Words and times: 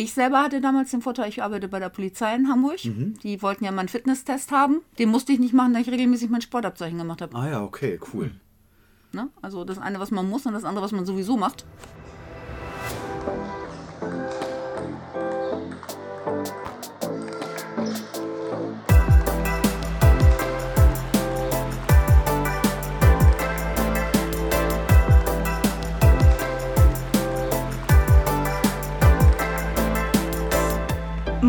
Ich 0.00 0.14
selber 0.14 0.42
hatte 0.42 0.62
damals 0.62 0.92
den 0.92 1.02
Vorteil, 1.02 1.28
ich 1.28 1.42
arbeite 1.42 1.68
bei 1.68 1.78
der 1.78 1.90
Polizei 1.90 2.34
in 2.34 2.48
Hamburg. 2.48 2.78
Die 3.22 3.42
wollten 3.42 3.66
ja 3.66 3.70
mal 3.70 3.80
einen 3.80 3.90
Fitnesstest 3.90 4.50
haben. 4.50 4.80
Den 4.98 5.10
musste 5.10 5.30
ich 5.34 5.38
nicht 5.38 5.52
machen, 5.52 5.74
da 5.74 5.80
ich 5.80 5.90
regelmäßig 5.90 6.30
mein 6.30 6.40
Sportabzeichen 6.40 6.96
gemacht 6.96 7.20
habe. 7.20 7.36
Ah 7.36 7.50
ja, 7.50 7.62
okay, 7.62 8.00
cool. 8.14 8.30
Ne? 9.12 9.28
Also 9.42 9.62
das 9.64 9.76
eine, 9.76 10.00
was 10.00 10.10
man 10.10 10.26
muss 10.26 10.46
und 10.46 10.54
das 10.54 10.64
andere, 10.64 10.82
was 10.82 10.92
man 10.92 11.04
sowieso 11.04 11.36
macht. 11.36 11.66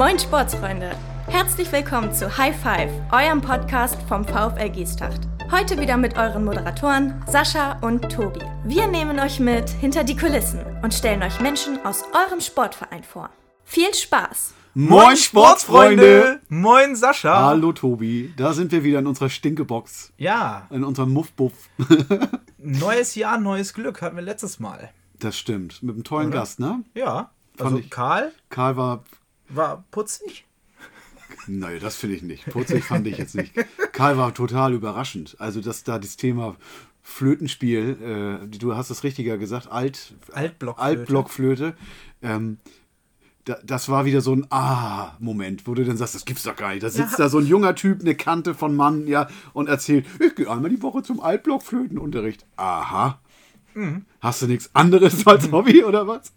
Moin 0.01 0.17
Sportsfreunde! 0.17 0.89
Herzlich 1.27 1.71
willkommen 1.71 2.11
zu 2.11 2.35
High 2.35 2.59
Five, 2.59 2.91
eurem 3.11 3.39
Podcast 3.39 4.01
vom 4.09 4.25
VfL 4.25 4.71
Giestacht. 4.71 5.21
Heute 5.51 5.79
wieder 5.79 5.95
mit 5.95 6.17
euren 6.17 6.43
Moderatoren 6.43 7.23
Sascha 7.27 7.77
und 7.81 8.11
Tobi. 8.11 8.39
Wir 8.63 8.87
nehmen 8.87 9.19
euch 9.19 9.39
mit 9.39 9.69
hinter 9.69 10.03
die 10.03 10.17
Kulissen 10.17 10.65
und 10.81 10.91
stellen 10.95 11.21
euch 11.21 11.39
Menschen 11.39 11.85
aus 11.85 12.03
eurem 12.15 12.41
Sportverein 12.41 13.03
vor. 13.03 13.29
Viel 13.63 13.93
Spaß! 13.93 14.55
Moin 14.73 15.15
Sportsfreunde! 15.17 16.41
Moin 16.49 16.95
Sascha! 16.95 17.45
Hallo 17.45 17.71
Tobi, 17.71 18.33
da 18.35 18.53
sind 18.53 18.71
wir 18.71 18.83
wieder 18.83 18.97
in 18.97 19.05
unserer 19.05 19.29
Stinkebox, 19.29 20.13
Ja, 20.17 20.65
in 20.71 20.83
unserem 20.83 21.13
Muffbuff. 21.13 21.53
neues 22.57 23.13
Jahr, 23.13 23.37
neues 23.37 23.75
Glück 23.75 24.01
hatten 24.01 24.15
wir 24.15 24.23
letztes 24.23 24.59
Mal. 24.59 24.89
Das 25.19 25.37
stimmt, 25.37 25.83
mit 25.83 25.93
einem 25.93 26.03
tollen 26.03 26.31
Gast, 26.31 26.59
ne? 26.59 26.83
Ja, 26.95 27.29
Fand 27.55 27.61
also 27.61 27.77
ich- 27.77 27.91
Karl 27.91 28.31
Karl 28.49 28.77
war, 28.77 29.03
war 29.53 29.83
putzig. 29.91 30.45
nein, 31.47 31.79
das 31.81 31.95
finde 31.95 32.15
ich 32.15 32.21
nicht. 32.21 32.45
Putzig 32.45 32.83
fand 32.83 33.07
ich 33.07 33.17
jetzt 33.17 33.35
nicht. 33.35 33.53
Karl 33.91 34.17
war 34.17 34.33
total 34.33 34.73
überraschend. 34.73 35.35
Also, 35.39 35.61
dass 35.61 35.83
da 35.83 35.99
das 35.99 36.17
Thema 36.17 36.55
Flötenspiel, 37.03 38.41
äh, 38.43 38.47
du 38.47 38.75
hast 38.75 38.89
es 38.89 39.03
richtiger 39.03 39.37
gesagt, 39.37 39.71
Alt, 39.71 40.13
Altblockflöte. 40.31 40.81
Altblockflöte, 40.99 41.75
ähm, 42.21 42.57
da, 43.45 43.57
das 43.63 43.89
war 43.89 44.05
wieder 44.05 44.21
so 44.21 44.33
ein 44.35 44.45
Ah-Moment, 44.51 45.65
wo 45.65 45.73
du 45.73 45.83
dann 45.83 45.97
sagst, 45.97 46.13
das 46.13 46.25
gibt's 46.25 46.43
doch 46.43 46.55
gar 46.55 46.69
nicht. 46.71 46.83
Da 46.83 46.89
sitzt 46.89 47.17
da 47.19 47.27
so 47.27 47.39
ein 47.39 47.47
junger 47.47 47.73
Typ, 47.75 48.01
eine 48.01 48.13
Kante 48.15 48.53
von 48.53 48.75
Mann, 48.75 49.07
ja, 49.07 49.27
und 49.53 49.67
erzählt, 49.67 50.05
ich 50.19 50.35
gehe 50.35 50.49
einmal 50.49 50.69
die 50.69 50.81
Woche 50.81 51.01
zum 51.01 51.19
Altblockflötenunterricht. 51.19 52.45
Aha. 52.55 53.19
Mhm. 53.73 54.05
Hast 54.19 54.41
du 54.43 54.47
nichts 54.47 54.69
anderes 54.73 55.25
als 55.25 55.51
Hobby 55.51 55.83
oder 55.83 56.07
was? 56.07 56.33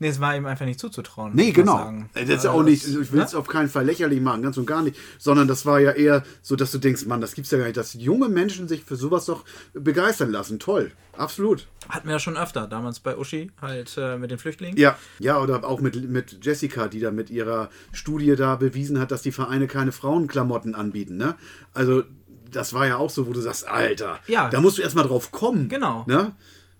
Nee, 0.00 0.08
es 0.08 0.18
war 0.20 0.34
ihm 0.34 0.46
einfach 0.46 0.64
nicht 0.66 0.80
zuzutrauen. 0.80 1.32
Nee, 1.34 1.52
genau. 1.52 1.76
sagen. 1.76 2.10
Das 2.14 2.28
ist 2.28 2.44
Äh, 2.44 2.48
auch 2.48 2.62
nicht, 2.62 2.82
das- 2.84 2.90
ich 2.96 3.12
will 3.12 3.20
es 3.20 3.34
auf 3.34 3.46
keinen 3.46 3.68
Fall 3.68 3.84
lächerlich 3.84 4.20
machen, 4.20 4.42
ganz 4.42 4.56
und 4.56 4.66
gar 4.66 4.82
nicht, 4.82 4.96
sondern 5.18 5.46
das 5.46 5.66
war 5.66 5.78
ja 5.78 5.92
eher 5.92 6.24
so, 6.42 6.56
dass 6.56 6.72
du 6.72 6.78
denkst, 6.78 7.04
Mann, 7.06 7.20
das 7.20 7.34
gibt's 7.34 7.50
ja 7.50 7.58
gar 7.58 7.64
nicht, 7.66 7.76
dass 7.76 7.94
junge 7.94 8.28
Menschen 8.28 8.66
sich 8.66 8.82
für 8.82 8.96
sowas 8.96 9.26
doch 9.26 9.44
begeistern 9.74 10.30
lassen. 10.30 10.58
Toll, 10.58 10.90
absolut. 11.16 11.68
Hatten 11.88 12.06
wir 12.08 12.14
ja 12.14 12.18
schon 12.18 12.36
öfter, 12.36 12.66
damals 12.66 12.98
bei 13.00 13.16
Uschi, 13.16 13.50
halt 13.60 13.94
äh, 13.98 14.16
mit 14.16 14.30
den 14.30 14.38
Flüchtlingen. 14.38 14.76
Ja, 14.78 14.96
ja, 15.18 15.38
oder 15.38 15.62
auch 15.64 15.80
mit, 15.80 16.08
mit 16.08 16.38
Jessica, 16.44 16.88
die 16.88 17.00
da 17.00 17.10
mit 17.10 17.28
ihrer 17.30 17.68
Studie 17.92 18.34
da 18.36 18.56
bewiesen 18.56 18.98
hat, 18.98 19.10
dass 19.10 19.22
die 19.22 19.32
Vereine 19.32 19.66
keine 19.66 19.92
Frauenklamotten 19.92 20.74
anbieten, 20.74 21.18
ne? 21.18 21.36
Also, 21.74 22.04
das 22.50 22.72
war 22.72 22.86
ja 22.86 22.96
auch 22.96 23.10
so, 23.10 23.28
wo 23.28 23.32
du 23.32 23.40
sagst, 23.40 23.68
Alter, 23.68 24.18
Ja. 24.26 24.48
da 24.48 24.60
musst 24.60 24.78
du 24.78 24.82
erstmal 24.82 25.06
drauf 25.06 25.30
kommen. 25.30 25.68
Genau. 25.68 26.04
Ne? 26.08 26.32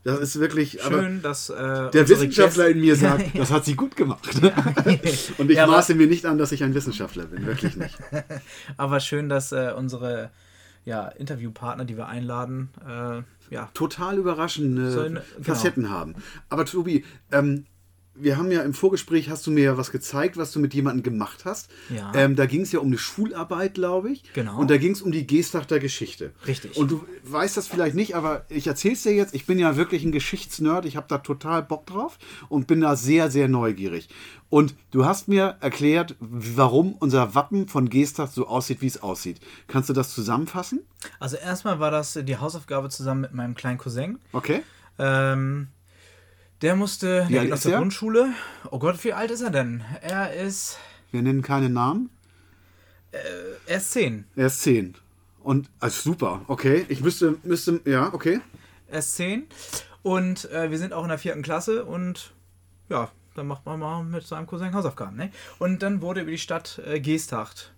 Das 0.02 0.18
ist 0.20 0.40
wirklich, 0.40 0.80
Schön, 0.82 1.20
dass 1.20 1.50
äh, 1.50 1.90
der 1.90 2.08
Wissenschaftler 2.08 2.64
Gäste- 2.64 2.72
in 2.74 2.80
mir 2.80 2.96
sagt, 2.96 3.26
das 3.38 3.50
hat 3.50 3.64
sie 3.66 3.74
gut 3.76 3.96
gemacht. 3.96 4.28
Und 5.38 5.50
ich 5.50 5.56
Ja, 5.56 5.66
maße 5.66 5.94
mir 5.94 6.06
nicht 6.06 6.24
an, 6.24 6.38
dass 6.38 6.52
ich 6.52 6.64
ein 6.64 6.74
Wissenschaftler 6.74 7.26
bin, 7.26 7.44
wirklich 7.46 7.76
nicht. 7.76 7.98
Aber 8.78 9.00
schön, 9.00 9.28
dass 9.28 9.52
äh, 9.52 9.72
unsere 9.76 10.30
ja, 10.86 11.08
Interviewpartner, 11.08 11.84
die 11.84 11.98
wir 11.98 12.06
einladen, 12.08 12.70
äh, 12.88 13.22
ja, 13.54 13.68
total 13.74 14.16
überraschende 14.16 14.90
So 14.90 15.00
eine- 15.00 15.20
genau. 15.20 15.42
Facetten 15.42 15.90
haben. 15.90 16.14
Aber 16.48 16.64
Tobi, 16.64 17.04
ähm, 17.32 17.66
wir 18.22 18.36
haben 18.36 18.50
ja 18.50 18.62
im 18.62 18.74
Vorgespräch, 18.74 19.30
hast 19.30 19.46
du 19.46 19.50
mir 19.50 19.64
ja 19.64 19.76
was 19.76 19.90
gezeigt, 19.90 20.36
was 20.36 20.52
du 20.52 20.60
mit 20.60 20.74
jemandem 20.74 21.02
gemacht 21.02 21.44
hast. 21.44 21.70
Ja. 21.88 22.12
Ähm, 22.14 22.36
da 22.36 22.46
ging 22.46 22.62
es 22.62 22.72
ja 22.72 22.80
um 22.80 22.88
eine 22.88 22.98
Schularbeit, 22.98 23.74
glaube 23.74 24.10
ich. 24.10 24.32
Genau. 24.32 24.58
Und 24.58 24.70
da 24.70 24.76
ging 24.76 24.92
es 24.92 25.02
um 25.02 25.12
die 25.12 25.26
Gestachter 25.26 25.78
Geschichte. 25.78 26.32
Richtig. 26.46 26.76
Und 26.76 26.90
du 26.90 27.04
weißt 27.24 27.56
das 27.56 27.66
vielleicht 27.66 27.94
nicht, 27.94 28.14
aber 28.14 28.44
ich 28.48 28.66
erzähl's 28.66 29.02
dir 29.02 29.14
jetzt. 29.14 29.34
Ich 29.34 29.46
bin 29.46 29.58
ja 29.58 29.76
wirklich 29.76 30.04
ein 30.04 30.12
Geschichtsnerd. 30.12 30.84
Ich 30.84 30.96
habe 30.96 31.06
da 31.08 31.18
total 31.18 31.62
Bock 31.62 31.86
drauf 31.86 32.18
und 32.48 32.66
bin 32.66 32.80
da 32.80 32.96
sehr, 32.96 33.30
sehr 33.30 33.48
neugierig. 33.48 34.08
Und 34.48 34.74
du 34.90 35.04
hast 35.04 35.28
mir 35.28 35.56
erklärt, 35.60 36.16
warum 36.18 36.94
unser 36.94 37.34
Wappen 37.34 37.68
von 37.68 37.88
Gestacht 37.88 38.32
so 38.32 38.48
aussieht, 38.48 38.82
wie 38.82 38.86
es 38.86 39.02
aussieht. 39.02 39.40
Kannst 39.68 39.88
du 39.88 39.92
das 39.92 40.12
zusammenfassen? 40.12 40.80
Also 41.20 41.36
erstmal 41.36 41.78
war 41.78 41.90
das 41.90 42.18
die 42.22 42.36
Hausaufgabe 42.36 42.88
zusammen 42.88 43.20
mit 43.22 43.32
meinem 43.32 43.54
kleinen 43.54 43.78
Cousin. 43.78 44.18
Okay. 44.32 44.62
Ähm, 44.98 45.68
der 46.62 46.76
musste, 46.76 47.24
Wie 47.28 47.32
der 47.32 47.40
alt 47.40 47.48
geht 47.48 47.52
aus 47.54 47.62
der 47.62 47.72
er? 47.72 47.78
Grundschule. 47.78 48.28
Oh 48.70 48.78
Gott, 48.78 49.02
wie 49.04 49.12
alt 49.12 49.30
ist 49.30 49.40
er 49.40 49.50
denn? 49.50 49.82
Er 50.02 50.32
ist, 50.34 50.78
Wir 51.10 51.22
nennen 51.22 51.42
keine 51.42 51.68
Namen. 51.70 52.10
er 53.66 53.76
ist 53.78 53.90
zehn. 53.92 54.24
Er 54.36 54.46
ist 54.46 54.60
10. 54.62 54.94
Und, 55.42 55.68
also 55.80 56.10
super, 56.10 56.42
okay. 56.48 56.84
Ich 56.88 57.00
müsste, 57.02 57.36
müsste, 57.44 57.80
ja, 57.84 58.12
okay. 58.12 58.40
Er 58.88 58.98
ist 58.98 59.14
zehn. 59.16 59.46
Und 60.02 60.50
äh, 60.50 60.70
wir 60.70 60.78
sind 60.78 60.92
auch 60.92 61.02
in 61.02 61.08
der 61.08 61.18
vierten 61.18 61.42
Klasse 61.42 61.84
und 61.84 62.32
ja, 62.88 63.10
dann 63.34 63.46
macht 63.46 63.64
man 63.66 63.78
mal 63.78 64.02
mit 64.04 64.26
seinem 64.26 64.46
Cousin 64.46 64.74
Hausaufgaben. 64.74 65.16
Ne? 65.16 65.30
Und 65.58 65.82
dann 65.82 66.02
wurde 66.02 66.20
über 66.22 66.30
die 66.30 66.38
Stadt 66.38 66.80
äh, 66.86 67.00
Geesthacht. 67.00 67.72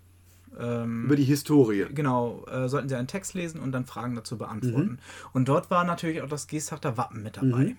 Ähm, 0.59 1.07
Über 1.07 1.17
die 1.17 1.25
Historie. 1.25 1.87
Genau, 1.95 2.45
äh, 2.47 2.69
sollten 2.69 2.89
sie 2.89 2.95
einen 2.97 3.09
Text 3.09 3.33
lesen 3.33 3.59
und 3.61 3.73
dann 3.73 3.87
Fragen 3.87 4.15
dazu 4.17 4.35
Mhm. 4.35 4.39
beantworten. 4.39 4.99
Und 5.33 5.49
dort 5.49 5.71
war 5.71 5.83
natürlich 5.85 6.21
auch 6.21 6.29
das 6.29 6.47
Geesthachter 6.47 6.99
Wappen 6.99 7.23
mit 7.23 7.39
dabei. 7.39 7.75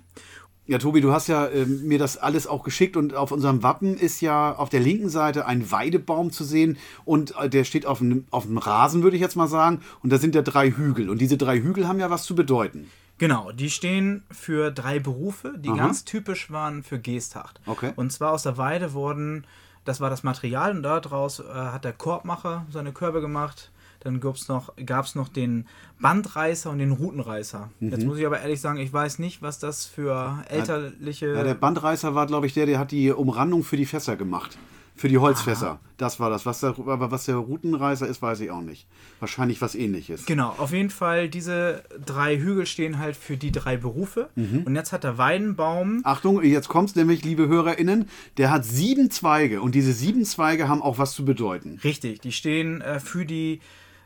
Ja, 0.65 0.77
Tobi, 0.77 1.01
du 1.01 1.11
hast 1.11 1.27
ja 1.27 1.49
ähm, 1.49 1.85
mir 1.87 1.99
das 1.99 2.17
alles 2.17 2.47
auch 2.47 2.63
geschickt 2.63 2.95
und 2.95 3.13
auf 3.15 3.33
unserem 3.33 3.63
Wappen 3.63 3.97
ist 3.97 4.21
ja 4.21 4.55
auf 4.55 4.69
der 4.69 4.79
linken 4.79 5.09
Seite 5.09 5.45
ein 5.45 5.71
Weidebaum 5.71 6.31
zu 6.31 6.45
sehen 6.45 6.77
und 7.03 7.35
äh, 7.37 7.49
der 7.49 7.65
steht 7.65 7.85
auf 7.85 7.99
einem, 7.99 8.25
auf 8.31 8.45
einem 8.45 8.57
Rasen, 8.57 9.03
würde 9.03 9.17
ich 9.17 9.21
jetzt 9.21 9.35
mal 9.35 9.47
sagen. 9.47 9.81
Und 10.01 10.11
da 10.11 10.17
sind 10.17 10.35
ja 10.35 10.41
drei 10.41 10.71
Hügel. 10.71 11.09
Und 11.09 11.19
diese 11.19 11.37
drei 11.37 11.59
Hügel 11.59 11.87
haben 11.87 11.99
ja 11.99 12.09
was 12.09 12.23
zu 12.23 12.33
bedeuten. 12.33 12.89
Genau, 13.17 13.51
die 13.51 13.69
stehen 13.69 14.23
für 14.31 14.71
drei 14.71 14.99
Berufe, 14.99 15.53
die 15.57 15.69
Aha. 15.69 15.77
ganz 15.77 16.05
typisch 16.05 16.49
waren 16.49 16.81
für 16.81 16.97
Geesthacht. 16.97 17.59
Okay. 17.65 17.91
Und 17.97 18.11
zwar 18.11 18.31
aus 18.31 18.43
der 18.43 18.57
Weide 18.57 18.93
wurden, 18.93 19.45
das 19.83 19.99
war 19.99 20.09
das 20.09 20.23
Material 20.23 20.71
und 20.75 20.83
daraus 20.83 21.39
äh, 21.39 21.43
hat 21.43 21.83
der 21.83 21.93
Korbmacher 21.93 22.65
seine 22.71 22.93
Körbe 22.93 23.19
gemacht. 23.19 23.71
Dann 24.03 24.19
gab 24.19 24.35
es 24.35 24.47
noch, 24.47 24.73
gab's 24.85 25.15
noch 25.15 25.29
den 25.29 25.65
Bandreißer 25.99 26.69
und 26.69 26.79
den 26.79 26.91
Rutenreißer. 26.91 27.69
Mhm. 27.79 27.91
Jetzt 27.91 28.05
muss 28.05 28.17
ich 28.17 28.25
aber 28.25 28.41
ehrlich 28.41 28.59
sagen, 28.59 28.79
ich 28.79 28.91
weiß 28.91 29.19
nicht, 29.19 29.41
was 29.41 29.59
das 29.59 29.85
für 29.85 30.43
elterliche. 30.49 31.33
Ja, 31.33 31.43
der 31.43 31.53
Bandreißer 31.53 32.13
war, 32.13 32.27
glaube 32.27 32.47
ich, 32.47 32.53
der, 32.53 32.65
der 32.65 32.79
hat 32.79 32.91
die 32.91 33.11
Umrandung 33.11 33.63
für 33.63 33.77
die 33.77 33.85
Fässer 33.85 34.15
gemacht. 34.15 34.57
Für 34.95 35.09
die 35.09 35.17
Holzfässer. 35.17 35.79
Das 35.97 36.19
war 36.19 36.29
das. 36.29 36.45
Was 36.45 36.59
der, 36.59 36.75
aber 36.77 37.09
was 37.09 37.25
der 37.25 37.37
Routenreißer 37.37 38.07
ist, 38.07 38.21
weiß 38.21 38.41
ich 38.41 38.51
auch 38.51 38.61
nicht. 38.61 38.85
Wahrscheinlich 39.19 39.59
was 39.59 39.73
ähnliches. 39.73 40.25
Genau, 40.27 40.53
auf 40.57 40.71
jeden 40.71 40.91
Fall, 40.91 41.29
diese 41.29 41.83
drei 42.05 42.37
Hügel 42.37 42.67
stehen 42.67 42.99
halt 42.99 43.15
für 43.15 43.35
die 43.35 43.51
drei 43.51 43.75
Berufe. 43.75 44.29
Mhm. 44.35 44.63
Und 44.65 44.75
jetzt 44.75 44.91
hat 44.91 45.03
der 45.03 45.17
Weidenbaum. 45.17 46.01
Achtung, 46.03 46.43
jetzt 46.43 46.67
kommt's 46.67 46.95
nämlich, 46.95 47.23
liebe 47.25 47.47
HörerInnen, 47.47 48.07
der 48.37 48.51
hat 48.51 48.65
sieben 48.65 49.09
Zweige 49.09 49.61
und 49.61 49.73
diese 49.73 49.93
sieben 49.93 50.25
Zweige 50.25 50.67
haben 50.67 50.81
auch 50.81 50.99
was 50.99 51.13
zu 51.13 51.25
bedeuten. 51.25 51.79
Richtig, 51.83 52.21
die 52.21 52.31
stehen 52.31 52.81
äh, 52.81 52.99
für 52.99 53.25
die 53.25 53.61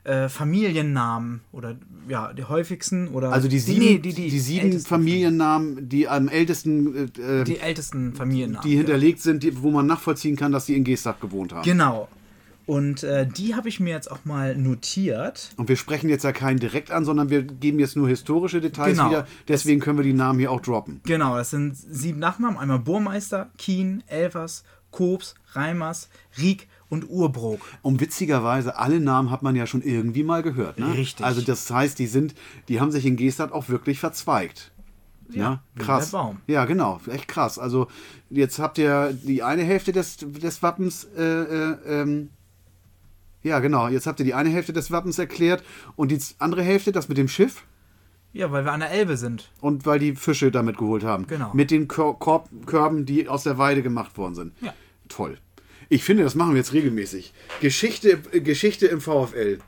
äh, 0.08 0.30
Familiennamen 0.30 1.42
oder 1.52 1.76
ja, 2.08 2.32
die 2.34 2.46
häufigsten 2.46 3.10
oder. 3.10 3.32
Also 3.34 3.48
die 3.48 3.60
sieben, 3.60 3.80
nee, 3.80 3.98
die, 4.00 4.40
sieben 4.40 4.68
ältesten- 4.68 4.88
Familiennamen, 4.90 5.90
die 5.90 6.08
am 6.08 6.30
ältesten, 6.30 6.96
äh, 6.96 7.44
Die 7.44 7.54
die, 7.54 7.60
ältesten 7.60 8.14
Familiennamen. 8.14 8.68
hinterlegt 8.70 9.22
sind, 9.22 9.44
die, 9.44 9.62
wo 9.62 9.70
man 9.72 9.86
nachvollziehen 9.86 10.36
kann, 10.36 10.52
dass 10.52 10.66
die 10.66 10.76
in 10.76 10.84
Geestach 10.84 11.20
gewohnt 11.20 11.52
haben. 11.54 11.64
Genau. 11.64 12.08
Und 12.66 13.04
äh, 13.04 13.26
die 13.26 13.56
habe 13.56 13.70
ich 13.70 13.80
mir 13.80 13.92
jetzt 13.92 14.12
auch 14.12 14.26
mal 14.26 14.58
notiert. 14.58 15.52
Und 15.56 15.70
wir 15.70 15.78
sprechen 15.78 16.10
jetzt 16.10 16.24
ja 16.24 16.34
keinen 16.34 16.60
direkt 16.60 16.92
an, 16.92 17.06
sondern 17.06 17.30
wir 17.30 17.44
geben 17.44 17.80
jetzt 17.80 17.96
nur 17.96 18.10
historische 18.10 18.60
Details 18.60 18.98
Genau. 18.98 19.10
wieder. 19.10 19.28
Deswegen 19.48 19.80
können 19.80 19.98
wir 20.00 20.04
die 20.04 20.12
Namen 20.14 20.40
hier 20.40 20.52
auch 20.52 20.60
droppen. 20.62 21.00
Genau, 21.06 21.38
das 21.38 21.50
sind 21.52 21.76
sieben 21.78 22.20
Nachnamen. 22.20 22.58
Einmal 22.58 22.80
Burmeister, 22.80 23.50
Kien, 23.58 24.04
Elvers, 24.08 24.64
Kobs, 24.92 25.36
Reimers, 25.54 26.10
Rieck 26.42 26.68
und 26.90 27.10
Urbrook. 27.10 27.60
Und 27.82 28.00
witzigerweise, 28.00 28.78
alle 28.78 29.00
Namen 29.00 29.30
hat 29.32 29.44
man 29.44 29.56
ja 29.56 29.66
schon 29.68 29.82
irgendwie 29.82 30.24
mal 30.24 30.42
gehört. 30.44 30.80
Ne? 30.80 30.94
Richtig. 30.94 31.26
Also 31.26 31.42
das 31.42 31.70
heißt, 31.70 32.00
die 32.00 32.08
sind, 32.08 32.34
die 32.68 32.80
haben 32.80 32.92
sich 32.92 33.06
in 33.06 33.16
Geestach 33.18 33.52
auch 33.52 33.70
wirklich 33.70 34.00
verzweigt. 34.00 34.72
Ja, 35.30 35.62
wie 35.76 35.84
krass. 35.84 36.12
der 36.12 36.18
Baum. 36.20 36.38
Ja, 36.48 36.64
genau, 36.64 37.02
echt 37.12 37.28
krass. 37.28 37.60
Also 37.60 37.88
jetzt 38.30 38.60
habt 38.60 38.78
ihr 38.78 39.12
die 39.12 39.44
eine 39.44 39.64
Hälfte 39.64 39.92
des, 39.92 40.16
des 40.22 40.64
Wappens, 40.64 41.04
äh, 41.18 41.22
äh, 41.22 41.78
ähm, 41.86 42.30
ja 43.44 43.60
genau, 43.60 43.90
jetzt 43.90 44.08
habt 44.08 44.20
ihr 44.22 44.26
die 44.26 44.34
eine 44.34 44.50
Hälfte 44.50 44.72
des 44.72 44.90
Wappens 44.90 45.20
erklärt 45.20 45.64
und 45.98 46.12
die 46.12 46.20
andere 46.40 46.64
Hälfte, 46.64 46.94
das 46.94 47.10
mit 47.10 47.18
dem 47.18 47.28
Schiff 47.28 47.66
Ja, 48.32 48.52
weil 48.54 48.64
wir 48.64 48.72
an 48.72 48.80
der 48.80 48.92
Elbe 48.92 49.18
sind. 49.18 49.52
und 49.60 49.86
weil 49.86 50.00
die 50.00 50.16
Fische 50.16 50.50
damit 50.50 50.78
geholt 50.78 51.04
haben. 51.04 51.28
Genau. 51.28 51.52
Mit 51.54 51.72
den 51.72 51.90
Kor 51.90 52.18
Korb 52.18 52.50
Körben, 52.66 53.06
die 53.06 53.28
aus 53.28 53.44
der 53.44 53.58
Weide 53.58 53.84
gemacht 53.84 54.18
worden 54.18 54.36
sind. 54.36 54.54
Ja. 54.62 54.74
Toll. 55.10 55.38
Ich 55.90 56.04
finde, 56.04 56.24
das 56.24 56.36
machen 56.36 56.52
wir 56.52 56.58
jetzt 56.58 56.74
regelmäßig. 56.74 57.34
Geschichte, 57.62 58.18
Geschichte 58.32 58.88
im 58.88 59.02
VfL. 59.02 59.60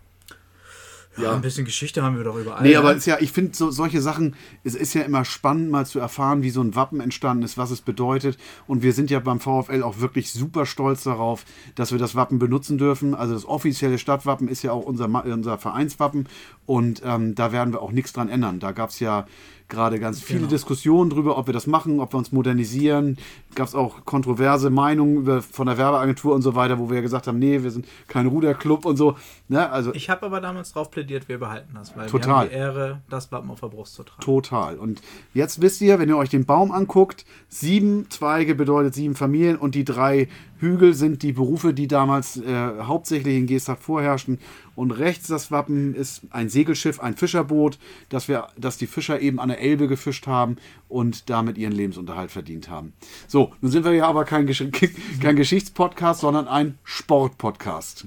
Ja, 1.21 1.33
ein 1.33 1.41
bisschen 1.41 1.65
Geschichte 1.65 2.01
haben 2.01 2.17
wir 2.17 2.23
doch 2.23 2.37
überall. 2.37 2.63
Nee, 2.63 2.71
ne? 2.71 2.79
aber 2.79 2.93
ist 2.93 3.05
ja, 3.05 3.17
ich 3.19 3.31
finde 3.31 3.55
so, 3.55 3.71
solche 3.71 4.01
Sachen, 4.01 4.35
es 4.63 4.75
ist 4.75 4.93
ja 4.93 5.01
immer 5.01 5.25
spannend, 5.25 5.69
mal 5.69 5.85
zu 5.85 5.99
erfahren, 5.99 6.43
wie 6.43 6.49
so 6.49 6.61
ein 6.61 6.75
Wappen 6.75 7.01
entstanden 7.01 7.43
ist, 7.43 7.57
was 7.57 7.71
es 7.71 7.81
bedeutet. 7.81 8.37
Und 8.67 8.83
wir 8.83 8.93
sind 8.93 9.09
ja 9.09 9.19
beim 9.19 9.39
VfL 9.39 9.83
auch 9.83 9.99
wirklich 9.99 10.31
super 10.31 10.65
stolz 10.65 11.03
darauf, 11.03 11.45
dass 11.75 11.91
wir 11.91 11.99
das 11.99 12.15
Wappen 12.15 12.39
benutzen 12.39 12.77
dürfen. 12.77 13.15
Also 13.15 13.33
das 13.33 13.45
offizielle 13.45 13.97
Stadtwappen 13.97 14.47
ist 14.47 14.63
ja 14.63 14.71
auch 14.71 14.85
unser, 14.85 15.07
unser 15.25 15.57
Vereinswappen 15.57 16.27
und 16.65 17.01
ähm, 17.03 17.35
da 17.35 17.51
werden 17.51 17.73
wir 17.73 17.81
auch 17.81 17.91
nichts 17.91 18.13
dran 18.13 18.29
ändern. 18.29 18.59
Da 18.59 18.71
gab 18.71 18.89
es 18.89 18.99
ja 18.99 19.25
gerade 19.69 19.99
ganz 19.99 20.21
viele 20.21 20.39
Genau. 20.39 20.49
Diskussionen 20.51 21.09
drüber, 21.09 21.37
ob 21.37 21.47
wir 21.47 21.53
das 21.53 21.67
machen, 21.67 21.99
ob 21.99 22.13
wir 22.13 22.17
uns 22.17 22.31
modernisieren. 22.31 23.17
Gab 23.55 23.67
es 23.67 23.75
auch 23.75 24.03
kontroverse 24.05 24.69
Meinungen 24.69 25.17
über, 25.17 25.41
von 25.41 25.67
der 25.67 25.77
Werbeagentur 25.77 26.33
und 26.33 26.41
so 26.41 26.55
weiter, 26.55 26.79
wo 26.79 26.89
wir 26.89 27.01
gesagt 27.01 27.27
haben, 27.27 27.39
nee, 27.39 27.61
wir 27.63 27.71
sind 27.71 27.85
kein 28.07 28.25
Ruderclub 28.27 28.85
und 28.85 28.97
so. 28.97 29.15
Ne? 29.47 29.69
Also 29.69 29.93
Ich 29.93 30.09
habe 30.09 30.25
aber 30.25 30.41
damals 30.41 30.73
drauf 30.73 30.89
plädiert, 30.91 31.29
wir 31.29 31.37
behalten 31.39 31.73
das, 31.75 31.95
weil 31.95 32.05
wir 32.05 32.11
Total. 32.11 32.33
haben 32.45 32.49
die 32.49 32.55
Ehre, 32.55 33.01
das 33.09 33.31
Wappen 33.31 33.49
auf 33.51 33.59
der 33.59 33.67
Brust 33.67 33.93
zu 33.93 34.03
tragen. 34.03 34.21
Total. 34.21 34.77
Und 34.77 35.01
jetzt 35.33 35.61
wisst 35.61 35.81
ihr, 35.81 35.99
wenn 35.99 36.09
ihr 36.09 36.17
euch 36.17 36.29
den 36.29 36.45
Baum 36.45 36.71
anguckt, 36.71 37.25
sieben 37.47 38.09
Zweige 38.09 38.55
bedeutet 38.55 38.95
sieben 38.95 39.15
Familien 39.15 39.55
und 39.57 39.75
die 39.75 39.85
drei 39.85 40.27
Hügel 40.59 40.93
sind 40.93 41.23
die 41.23 41.31
Berufe, 41.31 41.73
die 41.73 41.87
damals 41.87 42.37
äh, 42.37 42.81
hauptsächlich 42.81 43.37
in 43.37 43.47
Geesthacht 43.47 43.81
vorherrschten. 43.81 44.39
Und 44.75 44.91
rechts 44.91 45.27
das 45.27 45.51
Wappen 45.51 45.95
ist 45.95 46.21
ein 46.31 46.49
Segelschiff, 46.49 46.99
ein 46.99 47.15
Fischerboot, 47.15 47.79
das, 48.09 48.27
wir, 48.27 48.47
das 48.57 48.77
die 48.77 48.87
Fischer 48.87 49.19
eben 49.19 49.39
an 49.39 49.49
der 49.49 49.61
Elbe 49.61 49.87
gefischt 49.87 50.27
haben 50.27 50.57
und 50.87 51.29
damit 51.29 51.57
ihren 51.57 51.71
Lebensunterhalt 51.71 52.31
verdient 52.31 52.69
haben. 52.69 52.93
So, 53.27 53.53
nun 53.61 53.71
sind 53.71 53.85
wir 53.85 53.93
ja 53.93 54.07
aber 54.07 54.25
kein, 54.25 54.45
Gesch 54.47 54.63
kein 55.21 55.35
Geschichtspodcast, 55.35 56.21
sondern 56.21 56.47
ein 56.47 56.77
Sportpodcast. 56.83 58.05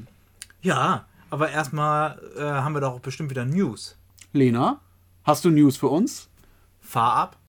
Ja, 0.61 1.07
aber 1.31 1.51
erstmal 1.51 2.21
äh, 2.37 2.43
haben 2.43 2.75
wir 2.75 2.81
doch 2.81 3.01
bestimmt 3.01 3.31
wieder 3.31 3.45
News. 3.45 3.97
Lena, 4.33 4.81
hast 5.25 5.45
du 5.45 5.51
News 5.51 5.77
für 5.77 5.89
uns? 5.89 6.29
Fahr 6.81 7.15
ab. 7.15 7.42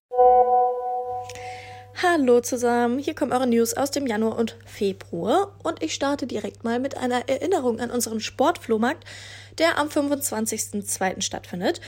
Hallo 2.02 2.40
zusammen, 2.40 2.98
hier 2.98 3.14
kommen 3.14 3.30
eure 3.30 3.46
News 3.46 3.72
aus 3.74 3.92
dem 3.92 4.08
Januar 4.08 4.36
und 4.36 4.56
Februar 4.66 5.54
und 5.62 5.80
ich 5.80 5.94
starte 5.94 6.26
direkt 6.26 6.64
mal 6.64 6.80
mit 6.80 6.96
einer 6.96 7.28
Erinnerung 7.28 7.78
an 7.78 7.92
unseren 7.92 8.18
Sportflohmarkt, 8.18 9.04
der 9.58 9.78
am 9.78 9.86
25.02. 9.86 11.22
stattfindet. 11.22 11.80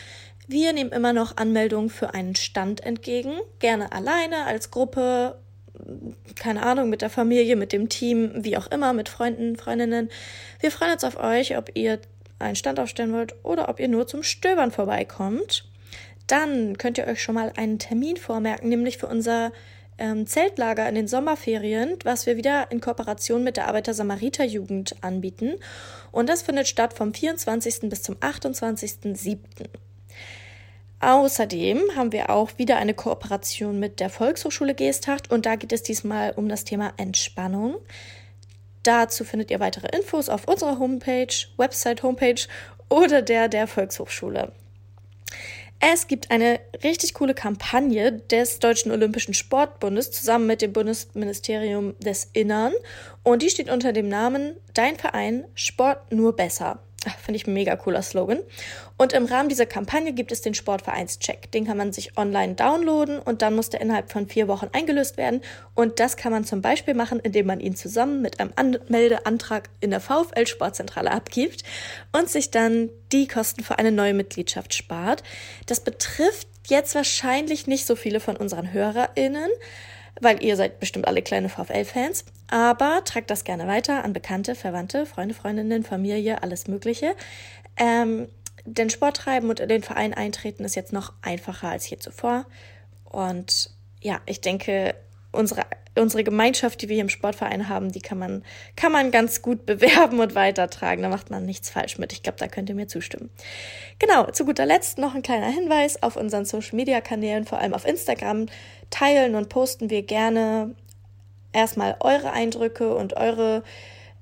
Wir 0.46 0.72
nehmen 0.72 0.92
immer 0.92 1.12
noch 1.12 1.36
Anmeldungen 1.38 1.90
für 1.90 2.14
einen 2.14 2.36
Stand 2.36 2.84
entgegen, 2.84 3.32
gerne 3.58 3.90
alleine, 3.90 4.44
als 4.44 4.70
Gruppe, 4.70 5.40
keine 6.36 6.62
Ahnung, 6.62 6.88
mit 6.88 7.02
der 7.02 7.10
Familie, 7.10 7.56
mit 7.56 7.72
dem 7.72 7.88
Team, 7.88 8.30
wie 8.36 8.56
auch 8.56 8.68
immer, 8.68 8.92
mit 8.92 9.08
Freunden, 9.08 9.56
Freundinnen. 9.56 10.08
Wir 10.60 10.70
freuen 10.70 10.92
uns 10.92 11.02
auf 11.02 11.18
euch, 11.18 11.56
ob 11.58 11.72
ihr 11.74 11.98
einen 12.38 12.54
Stand 12.54 12.78
aufstellen 12.78 13.12
wollt 13.12 13.34
oder 13.42 13.68
ob 13.68 13.80
ihr 13.80 13.88
nur 13.88 14.06
zum 14.06 14.22
Stöbern 14.22 14.70
vorbeikommt. 14.70 15.68
Dann 16.28 16.78
könnt 16.78 16.96
ihr 16.96 17.08
euch 17.08 17.20
schon 17.20 17.34
mal 17.34 17.52
einen 17.56 17.80
Termin 17.80 18.16
vormerken, 18.16 18.68
nämlich 18.68 18.98
für 18.98 19.08
unser 19.08 19.50
ähm, 19.98 20.26
Zeltlager 20.26 20.88
in 20.88 20.94
den 20.94 21.08
Sommerferien, 21.08 21.96
was 22.04 22.26
wir 22.26 22.36
wieder 22.36 22.70
in 22.70 22.80
Kooperation 22.80 23.44
mit 23.44 23.56
der 23.56 23.68
Arbeiter-Samariter-Jugend 23.68 24.96
anbieten. 25.02 25.54
Und 26.12 26.28
das 26.28 26.42
findet 26.42 26.68
statt 26.68 26.94
vom 26.94 27.14
24. 27.14 27.88
bis 27.88 28.02
zum 28.02 28.16
28.07. 28.16 29.38
Außerdem 31.00 31.82
haben 31.94 32.12
wir 32.12 32.30
auch 32.30 32.50
wieder 32.56 32.78
eine 32.78 32.94
Kooperation 32.94 33.78
mit 33.78 34.00
der 34.00 34.08
Volkshochschule 34.08 34.74
Geesthacht 34.74 35.30
und 35.30 35.44
da 35.44 35.56
geht 35.56 35.72
es 35.72 35.82
diesmal 35.82 36.32
um 36.32 36.48
das 36.48 36.64
Thema 36.64 36.92
Entspannung. 36.96 37.76
Dazu 38.82 39.24
findet 39.24 39.50
ihr 39.50 39.60
weitere 39.60 39.88
Infos 39.94 40.28
auf 40.28 40.48
unserer 40.48 40.78
Homepage, 40.78 41.34
Website-Homepage 41.56 42.46
oder 42.88 43.20
der 43.20 43.48
der 43.48 43.66
Volkshochschule. 43.66 44.52
Es 45.78 46.06
gibt 46.06 46.30
eine 46.30 46.60
richtig 46.82 47.14
coole 47.14 47.34
Kampagne 47.34 48.12
des 48.12 48.58
Deutschen 48.58 48.90
Olympischen 48.92 49.34
Sportbundes 49.34 50.10
zusammen 50.10 50.46
mit 50.46 50.62
dem 50.62 50.72
Bundesministerium 50.72 51.94
des 51.98 52.30
Innern 52.32 52.72
und 53.22 53.42
die 53.42 53.50
steht 53.50 53.70
unter 53.70 53.92
dem 53.92 54.08
Namen 54.08 54.56
Dein 54.72 54.96
Verein 54.96 55.44
Sport 55.54 56.12
nur 56.12 56.34
besser. 56.34 56.80
Finde 57.10 57.36
ich 57.36 57.46
ein 57.46 57.54
mega 57.54 57.76
cooler 57.76 58.02
Slogan. 58.02 58.40
Und 58.96 59.12
im 59.12 59.26
Rahmen 59.26 59.48
dieser 59.48 59.66
Kampagne 59.66 60.12
gibt 60.12 60.32
es 60.32 60.40
den 60.40 60.54
Sportvereinscheck. 60.54 61.50
Den 61.52 61.66
kann 61.66 61.76
man 61.76 61.92
sich 61.92 62.16
online 62.16 62.54
downloaden 62.54 63.18
und 63.18 63.42
dann 63.42 63.54
muss 63.54 63.70
der 63.70 63.80
innerhalb 63.80 64.10
von 64.10 64.28
vier 64.28 64.48
Wochen 64.48 64.68
eingelöst 64.72 65.16
werden. 65.16 65.42
Und 65.74 66.00
das 66.00 66.16
kann 66.16 66.32
man 66.32 66.44
zum 66.44 66.62
Beispiel 66.62 66.94
machen, 66.94 67.20
indem 67.20 67.46
man 67.46 67.60
ihn 67.60 67.76
zusammen 67.76 68.22
mit 68.22 68.40
einem 68.40 68.52
Anmeldeantrag 68.56 69.68
in 69.80 69.90
der 69.90 70.00
VfL 70.00 70.46
Sportzentrale 70.46 71.10
abgibt 71.10 71.62
und 72.12 72.30
sich 72.30 72.50
dann 72.50 72.90
die 73.12 73.28
Kosten 73.28 73.62
für 73.62 73.78
eine 73.78 73.92
neue 73.92 74.14
Mitgliedschaft 74.14 74.74
spart. 74.74 75.22
Das 75.66 75.80
betrifft 75.80 76.48
jetzt 76.66 76.94
wahrscheinlich 76.94 77.66
nicht 77.66 77.86
so 77.86 77.96
viele 77.96 78.20
von 78.20 78.36
unseren 78.36 78.72
HörerInnen, 78.72 79.50
weil 80.20 80.42
ihr 80.42 80.56
seid 80.56 80.80
bestimmt 80.80 81.06
alle 81.06 81.22
kleine 81.22 81.48
VfL-Fans. 81.48 82.24
Aber 82.48 83.02
tragt 83.04 83.30
das 83.30 83.44
gerne 83.44 83.66
weiter 83.66 84.04
an 84.04 84.12
Bekannte, 84.12 84.54
Verwandte, 84.54 85.06
Freunde, 85.06 85.34
Freundinnen, 85.34 85.82
Familie, 85.82 86.42
alles 86.42 86.68
Mögliche. 86.68 87.14
Ähm, 87.76 88.28
denn 88.64 88.90
Sport 88.90 89.16
treiben 89.16 89.48
und 89.48 89.60
in 89.60 89.68
den 89.68 89.82
Verein 89.82 90.14
eintreten 90.14 90.64
ist 90.64 90.74
jetzt 90.74 90.92
noch 90.92 91.12
einfacher 91.22 91.68
als 91.68 91.88
je 91.88 91.98
zuvor. 91.98 92.46
Und 93.04 93.70
ja, 94.00 94.20
ich 94.26 94.40
denke, 94.40 94.94
unsere, 95.32 95.62
unsere 95.96 96.24
Gemeinschaft, 96.24 96.82
die 96.82 96.88
wir 96.88 96.94
hier 96.94 97.04
im 97.04 97.08
Sportverein 97.08 97.68
haben, 97.68 97.92
die 97.92 98.00
kann 98.00 98.18
man, 98.18 98.44
kann 98.74 98.92
man 98.92 99.10
ganz 99.10 99.40
gut 99.40 99.66
bewerben 99.66 100.20
und 100.20 100.34
weitertragen. 100.34 101.02
Da 101.02 101.08
macht 101.08 101.30
man 101.30 101.46
nichts 101.46 101.70
falsch 101.70 101.98
mit. 101.98 102.12
Ich 102.12 102.22
glaube, 102.22 102.38
da 102.38 102.48
könnt 102.48 102.68
ihr 102.68 102.74
mir 102.74 102.88
zustimmen. 102.88 103.30
Genau, 103.98 104.30
zu 104.30 104.44
guter 104.44 104.66
Letzt 104.66 104.98
noch 104.98 105.14
ein 105.14 105.22
kleiner 105.22 105.48
Hinweis 105.48 106.02
auf 106.02 106.16
unseren 106.16 106.44
Social-Media-Kanälen, 106.44 107.44
vor 107.44 107.58
allem 107.58 107.74
auf 107.74 107.86
Instagram. 107.86 108.46
Teilen 108.90 109.34
und 109.34 109.48
posten 109.48 109.90
wir 109.90 110.02
gerne 110.02 110.74
erstmal 111.56 111.96
eure 112.00 112.32
Eindrücke 112.32 112.94
und 112.94 113.16
eure 113.16 113.62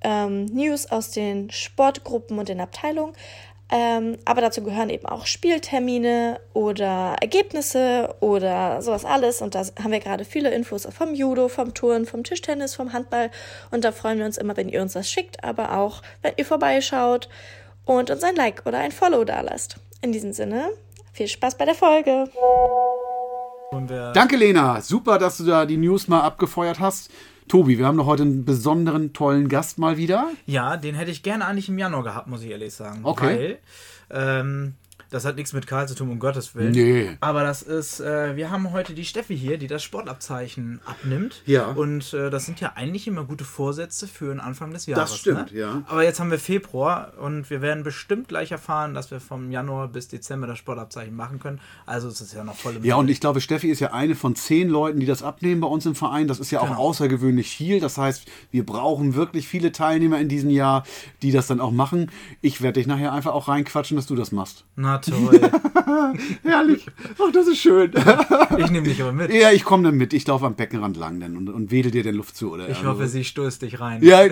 ähm, 0.02 0.46
News 0.46 0.86
aus 0.90 1.10
den 1.10 1.50
Sportgruppen 1.50 2.38
und 2.38 2.48
den 2.48 2.60
Abteilungen. 2.60 3.14
Ähm, 3.70 4.19
aber 4.25 4.42
dazu 4.42 4.62
gehören 4.62 4.90
eben 4.90 5.06
auch 5.06 5.26
Spieltermine 5.26 6.38
oder 6.52 7.16
Ergebnisse 7.20 8.14
oder 8.20 8.82
sowas 8.82 9.04
alles. 9.04 9.40
Und 9.40 9.54
da 9.54 9.64
haben 9.82 9.90
wir 9.90 10.00
gerade 10.00 10.25
viele 10.25 10.50
Infos 10.50 10.86
vom 10.86 11.14
Judo, 11.14 11.48
vom 11.48 11.75
Turnen, 11.75 12.06
vom 12.06 12.22
Tischtennis, 12.22 12.75
vom 12.75 12.92
Handball. 12.92 13.31
Und 13.70 13.84
da 13.84 13.90
freuen 13.90 14.19
wir 14.19 14.26
uns 14.26 14.38
immer, 14.38 14.56
wenn 14.56 14.69
ihr 14.69 14.82
uns 14.82 14.92
das 14.92 15.10
schickt, 15.10 15.43
aber 15.43 15.76
auch, 15.76 16.03
wenn 16.22 16.34
ihr 16.36 16.44
vorbeischaut 16.44 17.29
und 17.84 18.10
uns 18.10 18.22
ein 18.22 18.36
Like 18.36 18.62
oder 18.67 18.79
ein 18.79 18.93
Follow 18.93 19.24
da 19.24 19.41
lasst. 19.41 19.76
In 20.03 20.12
diesem 20.12 20.32
Sinne, 20.32 20.69
viel 21.12 21.29
Spaß 21.29 21.56
bei 21.56 21.64
der 21.64 21.74
Folge. 21.74 22.29
Danke, 24.12 24.36
Lena. 24.36 24.81
Super, 24.81 25.19
dass 25.19 25.38
du 25.38 25.44
da 25.44 25.66
die 25.66 25.76
News 25.76 26.08
mal 26.08 26.20
abgefeuert 26.20 26.81
hast. 26.81 27.10
Tobi, 27.48 27.78
wir 27.78 27.86
haben 27.86 27.98
doch 27.98 28.06
heute 28.06 28.22
einen 28.22 28.44
besonderen, 28.44 29.12
tollen 29.12 29.48
Gast 29.48 29.78
mal 29.78 29.96
wieder. 29.96 30.31
Ja, 30.46 30.76
den 30.76 30.94
hätte 30.94 31.10
ich 31.10 31.22
gerne 31.22 31.46
eigentlich 31.46 31.69
im 31.69 31.78
Januar 31.78 32.02
gehabt, 32.02 32.26
muss 32.26 32.43
ich 32.43 32.50
ehrlich 32.50 32.72
sagen. 32.72 33.00
Okay. 33.02 33.58
Weil, 34.08 34.40
ähm, 34.40 34.74
das 35.11 35.25
hat 35.25 35.37
nichts 35.37 35.53
mit 35.53 35.67
Karl 35.67 35.89
zu 35.89 35.94
tun, 35.94 36.11
um 36.11 36.19
Gottes 36.19 36.55
Willen. 36.55 36.73
Nee. 36.73 37.17
Aber 37.20 37.43
das 37.43 37.63
ist, 37.63 38.01
äh, 38.01 38.37
wir 38.37 38.51
haben 38.51 38.73
heute 38.73 38.94
die 38.94 39.05
Steffi 39.05 39.37
hier, 39.39 39.58
die 39.58 39.67
das 39.67 39.82
Sportabzeichen 39.82 40.81
abnimmt. 40.84 41.43
Ja. 41.46 41.67
Und 41.67 42.13
äh, 42.15 42.31
das 42.31 42.46
sind 42.46 42.61
ja 42.61 42.73
eigentlich 42.77 43.06
immer 43.06 43.25
gute 43.25 43.44
Vorsätze 43.44 44.06
für 44.06 44.27
den 44.29 44.41
Anfang 44.41 44.73
des 44.73 44.87
Jahres. 44.87 45.17
stimmt, 45.17 45.53
ne? 45.53 45.58
ja. 45.58 45.82
Aber 45.87 46.03
jetzt 46.05 46.20
haben 46.20 46.31
wir 46.31 46.39
Februar 46.39 47.13
und 47.20 47.51
wir 47.51 47.61
werden 47.63 47.84
bestimmt 47.84 48.29
gleich 48.29 48.53
erfahren, 48.53 48.94
dass 48.94 49.11
wir 49.11 49.20
vom 49.20 49.51
Januar 49.51 49.89
bis 49.89 50.08
Dezember 50.08 50.46
das 50.46 50.58
Sportabzeichen 50.58 51.15
machen 51.15 51.39
können. 51.41 51.61
Also 51.87 52.08
es 52.08 52.20
ist 52.20 52.32
ja 52.34 52.44
noch 52.44 52.56
voll 52.56 52.77
im 52.77 52.84
Ja, 52.84 52.96
und 52.96 53.06
Feld. 53.06 53.15
ich 53.15 53.20
glaube, 53.20 53.41
Steffi 53.41 53.69
ist 53.70 53.81
ja 53.81 53.93
eine 53.93 54.15
von 54.15 54.34
zehn 54.37 54.69
Leuten, 54.69 55.01
die 55.01 55.06
das 55.06 55.23
abnehmen 55.23 55.61
bei 55.61 55.69
uns 55.69 55.87
im 55.87 55.94
Verein. 55.94 56.29
Das 56.29 56.39
ist 56.41 56.51
ja 56.51 56.61
auch 56.61 56.65
Genau. 56.69 56.79
außergewöhnlich 56.79 57.51
viel. 57.55 57.81
Das 57.81 57.99
heißt, 57.99 58.27
wir 58.51 58.65
brauchen 58.65 59.15
wirklich 59.15 59.46
viele 59.49 59.73
Teilnehmer 59.73 60.19
in 60.20 60.29
diesem 60.29 60.51
Jahr, 60.51 60.84
die 61.23 61.31
das 61.32 61.46
dann 61.46 61.61
auch 61.61 61.70
machen. 61.73 62.11
Ich 62.41 62.63
werde 62.63 62.81
dich 62.81 62.87
nachher 62.87 63.13
einfach 63.13 63.32
auch 63.32 63.49
reinquatschen, 63.49 63.96
dass 63.96 64.06
du 64.06 64.15
das 64.17 64.32
machst. 64.32 64.65
Na 64.77 64.94
toll. 65.01 65.41
Herrlich. 66.43 66.86
Ach, 67.19 67.32
das 67.32 67.46
ist 67.46 67.58
schön. 67.58 67.93
ich 68.58 68.70
nehme 68.70 68.86
dich 68.86 69.01
aber 69.03 69.13
mit. 69.13 69.32
ja, 69.32 69.53
ich 69.53 69.65
komme 69.65 69.84
dann 69.84 69.96
mit. 69.96 70.13
Ich 70.13 70.27
laufe 70.27 70.46
am 70.46 70.55
Beckenrand 70.55 70.96
lang 70.96 71.20
dann 71.20 71.36
und, 71.36 71.48
und 71.48 71.70
wedel 71.70 71.91
dir 71.91 72.03
den 72.03 72.15
Luft 72.15 72.36
zu. 72.36 72.53
Oder 72.53 72.69
Ich 72.69 72.84
hoffe, 72.84 73.08
sie 73.08 73.24
stößt 73.24 73.63
dich 73.63 73.81
rein. 73.81 74.03
Ja, 74.03 74.22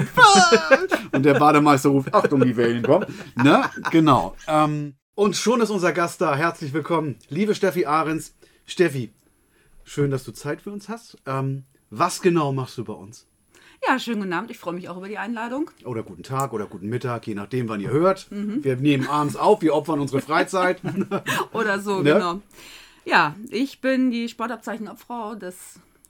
und 1.12 1.24
der 1.24 1.34
Bademeister 1.34 1.90
ruft, 1.90 2.14
Achtung, 2.14 2.40
die 2.40 2.56
Wellen 2.56 2.82
kommen. 2.82 3.06
Ne? 3.36 3.62
Genau. 3.90 4.36
Ähm, 4.46 4.94
und 5.14 5.36
schon 5.36 5.60
ist 5.60 5.70
unser 5.70 5.92
Gast 5.92 6.20
da. 6.20 6.34
Herzlich 6.34 6.72
willkommen, 6.72 7.16
liebe 7.28 7.54
Steffi 7.54 7.86
Ahrens. 7.86 8.34
Steffi, 8.64 9.12
schön, 9.84 10.10
dass 10.10 10.24
du 10.24 10.32
Zeit 10.32 10.62
für 10.62 10.70
uns 10.70 10.88
hast. 10.88 11.18
Ähm, 11.26 11.64
was 11.90 12.22
genau 12.22 12.52
machst 12.52 12.78
du 12.78 12.84
bei 12.84 12.94
uns? 12.94 13.26
Ja, 13.86 13.98
schönen 13.98 14.20
guten 14.20 14.32
Abend. 14.32 14.50
Ich 14.50 14.58
freue 14.58 14.74
mich 14.74 14.88
auch 14.88 14.96
über 14.96 15.08
die 15.08 15.18
Einladung. 15.18 15.70
Oder 15.84 16.02
guten 16.02 16.22
Tag 16.22 16.52
oder 16.52 16.66
guten 16.66 16.88
Mittag, 16.88 17.26
je 17.26 17.34
nachdem, 17.34 17.68
wann 17.68 17.80
ihr 17.80 17.90
hört. 17.90 18.28
Wir 18.30 18.76
nehmen 18.76 19.08
abends 19.08 19.36
auf, 19.36 19.60
wir 19.60 19.74
opfern 19.74 19.98
unsere 20.00 20.20
Freizeit. 20.22 20.80
Oder 21.52 21.80
so, 21.80 21.98
Ne? 22.00 22.12
genau. 22.14 22.40
Ja, 23.04 23.34
ich 23.50 23.80
bin 23.80 24.12
die 24.12 24.28
Sportabzeichenobfrau 24.28 25.34
des 25.34 25.56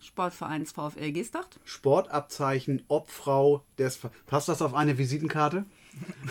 Sportvereins 0.02 0.72
VfL 0.72 1.12
Geestacht. 1.12 1.58
Sportabzeichen 1.64 2.82
Obfrau 2.88 3.62
des. 3.78 4.00
Passt 4.26 4.48
das 4.48 4.60
auf 4.60 4.74
eine 4.74 4.98
Visitenkarte? 4.98 5.64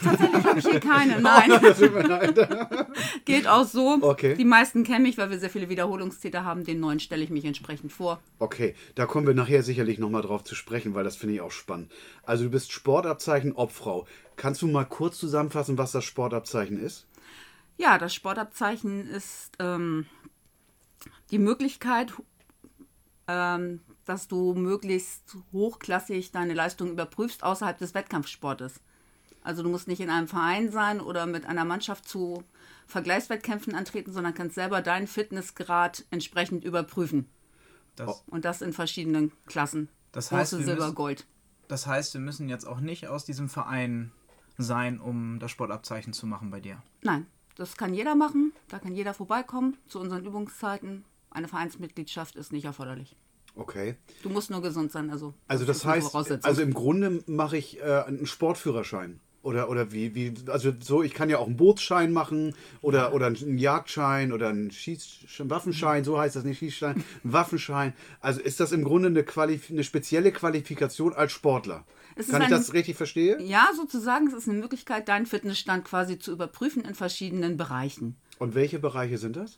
Tatsächlich 0.04 0.44
habe 0.44 0.60
ich 0.60 0.68
hier 0.68 0.80
keine, 0.80 1.22
nein. 1.22 1.50
Leid. 1.50 2.88
Geht 3.26 3.48
auch 3.48 3.66
so. 3.66 3.98
Okay. 4.02 4.36
Die 4.36 4.46
meisten 4.46 4.84
kennen 4.84 5.04
mich, 5.04 5.18
weil 5.18 5.30
wir 5.30 5.40
sehr 5.40 5.50
viele 5.50 5.70
Wiederholungstäter 5.70 6.44
haben. 6.44 6.64
Den 6.64 6.80
neuen 6.80 7.00
stelle 7.00 7.24
ich 7.24 7.30
mich 7.30 7.46
entsprechend 7.46 7.92
vor. 7.92 8.20
Okay, 8.40 8.76
da 8.96 9.06
kommen 9.06 9.28
wir 9.28 9.34
nachher 9.34 9.64
sicherlich 9.64 10.00
nochmal 10.00 10.22
drauf 10.22 10.44
zu 10.44 10.56
sprechen, 10.56 10.96
weil 10.96 11.04
das 11.04 11.16
finde 11.16 11.36
ich 11.36 11.42
auch 11.42 11.52
spannend. 11.52 11.92
Also 12.24 12.46
du 12.46 12.50
bist 12.50 12.72
Sportabzeichen 12.72 13.54
Obfrau. 13.54 14.08
Kannst 14.36 14.62
du 14.62 14.68
mal 14.68 14.86
kurz 14.86 15.20
zusammenfassen, 15.20 15.78
was 15.78 15.92
das 15.92 16.04
Sportabzeichen 16.04 16.80
ist? 16.82 17.08
Ja, 17.78 17.98
das 17.98 18.14
Sportabzeichen 18.14 19.08
ist 19.08 19.52
ähm, 19.60 20.06
die 21.32 21.40
Möglichkeit, 21.40 22.14
ähm, 23.28 23.82
dass 24.06 24.28
du 24.28 24.54
möglichst 24.54 25.38
hochklassig 25.52 26.32
deine 26.32 26.54
Leistung 26.54 26.92
überprüfst 26.92 27.44
außerhalb 27.44 27.78
des 27.78 27.94
Wettkampfsportes. 27.94 28.82
Also 29.44 29.64
du 29.64 29.70
musst 29.70 29.88
nicht 29.88 30.00
in 30.02 30.10
einem 30.10 30.28
Verein 30.28 30.72
sein 30.72 31.02
oder 31.02 31.26
mit 31.26 31.46
einer 31.46 31.66
Mannschaft 31.66 32.08
zu 32.08 32.44
Vergleichswettkämpfen 32.88 33.74
antreten, 33.74 34.12
sondern 34.12 34.34
kannst 34.34 34.56
selber 34.56 34.82
deinen 34.82 35.08
Fitnessgrad 35.08 36.06
entsprechend 36.12 36.64
überprüfen. 36.64 37.28
Das, 37.96 38.24
Und 38.28 38.46
das 38.46 38.62
in 38.62 38.74
verschiedenen 38.74 39.32
Klassen. 39.48 39.90
Das 40.12 40.32
heißt, 40.32 40.52
Bronze, 40.52 40.60
wir 40.60 40.66
Silber, 40.74 40.86
müssen- 40.86 40.96
Gold. 40.96 41.26
das 41.68 41.88
heißt, 41.88 42.14
wir 42.14 42.22
müssen 42.22 42.50
jetzt 42.50 42.66
auch 42.68 42.80
nicht 42.80 43.08
aus 43.08 43.26
diesem 43.26 43.50
Verein 43.50 44.12
sein, 44.58 45.00
um 45.00 45.40
das 45.40 45.52
Sportabzeichen 45.52 46.14
zu 46.14 46.28
machen 46.28 46.52
bei 46.52 46.60
dir. 46.60 46.82
Nein, 47.02 47.26
das 47.56 47.78
kann 47.78 47.94
jeder 47.94 48.16
machen. 48.16 48.52
Da 48.68 48.80
kann 48.80 48.94
jeder 48.94 49.14
vorbeikommen 49.14 49.78
zu 49.88 50.00
unseren 50.00 50.26
Übungszeiten. 50.26 51.06
Eine 51.30 51.48
Vereinsmitgliedschaft 51.48 52.36
ist 52.36 52.52
nicht 52.52 52.66
erforderlich. 52.66 53.16
Okay. 53.56 53.96
Du 54.24 54.30
musst 54.30 54.50
nur 54.52 54.62
gesund 54.62 54.92
sein. 54.92 55.10
Also, 55.10 55.34
Also 55.48 55.66
das 55.66 55.86
heißt, 55.86 56.14
also 56.46 56.62
im 56.62 56.74
Grunde 56.74 57.24
mache 57.28 57.58
ich 57.58 57.80
äh, 57.82 58.04
einen 58.06 58.26
Sportführerschein. 58.26 59.20
Oder, 59.44 59.70
oder 59.70 59.92
wie, 59.92 60.14
wie, 60.14 60.34
also 60.48 60.72
so, 60.80 61.02
ich 61.02 61.16
kann 61.16 61.30
ja 61.30 61.40
auch 61.40 61.48
einen 61.48 61.58
Bootsschein 61.58 62.12
machen 62.12 62.54
oder, 62.82 63.12
oder 63.14 63.26
einen 63.26 63.58
Jagdschein 63.58 64.34
oder 64.34 64.50
einen 64.50 64.70
Schieß, 64.70 65.26
Waffenschein, 65.40 66.04
so 66.04 66.20
heißt 66.20 66.36
das 66.36 66.44
nicht, 66.44 66.60
Schießschein, 66.60 67.04
einen 67.24 67.34
Waffenschein. 67.34 67.94
Also 68.20 68.40
ist 68.40 68.60
das 68.60 68.72
im 68.72 68.84
Grunde 68.84 69.08
eine, 69.08 69.24
Qualif 69.24 69.72
eine 69.72 69.84
spezielle 69.84 70.32
Qualifikation 70.32 71.14
als 71.14 71.32
Sportler? 71.32 71.86
Kann 72.30 72.44
ich 72.44 72.50
das 72.50 72.74
richtig 72.74 72.98
verstehen? 72.98 73.40
Ja, 73.40 73.70
sozusagen, 73.76 74.28
es 74.28 74.34
ist 74.34 74.48
eine 74.48 74.60
Möglichkeit, 74.60 75.08
deinen 75.08 75.26
Fitnessstand 75.26 75.86
quasi 75.86 76.20
zu 76.20 76.32
überprüfen 76.32 76.84
in 76.84 76.94
verschiedenen 76.94 77.58
Bereichen. 77.58 78.18
Und 78.38 78.54
welche 78.54 78.78
Bereiche 78.80 79.18
sind 79.18 79.38
das? 79.38 79.58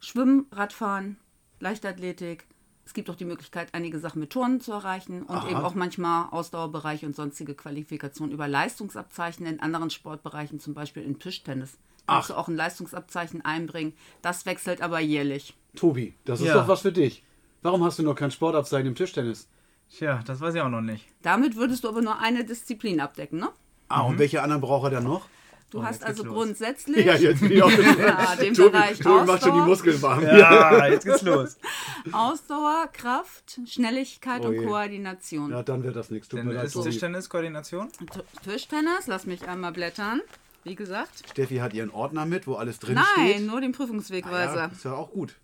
Schwimmen, 0.00 0.46
Radfahren, 0.52 1.16
Leichtathletik. 1.58 2.46
Es 2.90 2.94
gibt 2.94 3.08
auch 3.08 3.14
die 3.14 3.24
Möglichkeit, 3.24 3.68
einige 3.72 4.00
Sachen 4.00 4.18
mit 4.18 4.30
Turnen 4.30 4.60
zu 4.60 4.72
erreichen 4.72 5.22
und 5.22 5.36
Aha. 5.36 5.48
eben 5.48 5.60
auch 5.60 5.76
manchmal 5.76 6.26
Ausdauerbereiche 6.32 7.06
und 7.06 7.14
sonstige 7.14 7.54
Qualifikationen 7.54 8.34
über 8.34 8.48
Leistungsabzeichen 8.48 9.46
in 9.46 9.60
anderen 9.60 9.90
Sportbereichen, 9.90 10.58
zum 10.58 10.74
Beispiel 10.74 11.04
in 11.04 11.20
Tischtennis. 11.20 11.78
Ach. 12.08 12.14
Kannst 12.14 12.30
du 12.30 12.34
auch 12.34 12.48
ein 12.48 12.56
Leistungsabzeichen 12.56 13.44
einbringen. 13.44 13.92
Das 14.22 14.44
wechselt 14.44 14.82
aber 14.82 14.98
jährlich. 14.98 15.56
Tobi, 15.76 16.14
das 16.24 16.40
ist 16.40 16.48
Ja. 16.48 16.54
doch 16.54 16.66
was 16.66 16.80
für 16.80 16.90
dich. 16.90 17.22
Warum 17.62 17.84
hast 17.84 18.00
du 18.00 18.02
noch 18.02 18.16
kein 18.16 18.32
Sportabzeichen 18.32 18.88
im 18.88 18.96
Tischtennis? 18.96 19.48
Tja, 19.88 20.20
das 20.26 20.40
weiß 20.40 20.56
ich 20.56 20.60
auch 20.60 20.68
noch 20.68 20.80
nicht. 20.80 21.06
Damit 21.22 21.54
würdest 21.54 21.84
du 21.84 21.88
aber 21.90 22.02
nur 22.02 22.18
eine 22.18 22.44
Disziplin 22.44 23.00
abdecken, 23.00 23.38
ne? 23.38 23.50
Ah, 23.86 24.00
und 24.00 24.18
welche 24.18 24.42
anderen 24.42 24.62
braucht 24.62 24.86
er 24.86 24.90
dann 24.90 25.04
noch? 25.04 25.28
Du 25.70 25.78
Oh, 25.78 25.82
hast 25.84 26.02
also 26.02 26.24
grundsätzlich 26.24 27.06
Ja, 27.06 27.14
jetzt 27.14 27.40
bin 27.40 27.52
ich 27.52 27.62
auch 27.62 27.70
ja, 27.70 28.34
den 28.36 28.54
Tobi, 28.54 28.70
Bereich 28.70 28.98
Tobi 28.98 29.24
macht 29.26 29.42
schon 29.42 29.54
die 29.54 29.60
Muskeln 29.60 30.02
warm. 30.02 30.22
Ja, 30.24 30.86
jetzt 30.88 31.04
geht's 31.06 31.22
los. 31.22 31.56
Ausdauer, 32.12 32.88
Kraft, 32.92 33.60
Schnelligkeit 33.66 34.42
Oh 34.44 34.48
und 34.48 34.54
je. 34.54 34.64
Koordination. 34.66 35.50
Ja, 35.52 35.62
dann 35.62 35.84
wird 35.84 35.94
das 35.94 36.10
nichts. 36.10 36.28
Tut 36.28 36.40
Denn 36.40 36.48
mir 36.48 36.54
leid, 36.54 36.64
ist 36.66 36.72
Tobi. 36.72 36.90
Tischtennis 36.90 37.28
Koordination? 37.28 37.88
T- 37.92 38.50
Tischtennis, 38.50 39.06
lass 39.06 39.26
mich 39.26 39.46
einmal 39.48 39.70
blättern. 39.72 40.20
Wie 40.64 40.74
gesagt. 40.74 41.22
Steffi 41.30 41.56
hat 41.58 41.72
ihren 41.72 41.90
Ordner 41.90 42.26
mit, 42.26 42.46
wo 42.46 42.54
alles 42.56 42.80
drin 42.80 42.96
Nein, 42.96 43.04
steht. 43.34 43.46
nur 43.46 43.60
den 43.60 43.72
Ah, 43.72 43.76
Prüfungswegweiser. 43.76 44.56
ja, 44.56 44.66
ist 44.66 44.84
ja 44.84 44.92
auch 44.94 45.10
gut. 45.12 45.36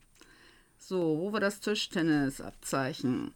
So, 0.78 1.18
wo 1.21 1.33
war 1.33 1.40
das 1.40 1.61
Tischtennisabzeichen? 1.61 3.33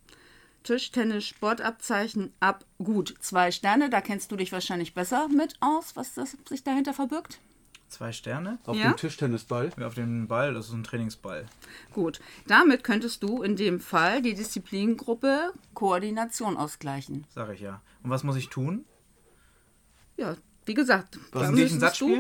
Tischtennis, 0.63 1.27
Sportabzeichen 1.27 2.33
ab. 2.41 2.65
Gut, 2.79 3.15
zwei 3.21 3.51
Sterne, 3.51 3.91
da 3.91 4.01
kennst 4.01 4.31
du 4.31 4.37
dich 4.37 4.53
wahrscheinlich 4.53 4.95
besser 4.95 5.29
mit 5.29 5.57
aus, 5.61 5.97
was 5.97 6.15
das 6.15 6.37
sich 6.49 6.63
dahinter 6.65 6.93
verbirgt. 6.95 7.41
Zwei 7.89 8.13
Sterne? 8.13 8.59
Auf 8.67 8.77
Ja? 8.77 8.91
dem 8.93 8.97
Tischtennisball. 8.97 9.73
Auf 9.83 9.95
dem 9.95 10.29
Ball, 10.29 10.55
das 10.55 10.69
ist 10.69 10.75
ein 10.75 10.85
Trainingsball. 10.85 11.47
Gut, 11.93 12.21
damit 12.47 12.85
könntest 12.85 13.23
du 13.25 13.43
in 13.43 13.57
dem 13.57 13.81
Fall 13.81 14.23
die 14.23 14.35
Disziplingruppe 14.35 15.53
Koordination 15.75 16.57
ausgleichen. 16.57 17.27
Sag 17.35 17.51
ich 17.51 17.61
ja. 17.61 17.81
Und 18.05 18.11
was 18.11 18.23
muss 18.23 18.37
ich 18.37 18.49
tun? 18.49 18.85
Ja, 20.17 20.37
wie 20.67 20.75
gesagt, 20.75 21.19
Was, 21.33 21.43
da 21.45 21.51
müsstest, 21.51 22.01
du, 22.01 22.17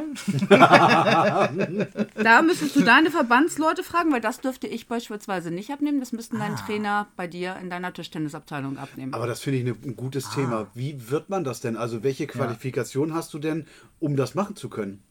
da 0.48 2.42
müsstest 2.42 2.74
du 2.74 2.80
deine 2.80 3.10
Verbandsleute 3.10 3.82
fragen, 3.82 4.12
weil 4.12 4.20
das 4.20 4.40
dürfte 4.40 4.66
ich 4.66 4.88
beispielsweise 4.88 5.50
nicht 5.50 5.70
abnehmen. 5.70 6.00
Das 6.00 6.12
müssten 6.12 6.38
dein 6.38 6.56
Trainer 6.56 7.06
bei 7.16 7.26
dir 7.26 7.56
in 7.56 7.70
deiner 7.70 7.92
Tischtennisabteilung 7.92 8.78
abnehmen. 8.78 9.14
Aber 9.14 9.26
das 9.26 9.40
finde 9.40 9.58
ich 9.58 9.66
ein 9.66 9.96
gutes 9.96 10.30
Thema. 10.30 10.68
Wie 10.74 11.10
wird 11.10 11.28
man 11.28 11.44
das 11.44 11.60
denn? 11.60 11.76
Also 11.76 12.02
welche 12.02 12.26
Qualifikation 12.26 13.14
hast 13.14 13.34
du 13.34 13.38
denn, 13.38 13.66
um 14.00 14.16
das 14.16 14.34
machen 14.34 14.56
zu 14.56 14.68
können? 14.68 15.02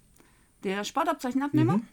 Der 0.64 0.84
Sportabzeichenabnehmer? 0.84 1.78
Mhm. 1.78 1.88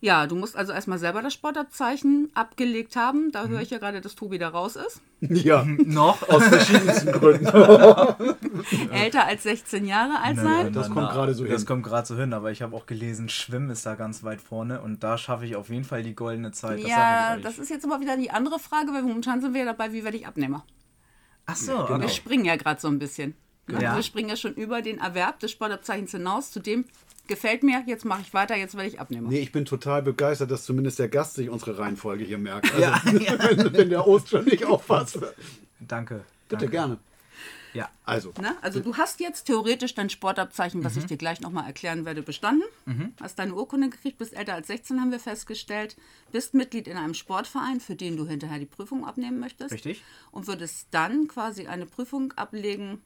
Ja, 0.00 0.26
du 0.26 0.36
musst 0.36 0.54
also 0.56 0.72
erstmal 0.72 0.98
selber 0.98 1.22
das 1.22 1.32
Sportabzeichen 1.32 2.30
abgelegt 2.34 2.94
haben. 2.96 3.32
Da 3.32 3.44
Mhm. 3.44 3.50
höre 3.50 3.60
ich 3.62 3.70
ja 3.70 3.78
gerade, 3.78 4.00
dass 4.00 4.14
Tobi 4.14 4.38
da 4.38 4.48
raus 4.48 4.76
ist. 4.76 5.00
Ja, 5.20 5.64
Noch? 5.64 6.28
aus 6.28 6.42
verschiedensten 6.44 7.12
Gründen. 7.18 7.46
Älter 8.92 9.24
als 9.26 9.42
16 9.44 9.86
Jahre 9.86 10.20
alt 10.20 10.36
sein. 10.38 10.72
das 10.72 10.90
kommt 10.90 11.10
gerade 11.10 11.34
so 11.34 11.44
Das 11.44 11.62
hin. 11.62 11.66
kommt 11.66 11.82
gerade 11.84 12.06
so 12.06 12.16
hin, 12.16 12.32
aber 12.32 12.50
ich 12.50 12.60
habe 12.62 12.76
auch 12.76 12.86
gelesen, 12.86 13.28
Schwimmen 13.28 13.70
ist 13.70 13.86
da 13.86 13.94
ganz 13.94 14.22
weit 14.24 14.40
vorne 14.40 14.80
und 14.82 15.02
da 15.02 15.16
schaffe 15.18 15.46
ich 15.46 15.56
auf 15.56 15.70
jeden 15.70 15.84
Fall 15.84 16.02
die 16.02 16.14
goldene 16.14 16.52
Zeit. 16.52 16.82
Das 16.82 16.90
Ja, 16.90 17.36
das 17.38 17.58
ist 17.58 17.70
jetzt 17.70 17.84
aber 17.84 18.00
wieder 18.00 18.16
die 18.16 18.30
andere 18.30 18.58
Frage, 18.58 18.92
weil 18.92 19.02
momentan 19.02 19.40
sind 19.40 19.54
wir 19.54 19.60
ja 19.60 19.66
dabei, 19.66 19.92
wie 19.92 20.04
werde 20.04 20.16
ich 20.16 20.26
Abnehmer? 20.26 20.64
Ach 21.46 21.56
so, 21.56 21.84
genau. 21.86 22.00
Wir 22.00 22.08
springen 22.08 22.44
ja 22.44 22.56
gerade 22.56 22.80
so 22.80 22.88
ein 22.88 22.98
bisschen. 22.98 23.34
Ja. 23.70 23.96
Wir 23.96 24.02
springen 24.02 24.28
ja 24.28 24.36
schon 24.36 24.54
über 24.54 24.82
den 24.82 24.98
Erwerb 24.98 25.40
des 25.40 25.50
Sportabzeichens 25.50 26.10
hinaus, 26.10 26.50
zu 26.50 26.60
dem 26.60 26.84
gefällt 27.26 27.62
mir, 27.62 27.82
jetzt 27.86 28.04
mache 28.04 28.22
ich 28.22 28.34
weiter, 28.34 28.56
jetzt 28.56 28.74
werde 28.76 28.88
ich 28.88 29.00
Abnehmer. 29.00 29.28
Nee, 29.28 29.40
ich 29.40 29.52
bin 29.52 29.64
total 29.64 30.02
begeistert, 30.02 30.50
dass 30.50 30.64
zumindest 30.64 30.98
der 30.98 31.08
Gast 31.08 31.34
sich 31.34 31.48
unsere 31.48 31.78
Reihenfolge 31.78 32.24
hier 32.24 32.38
merkt. 32.38 32.70
Also, 32.72 32.80
Ja, 32.82 33.00
wenn, 33.04 33.72
wenn 33.72 33.90
der 33.90 34.04
Host 34.04 34.28
schon 34.30 34.44
nicht 34.44 34.64
aufpasst. 34.64 35.18
Danke. 35.80 36.24
Bitte 36.48 36.60
danke. 36.66 36.70
gerne. 36.70 36.98
Ja. 37.72 37.88
Also, 38.04 38.32
Ne? 38.40 38.54
Also 38.62 38.78
du 38.78 38.96
hast 38.96 39.18
jetzt 39.18 39.46
theoretisch 39.46 39.94
dein 39.94 40.08
Sportabzeichen, 40.08 40.84
was 40.84 40.96
ich 40.96 41.06
dir 41.06 41.16
gleich 41.16 41.40
nochmal 41.40 41.66
erklären 41.66 42.04
werde, 42.04 42.22
bestanden. 42.22 42.62
Hast 43.20 43.38
deine 43.40 43.52
Urkunde 43.54 43.88
gekriegt, 43.90 44.18
bist 44.18 44.32
älter 44.32 44.54
als 44.54 44.68
16, 44.68 45.00
haben 45.00 45.10
wir 45.10 45.18
festgestellt. 45.18 45.96
Bist 46.30 46.54
Mitglied 46.54 46.86
in 46.86 46.96
einem 46.96 47.14
Sportverein, 47.14 47.80
für 47.80 47.96
den 47.96 48.16
du 48.16 48.26
hinterher 48.28 48.60
die 48.60 48.66
Prüfung 48.66 49.04
abnehmen 49.04 49.40
möchtest. 49.40 49.72
Richtig. 49.72 50.02
Und 50.30 50.46
würdest 50.46 50.86
dann 50.92 51.26
quasi 51.26 51.66
eine 51.66 51.86
Prüfung 51.86 52.32
ablegen, 52.36 53.00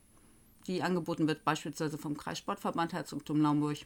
die 0.66 0.82
angeboten 0.82 1.26
wird, 1.28 1.44
beispielsweise 1.46 1.96
vom 1.96 2.18
Kreissportverband 2.18 2.92
Herzogtum 2.92 3.40
Naumburg 3.40 3.78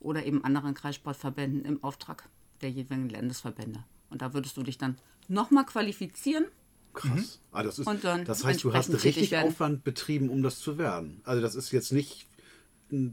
oder 0.00 0.24
eben 0.24 0.44
anderen 0.44 0.74
Kreissportverbänden 0.74 1.64
im 1.64 1.82
Auftrag 1.82 2.28
der 2.60 2.70
jeweiligen 2.70 3.08
Landesverbände. 3.08 3.84
Und 4.10 4.22
da 4.22 4.34
würdest 4.34 4.56
du 4.56 4.62
dich 4.62 4.78
dann 4.78 4.96
nochmal 5.28 5.66
qualifizieren. 5.66 6.46
krass. 6.94 7.40
Ah, 7.52 7.62
das, 7.62 7.78
ist, 7.78 7.86
Und 7.86 8.04
dann 8.04 8.24
das 8.24 8.44
heißt, 8.44 8.64
du 8.64 8.72
hast 8.72 8.92
richtig. 9.04 9.36
Aufwand 9.36 9.84
betrieben, 9.84 10.30
um 10.30 10.42
das 10.42 10.58
zu 10.58 10.78
werden. 10.78 11.20
Also 11.24 11.42
das 11.42 11.54
ist 11.54 11.70
jetzt 11.72 11.92
nicht 11.92 12.26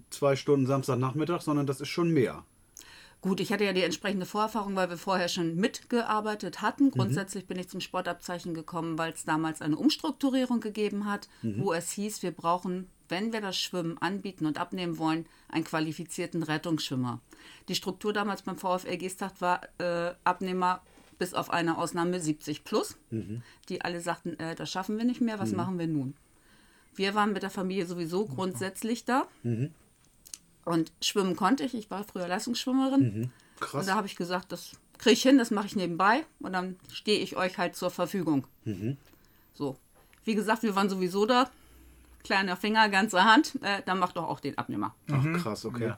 zwei 0.10 0.36
Stunden 0.36 0.66
Samstagnachmittag, 0.66 1.42
sondern 1.42 1.68
das 1.68 1.82
ist 1.82 1.90
schon 1.90 2.12
mehr. 2.12 2.46
Gut, 3.22 3.40
ich 3.40 3.52
hatte 3.52 3.64
ja 3.64 3.74
die 3.74 3.82
entsprechende 3.82 4.26
Vorerfahrung, 4.28 4.76
weil 4.76 4.90
wir 4.90 4.98
vorher 4.98 5.30
schon 5.30 5.56
mitgearbeitet 5.56 6.62
hatten. 6.62 6.92
Grundsätzlich 6.92 7.48
bin 7.48 7.58
ich 7.58 7.68
zum 7.68 7.82
Sportabzeichen 7.82 8.54
gekommen, 8.54 9.00
weil 9.00 9.14
es 9.14 9.26
damals 9.26 9.62
eine 9.62 9.78
Umstrukturierung 9.78 10.60
gegeben 10.60 11.06
hat, 11.06 11.28
wo 11.42 11.74
es 11.74 11.92
hieß, 11.92 12.22
wir 12.22 12.32
brauchen, 12.32 12.88
wenn 13.10 13.34
wir 13.34 13.42
das 13.42 13.58
Schwimmen 13.58 13.98
anbieten 14.00 14.46
und 14.46 14.60
abnehmen 14.60 14.98
wollen, 14.98 15.26
einen 15.50 15.64
qualifizierten 15.64 16.44
Rettungsschwimmer. 16.44 17.20
Die 17.68 17.76
Struktur 17.76 18.14
damals 18.14 18.42
beim 18.42 18.58
VfL 18.58 18.98
Geesthacht 18.98 19.42
war 19.42 19.62
äh, 19.80 20.14
Abnehmer 20.24 20.82
bis 21.18 21.34
auf 21.34 21.50
eine 21.50 21.78
Ausnahme 21.78 22.20
70 22.20 22.64
plus, 22.64 22.98
die 23.70 23.82
alle 23.82 24.02
sagten, 24.02 24.38
äh, 24.40 24.56
das 24.56 24.70
schaffen 24.72 24.98
wir 24.98 25.06
nicht 25.06 25.22
mehr, 25.22 25.40
was 25.40 25.52
machen 25.54 25.80
wir 25.80 25.88
nun? 25.88 26.16
Wir 26.96 27.14
waren 27.16 27.34
mit 27.34 27.44
der 27.44 27.50
Familie 27.50 27.86
sowieso 27.86 28.26
grundsätzlich 28.26 29.06
da. 29.06 29.28
Und 30.66 30.92
schwimmen 31.02 31.36
konnte 31.36 31.64
ich. 31.64 31.74
Ich 31.76 31.92
war 31.92 32.04
früher 32.04 32.28
Leistungsschwimmerin. 32.28 33.32
Krass. 33.60 33.82
Und 33.82 33.88
da 33.88 33.96
habe 33.96 34.08
ich 34.08 34.16
gesagt, 34.16 34.52
das 34.52 34.72
kriege 34.98 35.14
ich 35.14 35.22
hin, 35.22 35.38
das 35.38 35.52
mache 35.52 35.68
ich 35.68 35.76
nebenbei. 35.76 36.26
Und 36.40 36.54
dann 36.54 36.78
stehe 36.92 37.20
ich 37.20 37.36
euch 37.38 37.58
halt 37.58 37.76
zur 37.76 37.92
Verfügung. 37.92 38.48
So. 39.54 39.78
Wie 40.24 40.36
gesagt, 40.36 40.64
wir 40.64 40.76
waren 40.76 40.90
sowieso 40.90 41.26
da. 41.26 41.52
Kleiner 42.26 42.58
Finger, 42.58 42.90
ganze 42.90 43.24
Hand. 43.24 43.54
Äh, 43.62 43.84
dann 43.86 44.00
macht 44.00 44.18
doch 44.18 44.28
auch 44.28 44.40
den 44.40 44.58
Abnehmer. 44.58 44.96
Ach, 45.12 45.24
krass, 45.42 45.64
okay. 45.64 45.90
Ja. 45.90 45.98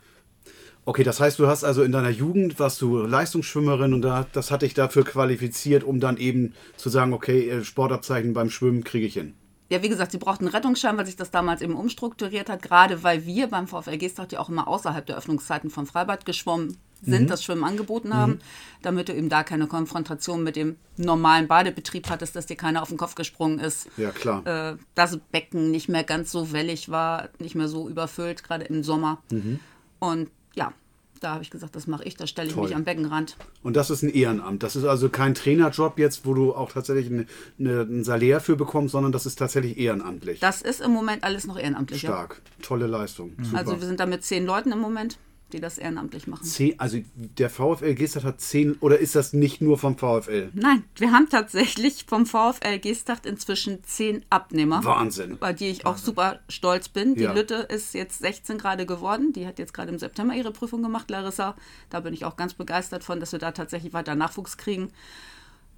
Okay, 0.84 1.04
das 1.04 1.20
heißt, 1.20 1.40
du 1.40 1.48
hast 1.48 1.64
also 1.64 1.84
in 1.84 1.92
deiner 1.92 2.10
Jugend, 2.10 2.60
warst 2.60 2.82
du 2.82 2.98
Leistungsschwimmerin 3.00 3.94
und 3.94 4.02
da, 4.02 4.26
das 4.34 4.52
hat 4.52 4.62
dich 4.62 4.74
dafür 4.74 5.04
qualifiziert, 5.04 5.84
um 5.84 6.00
dann 6.00 6.18
eben 6.18 6.54
zu 6.76 6.90
sagen, 6.90 7.14
okay, 7.14 7.50
äh, 7.50 7.64
Sportabzeichen 7.64 8.34
beim 8.34 8.50
Schwimmen 8.50 8.84
kriege 8.84 9.06
ich 9.06 9.14
hin. 9.14 9.36
Ja, 9.70 9.82
wie 9.84 9.90
gesagt, 9.90 10.12
sie 10.12 10.18
brauchten 10.18 10.46
einen 10.46 10.56
Rettungsschein, 10.56 10.98
weil 10.98 11.06
sich 11.06 11.18
das 11.18 11.32
damals 11.32 11.62
eben 11.62 11.76
umstrukturiert 11.76 12.50
hat, 12.50 12.62
gerade 12.62 13.04
weil 13.04 13.26
wir 13.26 13.48
beim 13.48 13.68
VfL 13.68 13.98
Geesthacht 13.98 14.32
ja 14.32 14.40
auch 14.40 14.50
immer 14.50 14.68
außerhalb 14.68 15.06
der 15.06 15.18
Öffnungszeiten 15.18 15.70
vom 15.70 15.88
Freibad 15.88 16.26
geschwommen 16.26 16.78
sind, 17.04 17.24
Mhm. 17.24 17.28
das 17.28 17.44
Schwimmen 17.44 17.64
angeboten 17.64 18.14
haben, 18.14 18.40
damit 18.82 19.10
du 19.10 19.14
eben 19.14 19.30
da 19.30 19.44
keine 19.44 19.68
Konfrontation 19.68 20.44
mit 20.44 20.56
dem 20.56 20.76
normalen 20.98 21.48
Badebetrieb 21.48 22.10
hattest, 22.10 22.36
dass 22.36 22.46
dir 22.46 22.56
keiner 22.56 22.82
auf 22.82 22.90
den 22.90 22.98
Kopf 22.98 23.16
gesprungen 23.16 23.60
ist. 23.60 23.88
Ja, 23.98 24.12
klar. 24.12 24.46
Äh, 24.46 24.78
das 24.96 25.18
Becken 25.32 25.72
nicht 25.72 25.90
mehr 25.90 26.04
ganz 26.04 26.32
so 26.32 26.52
wellig 26.52 26.90
war, 26.90 27.30
nicht 27.40 27.56
mehr 27.56 27.68
so 27.68 27.88
überfüllt, 27.90 28.44
gerade 28.44 28.66
im 28.66 28.84
Sommer. 28.84 29.22
Mhm. 29.32 29.60
Und 30.00 30.30
ja, 30.56 30.74
da 31.20 31.34
habe 31.34 31.44
ich 31.44 31.50
gesagt, 31.50 31.76
das 31.76 31.88
mache 31.88 32.04
ich, 32.04 32.16
da 32.16 32.28
stelle 32.28 32.48
ich 32.50 32.54
Toll. 32.54 32.66
mich 32.66 32.76
am 32.76 32.84
Beckenrand. 32.84 33.38
Und 33.64 33.76
das 33.76 33.90
ist 33.90 34.04
ein 34.04 34.10
Ehrenamt. 34.10 34.62
Das 34.62 34.76
ist 34.76 34.84
also 34.86 35.10
kein 35.10 35.34
Trainerjob 35.34 35.98
jetzt, 35.98 36.26
wo 36.28 36.36
du 36.36 36.54
auch 36.54 36.72
tatsächlich 36.72 37.08
eine, 37.12 37.26
eine, 37.60 37.82
ein 37.82 38.04
Salär 38.04 38.40
für 38.40 38.56
bekommst, 38.56 38.92
sondern 38.92 39.12
das 39.12 39.26
ist 39.26 39.38
tatsächlich 39.40 39.78
ehrenamtlich. 39.80 40.40
Das 40.40 40.62
ist 40.62 40.80
im 40.80 40.92
Moment 40.92 41.24
alles 41.24 41.48
noch 41.48 41.58
ehrenamtlich. 41.58 42.04
Ja. 42.04 42.10
Stark. 42.10 42.42
Tolle 42.62 42.86
Leistung. 42.86 43.34
Super. 43.42 43.58
Also 43.58 43.80
wir 43.82 43.88
sind 43.88 44.00
da 44.00 44.06
mit 44.06 44.24
zehn 44.24 44.46
Leuten 44.46 44.72
im 44.72 44.80
Moment, 44.80 45.18
die 45.54 45.60
das 45.60 45.78
ehrenamtlich 45.78 46.28
machen. 46.28 46.44
Zehn, 46.44 46.80
also 46.80 47.00
der 47.16 47.50
VfL 47.50 47.94
Gestert 47.96 48.24
hat 48.24 48.42
zehn, 48.42 48.74
oder 48.80 49.00
ist 49.00 49.16
das 49.16 49.34
nicht 49.34 49.62
nur 49.62 49.78
vom 49.78 49.98
VfL? 49.98 50.50
Nein, 50.54 50.84
wir 50.96 51.12
haben 51.12 51.30
tatsächlich 51.30 52.06
vom 52.08 52.26
VfL 52.26 52.80
Geesthacht 52.80 53.26
inzwischen 53.26 53.84
zehn 53.84 54.26
Abnehmer. 54.30 54.84
Wahnsinn. 54.84 55.32
Über 55.32 55.54
die 55.54 55.70
ich 55.70 55.86
auch 55.86 55.98
super 55.98 56.40
stolz 56.50 56.90
bin. 56.90 57.16
Die 57.16 57.24
Ja. 57.24 57.34
Lütte 57.34 57.56
ist 57.56 57.94
jetzt 57.94 58.20
16 58.20 58.58
gerade 58.58 58.86
geworden. 58.86 59.34
Die 59.34 59.48
hat 59.48 59.60
jetzt 59.60 59.74
gerade 59.74 59.92
im 59.92 60.00
September 60.00 60.34
ihre 60.34 60.52
Prüfung 60.52 60.82
gemacht, 60.82 61.10
Larissa. 61.10 61.56
Da 61.90 62.02
bin 62.02 62.14
ich 62.14 62.26
auch 62.26 62.36
ganz 62.36 62.54
begeistert 62.54 63.04
von, 63.04 63.20
dass 63.20 63.32
wir 63.32 63.40
da 63.40 63.52
tatsächlich 63.52 63.94
weiter 63.94 64.16
Nachwuchs 64.16 64.58
kriegen. 64.58 64.92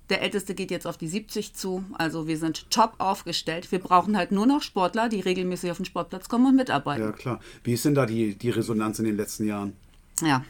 Der 0.10 0.22
Älteste 0.24 0.56
geht 0.56 0.72
jetzt 0.72 0.88
auf 0.88 0.98
die 0.98 1.08
70 1.08 1.54
zu. 1.54 1.84
Also 1.94 2.28
wir 2.28 2.38
sind 2.38 2.70
top 2.72 2.94
aufgestellt. 2.98 3.72
Wir 3.72 3.80
brauchen 3.80 4.18
halt 4.18 4.32
nur 4.32 4.46
noch 4.48 4.62
Sportler, 4.64 5.08
die 5.10 5.20
regelmäßig 5.20 5.70
auf 5.72 5.78
den 5.78 5.86
Sportplatz 5.86 6.28
kommen 6.30 6.48
und 6.48 6.56
mitarbeiten. 6.56 7.04
Ja, 7.04 7.12
klar. 7.12 7.40
Wie 7.64 7.74
ist 7.74 7.86
denn 7.86 7.94
da 7.96 8.06
die, 8.06 8.36
die 8.36 8.50
Resonanz 8.50 8.98
in 9.00 9.06
den 9.06 9.18
letzten 9.18 9.46
Jahren? 9.46 9.74
Ja. 10.22 10.44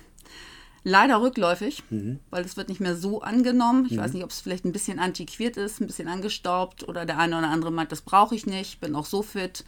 Leider 0.85 1.21
rückläufig, 1.21 1.83
Mhm. 1.89 2.19
weil 2.29 2.45
es 2.45 2.55
wird 2.55 2.69
nicht 2.69 2.79
mehr 2.79 2.95
so 2.95 3.21
angenommen. 3.21 3.85
Ich 3.89 3.97
weiß 3.97 4.13
nicht, 4.13 4.23
ob 4.23 4.29
es 4.29 4.39
vielleicht 4.39 4.63
ein 4.63 4.71
bisschen 4.71 4.97
antiquiert 4.97 5.57
ist, 5.57 5.81
ein 5.81 5.87
bisschen 5.87 6.07
angestaubt 6.07 6.87
oder 6.87 7.05
der 7.05 7.17
eine 7.19 7.37
oder 7.37 7.49
andere 7.49 7.69
meint, 7.71 7.91
das 7.91 8.01
brauche 8.01 8.33
ich 8.33 8.45
nicht, 8.45 8.79
bin 8.79 8.95
auch 8.95 9.05
so 9.05 9.21
fit, 9.21 9.65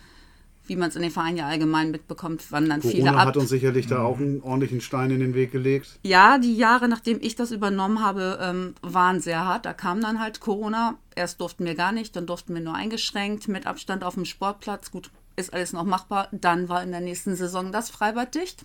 wie 0.67 0.75
man 0.75 0.89
es 0.89 0.95
in 0.95 1.01
den 1.01 1.11
Vereinen 1.11 1.37
ja 1.37 1.47
allgemein 1.47 1.91
mitbekommt, 1.91 2.51
wandern 2.51 2.81
viele 2.81 3.03
Corona 3.03 3.17
ab. 3.21 3.27
hat 3.29 3.37
uns 3.37 3.49
sicherlich 3.49 3.87
da 3.87 4.03
auch 4.03 4.17
einen 4.19 4.41
ordentlichen 4.41 4.79
Stein 4.81 5.11
in 5.11 5.19
den 5.19 5.33
Weg 5.33 5.51
gelegt. 5.51 5.99
Ja, 6.03 6.37
die 6.37 6.55
Jahre, 6.55 6.87
nachdem 6.87 7.19
ich 7.21 7.35
das 7.35 7.51
übernommen 7.51 8.01
habe, 8.03 8.39
ähm, 8.41 8.75
waren 8.81 9.19
sehr 9.19 9.43
hart. 9.45 9.65
Da 9.65 9.73
kam 9.73 10.01
dann 10.01 10.19
halt 10.19 10.39
Corona. 10.39 10.95
Erst 11.15 11.41
durften 11.41 11.65
wir 11.65 11.75
gar 11.75 11.91
nicht, 11.91 12.15
dann 12.15 12.25
durften 12.25 12.53
wir 12.53 12.61
nur 12.61 12.75
eingeschränkt 12.75 13.47
mit 13.47 13.67
Abstand 13.67 14.03
auf 14.03 14.13
dem 14.13 14.25
Sportplatz. 14.25 14.91
Gut, 14.91 15.09
ist 15.35 15.53
alles 15.53 15.73
noch 15.73 15.83
machbar. 15.83 16.29
Dann 16.31 16.69
war 16.69 16.83
in 16.83 16.91
der 16.91 17.01
nächsten 17.01 17.35
Saison 17.35 17.71
das 17.71 17.89
Freibad 17.89 18.35
dicht. 18.35 18.63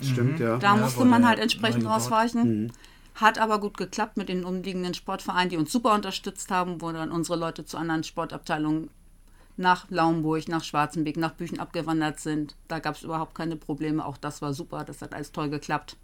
Stimmt, 0.00 0.40
ja. 0.40 0.58
Da 0.58 0.74
Ja, 0.74 0.80
musste 0.80 1.04
man 1.04 1.26
halt 1.26 1.38
entsprechend 1.38 1.86
ausweichen. 1.86 2.72
Hat 3.14 3.38
aber 3.38 3.60
gut 3.60 3.76
geklappt 3.78 4.16
mit 4.18 4.28
den 4.28 4.44
umliegenden 4.44 4.92
Sportvereinen, 4.94 5.48
die 5.48 5.56
uns 5.56 5.72
super 5.72 5.94
unterstützt 5.94 6.50
haben, 6.50 6.82
wo 6.82 6.92
dann 6.92 7.10
unsere 7.10 7.38
Leute 7.38 7.64
zu 7.64 7.78
anderen 7.78 8.04
Sportabteilungen 8.04 8.90
nach 9.56 9.86
Laumburg, 9.90 10.48
nach 10.48 10.62
Schwarzenbeck, 10.64 11.16
nach 11.16 11.32
Büchen 11.32 11.58
abgewandert 11.60 12.20
sind. 12.20 12.54
Da 12.68 12.78
gab 12.78 12.94
es 12.96 13.02
überhaupt 13.02 13.34
keine 13.34 13.56
Probleme. 13.56 14.04
Auch 14.04 14.16
das 14.16 14.42
war 14.42 14.52
super. 14.54 14.84
Das 14.84 15.00
hat 15.02 15.14
alles 15.14 15.32
toll 15.32 15.48
geklappt. 15.50 15.96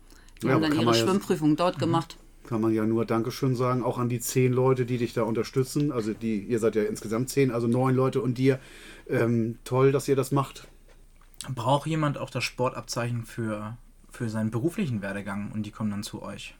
Die 0.42 0.47
Ja, 0.47 0.54
haben 0.54 0.62
dann 0.62 0.73
ihre 0.73 0.85
man 0.85 0.94
ja- 0.94 1.00
Schwimmprüfung 1.00 1.56
dort 1.56 1.78
gemacht. 1.78 2.16
Kann 2.47 2.61
man 2.61 2.73
ja 2.75 2.85
nur 2.85 3.04
Dankeschön 3.04 3.54
sagen, 3.54 3.85
auch 3.85 3.99
an 3.99 4.09
die 4.09 4.18
zehn 4.18 4.52
Leute, 4.52 4.85
die 4.85 4.99
dich 4.99 5.14
da 5.14 5.23
unterstützen. 5.23 5.92
Also 5.92 6.12
die, 6.12 6.40
ihr 6.42 6.59
seid 6.59 6.75
ja 6.75 6.82
insgesamt 6.82 7.30
zehn, 7.30 7.50
also 7.52 7.68
neun 7.68 7.94
Leute 7.94 8.21
und 8.21 8.37
dir. 8.37 8.59
Ähm, 9.09 9.59
toll, 9.64 9.92
dass 9.92 10.09
ihr 10.09 10.16
das 10.16 10.32
macht. 10.32 10.66
Braucht 11.54 11.87
jemand 11.87 12.18
auch 12.18 12.30
das 12.30 12.42
Sportabzeichen 12.44 13.25
für, 13.26 13.76
für 14.11 14.29
seinen 14.29 14.50
beruflichen 14.50 15.03
Werdegang 15.03 15.53
und 15.53 15.64
die 15.66 15.70
kommen 15.70 15.90
dann 15.90 16.03
zu 16.03 16.22
euch? 16.22 16.55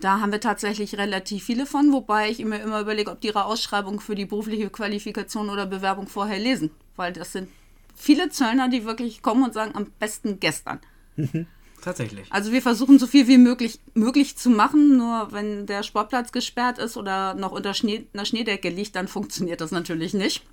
Da 0.00 0.20
haben 0.20 0.30
wir 0.30 0.40
tatsächlich 0.40 0.96
relativ 0.96 1.44
viele 1.44 1.66
von, 1.66 1.92
wobei 1.92 2.30
ich 2.30 2.44
mir 2.44 2.60
immer 2.60 2.80
überlege, 2.80 3.10
ob 3.10 3.20
die 3.20 3.28
ihre 3.28 3.44
Ausschreibung 3.44 4.00
für 4.00 4.14
die 4.14 4.26
berufliche 4.26 4.70
Qualifikation 4.70 5.50
oder 5.50 5.66
Bewerbung 5.66 6.06
vorher 6.06 6.38
lesen. 6.38 6.70
Weil 6.94 7.12
das 7.12 7.32
sind 7.32 7.48
viele 7.96 8.28
Zöllner, 8.30 8.68
die 8.68 8.84
wirklich 8.84 9.22
kommen 9.22 9.42
und 9.42 9.54
sagen, 9.54 9.74
am 9.74 9.86
besten 9.98 10.38
gestern. 10.38 10.78
Tatsächlich. 11.82 12.26
Also 12.30 12.52
wir 12.52 12.62
versuchen 12.62 12.98
so 12.98 13.06
viel 13.06 13.28
wie 13.28 13.38
möglich, 13.38 13.80
möglich 13.94 14.36
zu 14.36 14.50
machen, 14.50 14.96
nur 14.96 15.28
wenn 15.30 15.66
der 15.66 15.82
Sportplatz 15.82 16.32
gesperrt 16.32 16.78
ist 16.78 16.96
oder 16.96 17.34
noch 17.34 17.52
unter 17.52 17.72
Schnee, 17.72 18.06
einer 18.12 18.24
Schneedecke 18.24 18.68
liegt, 18.68 18.96
dann 18.96 19.06
funktioniert 19.06 19.60
das 19.60 19.70
natürlich 19.70 20.12
nicht. 20.12 20.44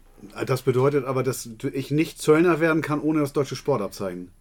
Das 0.45 0.62
bedeutet 0.62 1.06
aber, 1.06 1.23
dass 1.23 1.49
ich 1.73 1.91
nicht 1.91 2.21
Zöllner 2.21 2.60
werden 2.60 2.82
kann 2.82 3.01
ohne 3.01 3.21
das 3.21 3.34
deutsche 3.34 3.56
Sportabzeichen. 3.56 4.32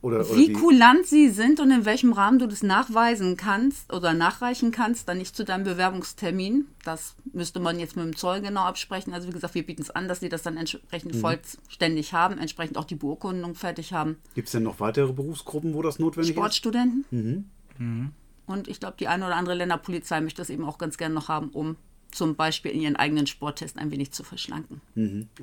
Oder, 0.00 0.20
oder 0.20 0.36
Wie 0.36 0.52
kulant 0.52 1.06
sie 1.06 1.28
sind 1.28 1.58
und 1.58 1.72
in 1.72 1.84
welchem 1.84 2.12
Rahmen 2.12 2.38
du 2.38 2.46
das 2.46 2.62
nachweisen 2.62 3.36
kannst 3.36 3.92
oder 3.92 4.14
nachreichen 4.14 4.70
kannst, 4.70 5.08
dann 5.08 5.18
nicht 5.18 5.34
zu 5.34 5.44
deinem 5.44 5.64
Bewerbungstermin. 5.64 6.66
Das 6.84 7.16
müsste 7.32 7.58
man 7.58 7.80
jetzt 7.80 7.96
mit 7.96 8.04
dem 8.04 8.14
Zoll 8.16 8.40
genau 8.40 8.62
absprechen. 8.62 9.12
Also 9.12 9.26
wie 9.26 9.32
gesagt, 9.32 9.56
wir 9.56 9.66
bieten 9.66 9.82
es 9.82 9.90
an, 9.90 10.06
dass 10.06 10.20
sie 10.20 10.28
das 10.28 10.42
dann 10.42 10.56
entsprechend 10.56 11.14
Mhm. 11.16 11.20
vollständig 11.20 12.12
haben, 12.12 12.38
entsprechend 12.38 12.78
auch 12.78 12.84
die 12.84 12.94
Beurkundung 12.94 13.56
fertig 13.56 13.92
haben. 13.92 14.18
Gibt 14.34 14.46
es 14.46 14.52
denn 14.52 14.62
noch 14.62 14.78
weitere 14.78 15.12
Berufsgruppen, 15.12 15.74
wo 15.74 15.82
das 15.82 15.98
notwendig 15.98 16.34
Sportstudenten. 16.36 17.50
Mhm. 17.78 18.10
Und 18.46 18.68
ich 18.68 18.78
glaube, 18.80 18.96
die 19.00 19.08
eine 19.08 19.26
oder 19.26 19.34
andere 19.36 19.56
Länderpolizei 19.56 20.20
möchte 20.20 20.40
das 20.40 20.48
eben 20.50 20.64
auch 20.64 20.78
ganz 20.78 20.96
gerne 20.96 21.14
noch 21.14 21.28
haben, 21.28 21.48
um 21.50 21.76
zum 22.10 22.36
Beispiel 22.36 22.70
in 22.70 22.80
ihren 22.80 22.96
eigenen 22.96 23.26
Sporttest 23.26 23.78
ein 23.78 23.90
wenig 23.90 24.12
zu 24.12 24.22
verschlanken. 24.24 24.80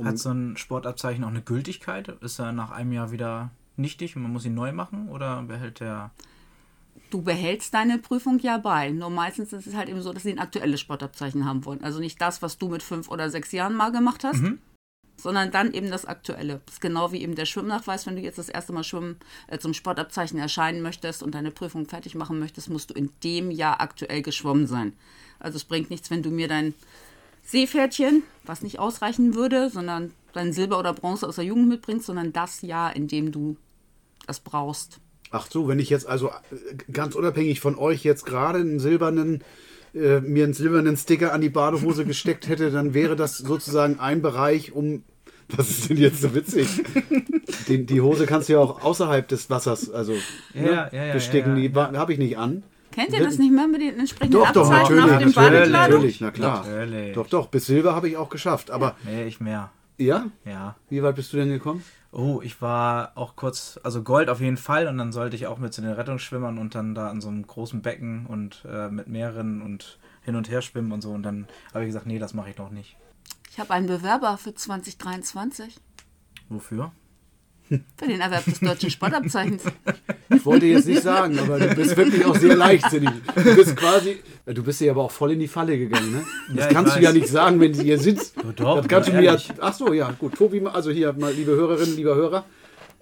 Hat 0.03 0.17
so 0.17 0.29
ein 0.31 0.57
Sportabzeichen 0.57 1.23
auch 1.23 1.29
eine 1.29 1.41
Gültigkeit? 1.41 2.07
Ist 2.21 2.39
er 2.39 2.51
nach 2.53 2.71
einem 2.71 2.91
Jahr 2.93 3.11
wieder 3.11 3.51
nichtig 3.77 4.15
und 4.15 4.23
man 4.23 4.33
muss 4.33 4.45
ihn 4.45 4.53
neu 4.53 4.71
machen? 4.71 5.09
Oder 5.09 5.41
behält 5.43 5.79
der. 5.79 6.11
Du 7.09 7.21
behältst 7.21 7.73
deine 7.73 7.97
Prüfung 7.97 8.39
ja 8.39 8.57
bei. 8.57 8.89
Nur 8.89 9.09
meistens 9.09 9.53
ist 9.53 9.67
es 9.67 9.75
halt 9.75 9.89
eben 9.89 10.01
so, 10.01 10.11
dass 10.11 10.23
sie 10.23 10.31
ein 10.31 10.39
aktuelles 10.39 10.81
Sportabzeichen 10.81 11.45
haben 11.45 11.65
wollen. 11.65 11.83
Also 11.83 11.99
nicht 11.99 12.19
das, 12.21 12.41
was 12.41 12.57
du 12.57 12.69
mit 12.69 12.83
fünf 12.83 13.09
oder 13.09 13.29
sechs 13.29 13.51
Jahren 13.51 13.75
mal 13.75 13.91
gemacht 13.91 14.23
hast, 14.23 14.41
sondern 15.17 15.51
dann 15.51 15.73
eben 15.73 15.91
das 15.91 16.05
Aktuelle. 16.05 16.61
Das 16.65 16.75
ist 16.75 16.81
genau 16.81 17.11
wie 17.11 17.21
eben 17.21 17.35
der 17.35 17.45
Schwimmnachweis. 17.45 18.05
Wenn 18.05 18.15
du 18.15 18.21
jetzt 18.21 18.37
das 18.37 18.49
erste 18.49 18.73
Mal 18.73 18.83
schwimmen 18.83 19.17
äh, 19.47 19.57
zum 19.57 19.73
Sportabzeichen 19.73 20.39
erscheinen 20.39 20.81
möchtest 20.81 21.23
und 21.23 21.35
deine 21.35 21.51
Prüfung 21.51 21.85
fertig 21.85 22.15
machen 22.15 22.39
möchtest, 22.39 22.69
musst 22.69 22.89
du 22.89 22.93
in 22.93 23.11
dem 23.23 23.51
Jahr 23.51 23.81
aktuell 23.81 24.21
geschwommen 24.21 24.67
sein. 24.67 24.93
Also 25.39 25.57
es 25.57 25.65
bringt 25.65 25.89
nichts, 25.89 26.11
wenn 26.11 26.23
du 26.23 26.31
mir 26.31 26.47
dein 26.47 26.73
Seepferdchen, 27.43 28.23
was 28.43 28.61
nicht 28.61 28.79
ausreichen 28.79 29.35
würde, 29.35 29.69
sondern 29.69 30.11
dein 30.33 30.51
Silber 30.51 30.79
oder 30.79 30.93
Bronze 30.93 31.27
aus 31.27 31.35
der 31.35 31.45
Jugend 31.45 31.69
mitbringst, 31.69 32.07
sondern 32.07 32.33
das 32.33 32.61
Jahr, 32.61 32.95
in 32.95 33.07
dem 33.07 33.31
du 33.31 33.55
das 34.27 34.39
brauchst. 34.39 34.99
Ach 35.31 35.47
so, 35.49 35.67
wenn 35.67 35.79
ich 35.79 35.89
jetzt 35.89 36.07
also 36.07 36.29
äh, 36.29 36.91
ganz 36.91 37.15
unabhängig 37.15 37.59
von 37.59 37.75
euch 37.77 38.03
jetzt 38.03 38.25
gerade 38.25 38.59
einen 38.59 38.79
silbernen, 38.79 39.43
äh, 39.93 40.19
mir 40.21 40.43
einen 40.45 40.53
silbernen 40.53 40.95
Sticker 40.97 41.33
an 41.33 41.41
die 41.41 41.49
Badehose 41.49 42.05
gesteckt 42.05 42.47
hätte, 42.47 42.71
dann 42.71 42.93
wäre 42.93 43.15
das 43.15 43.37
sozusagen 43.37 43.99
ein 43.99 44.21
Bereich, 44.21 44.71
um. 44.73 45.03
Was 45.55 45.69
ist 45.69 45.89
denn 45.91 45.97
jetzt 45.97 46.21
so 46.21 46.33
witzig? 46.33 46.67
Den, 47.67 47.85
die 47.85 48.01
Hose 48.01 48.25
kannst 48.25 48.49
du 48.49 48.53
ja 48.53 48.59
auch 48.59 48.83
außerhalb 48.83 49.27
des 49.27 49.47
Wassers 49.51 49.91
also 49.91 50.13
Ja, 50.55 50.61
ne, 50.61 50.89
ja, 50.91 51.05
ja, 51.05 51.13
besticken. 51.13 51.55
ja, 51.57 51.63
ja. 51.69 51.91
Die 51.91 51.97
habe 51.99 52.13
ich 52.13 52.17
nicht 52.17 52.35
an. 52.39 52.63
Kennt 52.91 53.13
ihr 53.13 53.23
das 53.23 53.37
nicht 53.37 53.51
mehr 53.53 53.67
mit 53.67 53.79
den 53.81 53.99
entsprechenden 53.99 54.39
Doch, 54.39 54.51
doch, 54.53 54.71
Abzeichen 54.71 54.95
natürlich, 54.95 55.03
auf 55.03 55.09
dem 55.09 55.13
natürlich, 55.29 55.35
Badekleidung? 55.35 55.95
natürlich, 55.97 56.21
na 56.21 56.31
klar. 56.31 56.65
Natürlich. 56.67 57.13
Doch, 57.13 57.27
doch, 57.27 57.47
bis 57.49 57.65
Silber 57.67 57.93
habe 57.93 58.09
ich 58.09 58.17
auch 58.17 58.29
geschafft. 58.29 58.71
Aber 58.71 58.95
Nee, 59.03 59.25
ich 59.27 59.39
mehr. 59.39 59.69
ja, 59.99 60.25
Ja. 60.45 60.77
wie 60.89 61.03
weit 61.03 61.15
bist 61.15 61.31
du 61.33 61.37
denn 61.37 61.49
gekommen? 61.49 61.83
Oh, 62.17 62.39
ich 62.41 62.61
war 62.61 63.11
auch 63.15 63.35
kurz, 63.35 63.77
also 63.83 64.01
Gold 64.01 64.29
auf 64.29 64.39
jeden 64.39 64.55
Fall 64.55 64.87
und 64.87 64.97
dann 64.97 65.11
sollte 65.11 65.35
ich 65.35 65.47
auch 65.47 65.57
mit 65.57 65.73
zu 65.73 65.81
den 65.81 65.91
Rettungsschwimmern 65.91 66.57
und 66.57 66.73
dann 66.73 66.95
da 66.95 67.11
in 67.11 67.19
so 67.19 67.27
einem 67.27 67.45
großen 67.45 67.81
Becken 67.81 68.25
und 68.25 68.63
äh, 68.65 68.87
mit 68.87 69.07
mehreren 69.07 69.61
und 69.61 69.99
hin 70.21 70.37
und 70.37 70.49
her 70.49 70.61
schwimmen 70.61 70.93
und 70.93 71.01
so 71.01 71.11
und 71.11 71.23
dann 71.23 71.45
habe 71.73 71.83
ich 71.83 71.89
gesagt, 71.89 72.05
nee, 72.05 72.17
das 72.17 72.33
mache 72.33 72.51
ich 72.51 72.57
noch 72.57 72.69
nicht. 72.69 72.95
Ich 73.51 73.59
habe 73.59 73.73
einen 73.73 73.87
Bewerber 73.87 74.37
für 74.37 74.55
2023 74.55 75.75
Wofür? 76.47 76.93
Für 77.67 78.07
den 78.07 78.21
Erwerb 78.21 78.45
des 78.45 78.59
deutschen 78.59 78.89
Sportabzeichens. 78.89 79.63
Ich 80.29 80.45
wollte 80.45 80.65
jetzt 80.67 80.87
nicht 80.87 81.01
sagen, 81.01 81.37
aber 81.39 81.59
du 81.59 81.73
bist 81.75 81.95
wirklich 81.97 82.23
auch 82.25 82.35
sehr 82.35 82.55
leichtsinnig. 82.55 83.09
Du 83.35 83.55
bist 83.55 83.75
quasi, 83.75 84.19
du 84.45 84.63
bist 84.63 84.81
ja 84.81 84.91
aber 84.91 85.03
auch 85.03 85.11
voll 85.11 85.31
in 85.31 85.39
die 85.39 85.47
Falle 85.47 85.77
gegangen, 85.77 86.11
ne? 86.11 86.25
Das 86.55 86.65
Ja, 86.65 86.71
kannst 86.73 86.93
du 86.93 86.97
weiß. 86.97 87.03
ja 87.03 87.11
nicht 87.13 87.27
sagen, 87.27 87.59
wenn 87.59 87.73
sie 87.73 87.83
hier 87.83 87.99
sitzt. 87.99 88.35
doch, 88.55 88.77
das 88.77 88.87
kannst 88.87 89.09
du 89.09 89.13
mir 89.13 89.21
ja, 89.23 89.37
ach 89.61 89.73
so, 89.73 89.93
ja, 89.93 90.11
gut. 90.11 90.35
Tobi, 90.35 90.65
also 90.67 90.91
hier 90.91 91.13
mal, 91.13 91.33
liebe 91.33 91.51
Hörerinnen, 91.53 91.95
lieber 91.95 92.15
Hörer, 92.15 92.45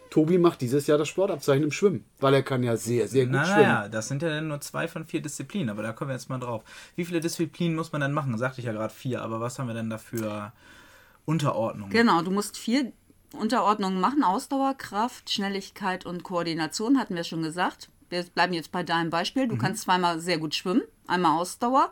Tobi 0.09 0.37
macht 0.37 0.61
dieses 0.61 0.85
Jahr 0.85 0.99
das 0.99 1.07
Sportabzeichen 1.07 1.63
im 1.63 1.71
Schwimmen, 1.71 2.05
weil 2.19 2.35
er 2.35 2.43
kann 2.43 2.61
ja 2.61 2.77
sehr, 2.77 3.07
sehr 3.07 3.25
gut 3.25 3.33
Na, 3.33 3.45
schwimmen. 3.45 3.61
naja, 3.63 3.89
das 3.89 4.07
sind 4.07 4.21
ja 4.21 4.29
dann 4.29 4.47
nur 4.47 4.61
zwei 4.61 4.87
von 4.87 5.05
vier 5.05 5.21
Disziplinen, 5.21 5.69
aber 5.71 5.81
da 5.81 5.91
kommen 5.91 6.09
wir 6.09 6.15
jetzt 6.15 6.29
mal 6.29 6.37
drauf. 6.39 6.63
Wie 6.95 7.03
viele 7.03 7.19
Disziplinen 7.19 7.75
muss 7.75 7.91
man 7.91 8.01
denn 8.01 8.11
machen? 8.11 8.37
Sagte 8.37 8.59
ich 8.61 8.67
ja 8.67 8.73
gerade 8.73 8.93
vier, 8.93 9.23
aber 9.23 9.41
was 9.41 9.57
haben 9.57 9.67
wir 9.67 9.73
denn 9.73 9.89
da 9.89 9.97
für 9.97 10.51
Unterordnungen? 11.25 11.91
Genau, 11.91 12.21
du 12.21 12.29
musst 12.31 12.57
vier 12.57 12.91
Unterordnungen 13.33 13.99
machen. 13.99 14.23
Ausdauer, 14.23 14.73
Kraft, 14.75 15.29
Schnelligkeit 15.29 16.05
und 16.05 16.23
Koordination 16.23 16.97
hatten 16.99 17.15
wir 17.15 17.23
schon 17.23 17.41
gesagt. 17.43 17.89
Wir 18.09 18.23
bleiben 18.23 18.53
jetzt 18.53 18.71
bei 18.71 18.83
deinem 18.83 19.09
Beispiel. 19.09 19.47
Du 19.47 19.57
kannst 19.57 19.83
zweimal 19.83 20.19
sehr 20.19 20.37
gut 20.37 20.53
schwimmen, 20.55 20.83
einmal 21.07 21.39
Ausdauer. 21.39 21.91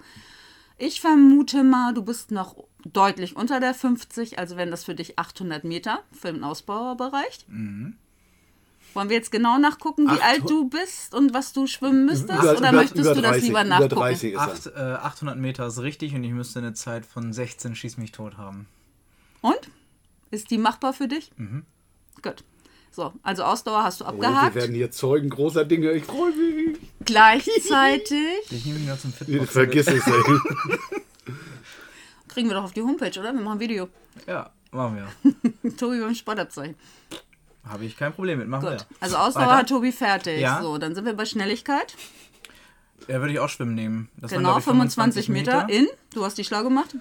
Ich 0.78 1.02
vermute 1.02 1.64
mal, 1.64 1.94
du 1.94 2.04
bist 2.04 2.32
noch 2.32 2.56
deutlich 2.86 3.36
unter 3.36 3.60
der 3.60 3.74
50, 3.74 4.40
also 4.40 4.58
wären 4.58 4.72
das 4.72 4.84
für 4.84 4.96
dich 4.96 5.18
800 5.20 5.64
Meter 5.64 6.00
für 6.12 6.32
den 6.32 6.44
Ausbauerbereich. 6.44 7.46
Wollen 8.94 9.10
wir 9.10 9.16
jetzt 9.16 9.32
genau 9.32 9.58
nachgucken, 9.58 10.06
wie 10.08 10.12
Acht- 10.12 10.24
alt 10.24 10.50
du 10.50 10.68
bist 10.68 11.14
und 11.16 11.34
was 11.34 11.54
du 11.54 11.66
schwimmen 11.66 12.06
müsstest? 12.06 12.32
Über- 12.44 12.52
oder 12.58 12.70
über- 12.70 12.72
möchtest 12.74 13.00
über 13.06 13.16
du 13.16 13.22
das 13.22 13.32
30, 13.32 13.44
lieber 13.48 13.62
über 13.62 13.70
nachgucken? 13.70 13.96
30 13.96 14.34
ist 14.34 14.40
er. 14.40 14.42
Acht, 14.52 14.68
äh, 14.68 15.06
800 15.06 15.38
Meter 15.38 15.68
ist 15.68 15.80
richtig 15.80 16.14
und 16.14 16.24
ich 16.24 16.32
müsste 16.32 16.60
eine 16.60 16.74
Zeit 16.74 17.06
von 17.06 17.32
16 17.32 17.74
Schieß 17.76 17.98
mich 17.98 18.12
tot 18.12 18.38
haben. 18.38 18.68
Und? 19.42 19.60
Ist 20.32 20.50
die 20.50 20.58
machbar 20.58 20.94
für 20.94 21.08
dich? 21.08 21.32
Mhm. 21.38 21.66
Gut. 22.22 22.44
So, 22.94 23.14
also 23.24 23.44
Ausdauer 23.44 23.84
hast 23.84 24.02
du 24.02 24.06
Oh, 24.06 24.08
wir 24.08 24.14
abgehakt. 24.28 24.56
werden 24.56 24.76
hier 24.76 24.92
Zeugen 24.92 25.30
großer 25.30 25.64
Dinge. 25.64 25.92
Ich 25.92 26.04
freue 26.04 26.32
mich. 26.34 26.78
Gleichzeitig 27.06 28.12
Ich 28.50 28.66
nehme 28.66 28.80
ihn 28.80 28.88
ja 28.88 28.98
zum 28.98 29.14
Nee, 29.22 29.26
Fitbox. 29.40 29.52
Vergiss 29.52 29.88
es, 29.88 30.06
ey. 30.08 30.14
kriegen 32.28 32.50
wir 32.50 32.56
doch 32.56 32.64
auf 32.66 32.74
die 32.74 32.82
Homepage, 32.82 33.18
oder? 33.20 33.34
Wir 33.34 33.42
machen 33.42 33.58
ein 33.58 33.60
Video. 33.60 33.88
Ja, 34.28 34.52
machen 34.72 34.98
wir. 34.98 35.72
Tobi 35.78 36.00
beim 36.02 36.16
Sportabzeichen. 36.16 36.76
Habe 37.64 37.86
ich 37.86 37.96
kein 37.96 38.14
Problem 38.14 38.40
mit. 38.40 38.48
Machen 38.48 38.62
Gut. 38.70 38.72
wir. 38.80 38.86
Also 39.00 39.18
Ausdauer 39.18 39.44
Weiter. 39.48 39.58
hat 39.58 39.70
Tobi 39.70 39.92
fertig. 39.92 40.40
Ja. 40.40 40.62
So, 40.62 40.78
dann 40.78 40.96
sind 40.96 41.06
wir 41.06 41.14
bei 41.14 41.26
Schnelligkeit. 41.26 41.96
Ja, 43.08 43.20
würde 43.20 43.34
ich 43.34 43.40
auch 43.40 43.50
schwimmen 43.50 43.76
nehmen. 43.76 44.10
Das 44.18 44.32
waren, 44.32 44.40
Genau, 44.40 44.50
glaub 44.50 44.60
ich, 44.60 44.66
25 44.66 45.30
Meter 45.30 45.68
in. 45.70 45.88
Du 46.14 46.24
hast 46.26 46.38
die 46.38 46.44
schlau 46.44 46.64
gemacht. 46.64 46.96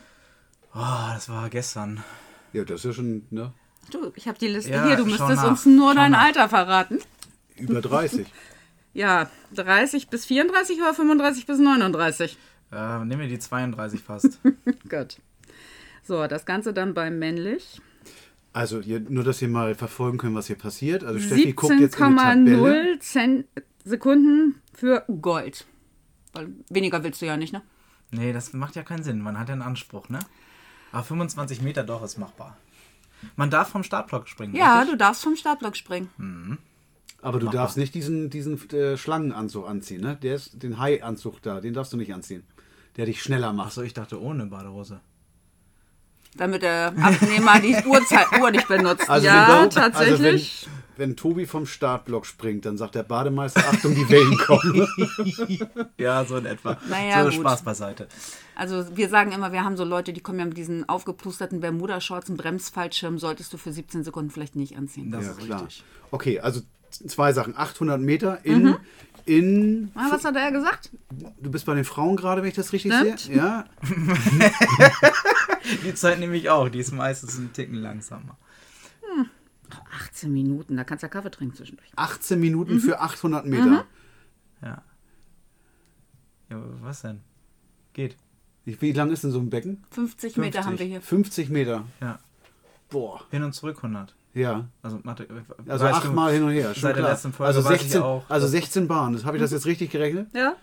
Oh, 0.74 0.78
das 1.14 1.28
war 1.28 1.48
gestern. 1.50 2.04
Ja, 2.52 2.64
das 2.64 2.80
ist 2.80 2.84
ja 2.84 2.92
schon 2.92 3.26
ne? 3.30 3.52
Du, 3.90 4.12
ich 4.14 4.28
habe 4.28 4.38
die 4.38 4.48
Liste 4.48 4.70
Ja, 4.70 4.86
hier. 4.86 4.96
Du 4.96 5.04
müsstest 5.04 5.28
nach. 5.42 5.48
uns 5.50 5.66
nur 5.66 5.94
dein 5.94 6.12
nach. 6.12 6.24
Alter 6.24 6.48
verraten. 6.48 6.98
über 7.56 7.80
30. 7.80 8.26
Ja, 8.92 9.30
30 9.54 10.08
bis 10.08 10.26
34 10.26 10.78
oder 10.80 10.92
35 10.92 11.46
bis 11.46 11.60
39. 11.60 12.36
Äh, 12.72 12.98
nehmen 13.04 13.20
wir 13.20 13.28
die 13.28 13.38
32 13.38 14.00
fast. 14.00 14.40
Gut. 14.90 15.18
So, 16.02 16.26
das 16.26 16.44
Ganze 16.44 16.72
dann 16.72 16.92
bei 16.92 17.08
männlich. 17.08 17.80
Also 18.52 18.80
hier, 18.80 18.98
nur, 18.98 19.22
dass 19.22 19.40
ihr 19.42 19.48
mal 19.48 19.76
verfolgen 19.76 20.18
könnt, 20.18 20.34
was 20.34 20.48
hier 20.48 20.56
passiert. 20.58 21.04
Also 21.04 21.20
Steffi 21.20 21.52
guckt 21.52 21.78
jetzt 21.78 22.00
in 22.00 22.10
die 22.10 22.16
Tabelle. 22.16 22.94
17,0 22.96 23.00
Cent- 23.00 23.46
Sekunden 23.84 24.60
für 24.74 25.04
Gold. 25.20 25.66
Weil 26.32 26.48
weniger 26.68 27.04
willst 27.04 27.22
du 27.22 27.26
ja 27.26 27.36
nicht, 27.36 27.52
ne? 27.52 27.62
nee, 28.10 28.32
das 28.32 28.52
macht 28.54 28.74
ja 28.74 28.82
keinen 28.82 29.04
Sinn. 29.04 29.20
Man 29.20 29.38
hat 29.38 29.48
ja 29.48 29.52
einen 29.52 29.62
Anspruch, 29.62 30.08
ne? 30.08 30.18
Aber 30.92 31.04
25 31.04 31.62
Meter 31.62 31.84
doch 31.84 32.02
ist 32.02 32.18
machbar. 32.18 32.56
Man 33.36 33.50
darf 33.50 33.68
vom 33.68 33.82
Startblock 33.82 34.28
springen. 34.28 34.54
Ja, 34.54 34.78
richtig? 34.78 34.92
du 34.92 34.98
darfst 34.98 35.22
vom 35.22 35.36
Startblock 35.36 35.76
springen. 35.76 36.58
Aber 37.22 37.38
du 37.38 37.48
darfst 37.48 37.76
nicht 37.76 37.94
diesen, 37.94 38.30
diesen 38.30 38.70
äh, 38.70 38.96
Schlangenanzug 38.96 39.68
anziehen, 39.68 40.00
ne? 40.00 40.16
Der 40.16 40.36
ist 40.36 40.62
den 40.62 40.78
Hai-Anzug 40.78 41.42
da, 41.42 41.60
den 41.60 41.74
darfst 41.74 41.92
du 41.92 41.96
nicht 41.96 42.14
anziehen. 42.14 42.44
Der 42.96 43.06
dich 43.06 43.22
schneller 43.22 43.52
macht. 43.52 43.68
Achso, 43.68 43.82
ich 43.82 43.94
dachte 43.94 44.20
ohne 44.20 44.46
Badehose. 44.46 45.00
Damit 46.36 46.62
der 46.62 46.92
Abnehmer 47.00 47.58
die 47.60 47.74
Uhrzeit, 47.86 48.26
Uhr 48.40 48.50
nicht 48.50 48.68
benutzt. 48.68 49.08
Also 49.10 49.26
ja, 49.26 49.48
wenn, 49.62 49.68
du- 49.68 49.74
tatsächlich. 49.74 50.66
Also 50.66 50.70
wenn, 50.96 51.08
wenn 51.10 51.16
Tobi 51.16 51.46
vom 51.46 51.66
Startblock 51.66 52.26
springt, 52.26 52.66
dann 52.66 52.76
sagt 52.76 52.94
der 52.94 53.02
Bademeister, 53.02 53.60
Achtung, 53.68 53.94
die 53.94 54.08
Wellen 54.08 54.36
kommen. 54.38 54.86
Ja, 55.96 56.24
so 56.24 56.36
in 56.36 56.46
etwa. 56.46 56.76
Naja, 56.88 57.24
so 57.24 57.30
gut. 57.30 57.40
Spaß 57.40 57.62
beiseite. 57.62 58.06
Also 58.54 58.96
wir 58.96 59.08
sagen 59.08 59.32
immer, 59.32 59.52
wir 59.52 59.64
haben 59.64 59.76
so 59.76 59.84
Leute, 59.84 60.12
die 60.12 60.20
kommen 60.20 60.38
ja 60.38 60.44
mit 60.44 60.56
diesen 60.56 60.88
aufgeplusterten 60.88 61.60
Bermuda-Shorts, 61.60 62.28
einen 62.28 62.36
Bremsfallschirm 62.36 63.18
solltest 63.18 63.52
du 63.52 63.56
für 63.56 63.72
17 63.72 64.04
Sekunden 64.04 64.30
vielleicht 64.30 64.56
nicht 64.56 64.76
anziehen. 64.76 65.10
Das 65.10 65.24
ja, 65.24 65.30
ist 65.32 65.38
klar. 65.40 65.60
richtig. 65.62 65.84
Okay, 66.10 66.40
also 66.40 66.60
zwei 66.90 67.32
Sachen. 67.32 67.56
800 67.56 68.00
Meter 68.00 68.44
in, 68.44 68.62
Mhm. 68.64 68.76
In 69.26 69.90
Ah, 69.94 70.08
was 70.10 70.24
hat 70.24 70.36
er 70.36 70.50
gesagt? 70.52 70.90
du 71.40 71.50
bist 71.50 71.66
bei 71.66 71.74
den 71.74 71.84
Frauen 71.84 72.16
gerade, 72.16 72.42
wenn 72.42 72.48
ich 72.48 72.54
das 72.54 72.72
richtig 72.72 72.92
Stimmt. 72.94 73.20
sehe. 73.20 73.36
Ja, 73.36 73.64
Die 75.84 75.94
Zeit 75.94 76.18
nehme 76.18 76.36
ich 76.36 76.50
auch. 76.50 76.68
Die 76.68 76.78
ist 76.78 76.92
meistens 76.92 77.36
ein 77.38 77.52
Ticken 77.52 77.76
langsamer. 77.76 78.36
18 79.92 80.32
Minuten, 80.32 80.76
da 80.76 80.84
kannst 80.84 81.02
du 81.02 81.06
ja 81.06 81.10
Kaffee 81.10 81.30
trinken 81.30 81.54
zwischendurch. 81.56 81.88
18 81.96 82.40
Minuten 82.40 82.74
Mhm. 82.74 82.80
für 82.80 83.00
800 83.00 83.46
Meter. 83.46 83.86
Ja. 84.62 84.82
Ja, 86.50 86.62
was 86.80 87.02
denn? 87.02 87.20
Geht. 87.92 88.16
Wie- 88.64 88.80
Wie 88.80 88.92
lang 88.92 89.10
ist 89.12 89.22
denn 89.22 89.30
so 89.30 89.38
ein 89.38 89.48
Becken? 89.50 89.84
50, 89.90 90.36
Meter 90.38 90.64
haben 90.64 90.78
wir 90.78 90.86
hier. 90.86 91.00
50 91.00 91.50
Meter. 91.50 91.84
Ja. 92.00 92.18
Boah, 92.88 93.22
Hin 93.30 93.44
und 93.44 93.52
zurück 93.52 93.76
100. 93.82 94.14
ja. 94.34 94.68
Also, 94.82 95.00
Mathe, 95.02 95.26
Also 95.66 95.84
weißt 95.84 96.04
du, 96.04 96.08
achtmal 96.08 96.32
hin 96.32 96.42
und 96.42 96.50
her. 96.52 96.72
Schon 96.74 96.82
seit 96.82 96.96
der 96.96 97.02
klar. 97.02 97.12
letzten 97.12 97.32
Folge 97.32 97.48
also 97.48 97.64
weiß 97.68 97.74
ich 97.76 97.82
16, 97.82 98.02
auch, 98.02 98.24
also 98.28 98.44
dass- 98.46 98.50
16 98.52 98.88
Bahnen. 98.88 99.14
Das- 99.14 99.24
Habe 99.24 99.36
ich 99.36 99.42
das 99.42 99.50
jetzt 99.52 99.66
richtig 99.66 99.90
gerechnet? 99.90 100.28
Ja? 100.34 100.56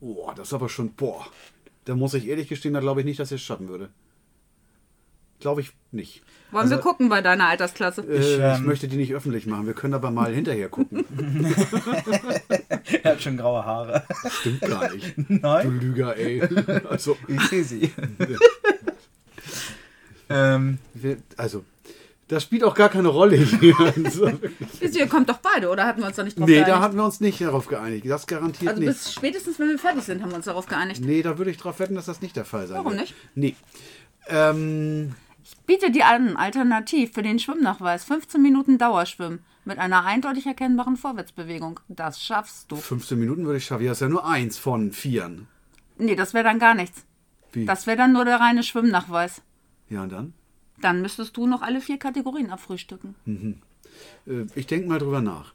Boah, 0.00 0.34
das 0.34 0.48
ist 0.48 0.54
aber 0.54 0.68
schon, 0.68 0.92
boah. 0.94 1.26
Da 1.86 1.94
muss 1.94 2.14
ich 2.14 2.26
ehrlich 2.28 2.48
gestehen, 2.48 2.74
da 2.74 2.80
glaube 2.80 3.00
ich 3.00 3.06
nicht, 3.06 3.20
dass 3.20 3.30
ich 3.32 3.40
es 3.40 3.46
schaffen 3.46 3.68
würde. 3.68 3.88
Glaube 5.40 5.60
ich 5.60 5.72
nicht. 5.90 6.22
Wollen 6.52 6.70
wir 6.70 6.76
Also- 6.76 6.88
gucken 6.88 7.08
bei 7.08 7.20
deiner 7.20 7.48
Altersklasse? 7.48 8.02
Äh, 8.02 8.16
ich 8.18 8.38
ähm, 8.40 8.64
möchte 8.66 8.88
die 8.88 8.96
nicht 8.96 9.12
öffentlich 9.14 9.46
machen. 9.46 9.66
Wir 9.66 9.74
können 9.74 9.94
aber 9.94 10.10
mal 10.10 10.32
hinterher 10.32 10.68
gucken. 10.68 11.04
Er 13.02 13.12
hat 13.12 13.22
schon 13.22 13.36
graue 13.36 13.64
Haare. 13.64 14.04
Stimmt 14.40 14.60
gar 14.60 14.90
nicht. 14.92 15.16
Du 15.16 15.24
Nein. 15.28 15.80
Lüger, 15.80 16.16
ey. 16.16 16.42
Also, 16.88 17.16
Ich 17.28 17.40
sehe 17.48 17.64
sie. 17.64 17.90
ähm, 20.28 20.78
wir, 20.94 21.18
also, 21.36 21.64
das 22.28 22.42
spielt 22.42 22.64
auch 22.64 22.74
gar 22.74 22.88
keine 22.88 23.08
Rolle 23.08 23.36
hier. 23.36 23.74
Also, 24.04 24.30
ihr, 24.98 25.06
kommt 25.08 25.28
doch 25.28 25.38
beide, 25.38 25.68
oder 25.68 25.86
hatten 25.86 26.00
wir 26.00 26.06
uns 26.06 26.16
da 26.16 26.22
nicht 26.22 26.38
drauf 26.38 26.46
nee, 26.46 26.54
geeinigt? 26.54 26.70
da 26.70 26.80
hatten 26.80 26.96
wir 26.96 27.04
uns 27.04 27.20
nicht 27.20 27.40
darauf 27.40 27.66
geeinigt. 27.66 28.08
Das 28.08 28.26
garantiert 28.26 28.70
also 28.70 28.80
nicht. 28.80 28.92
bis 28.92 29.12
spätestens, 29.12 29.58
wenn 29.58 29.68
wir 29.68 29.78
fertig 29.78 30.04
sind, 30.04 30.22
haben 30.22 30.30
wir 30.30 30.36
uns 30.36 30.46
darauf 30.46 30.66
geeinigt. 30.66 31.02
Nee, 31.04 31.22
da 31.22 31.38
würde 31.38 31.50
ich 31.50 31.56
drauf 31.56 31.78
wetten, 31.80 31.94
dass 31.94 32.06
das 32.06 32.22
nicht 32.22 32.36
der 32.36 32.44
Fall 32.44 32.66
sein 32.66 32.78
Warum 32.78 32.92
wird. 32.92 33.02
nicht? 33.02 33.14
Nee. 33.34 33.56
Ähm, 34.28 35.14
Biete 35.66 35.90
dir 35.90 36.06
an, 36.06 36.36
alternativ 36.36 37.12
für 37.12 37.22
den 37.22 37.38
Schwimmnachweis 37.38 38.04
15 38.04 38.40
Minuten 38.40 38.78
Dauerschwimmen 38.78 39.40
mit 39.64 39.78
einer 39.78 40.04
eindeutig 40.04 40.46
erkennbaren 40.46 40.96
Vorwärtsbewegung. 40.96 41.80
Das 41.88 42.22
schaffst 42.22 42.70
du. 42.70 42.76
15 42.76 43.18
Minuten 43.18 43.44
würde 43.46 43.58
ich 43.58 43.64
schaffen. 43.64 43.84
Ja, 43.84 43.92
ist 43.92 44.00
ja 44.00 44.08
nur 44.08 44.26
eins 44.26 44.58
von 44.58 44.92
vieren. 44.92 45.48
Nee, 45.98 46.16
das 46.16 46.34
wäre 46.34 46.44
dann 46.44 46.58
gar 46.58 46.74
nichts. 46.74 47.04
Wie? 47.52 47.64
Das 47.64 47.86
wäre 47.86 47.96
dann 47.96 48.12
nur 48.12 48.24
der 48.24 48.40
reine 48.40 48.62
Schwimmnachweis. 48.62 49.42
ja, 49.88 50.02
und 50.02 50.12
dann? 50.12 50.34
Dann 50.84 51.00
müsstest 51.00 51.34
du 51.38 51.46
noch 51.46 51.62
alle 51.62 51.80
vier 51.80 51.98
Kategorien 51.98 52.50
abfrühstücken. 52.50 53.14
Äh, 54.26 54.32
ich 54.54 54.66
denke 54.66 54.86
mal 54.86 54.98
drüber 54.98 55.22
nach. 55.22 55.54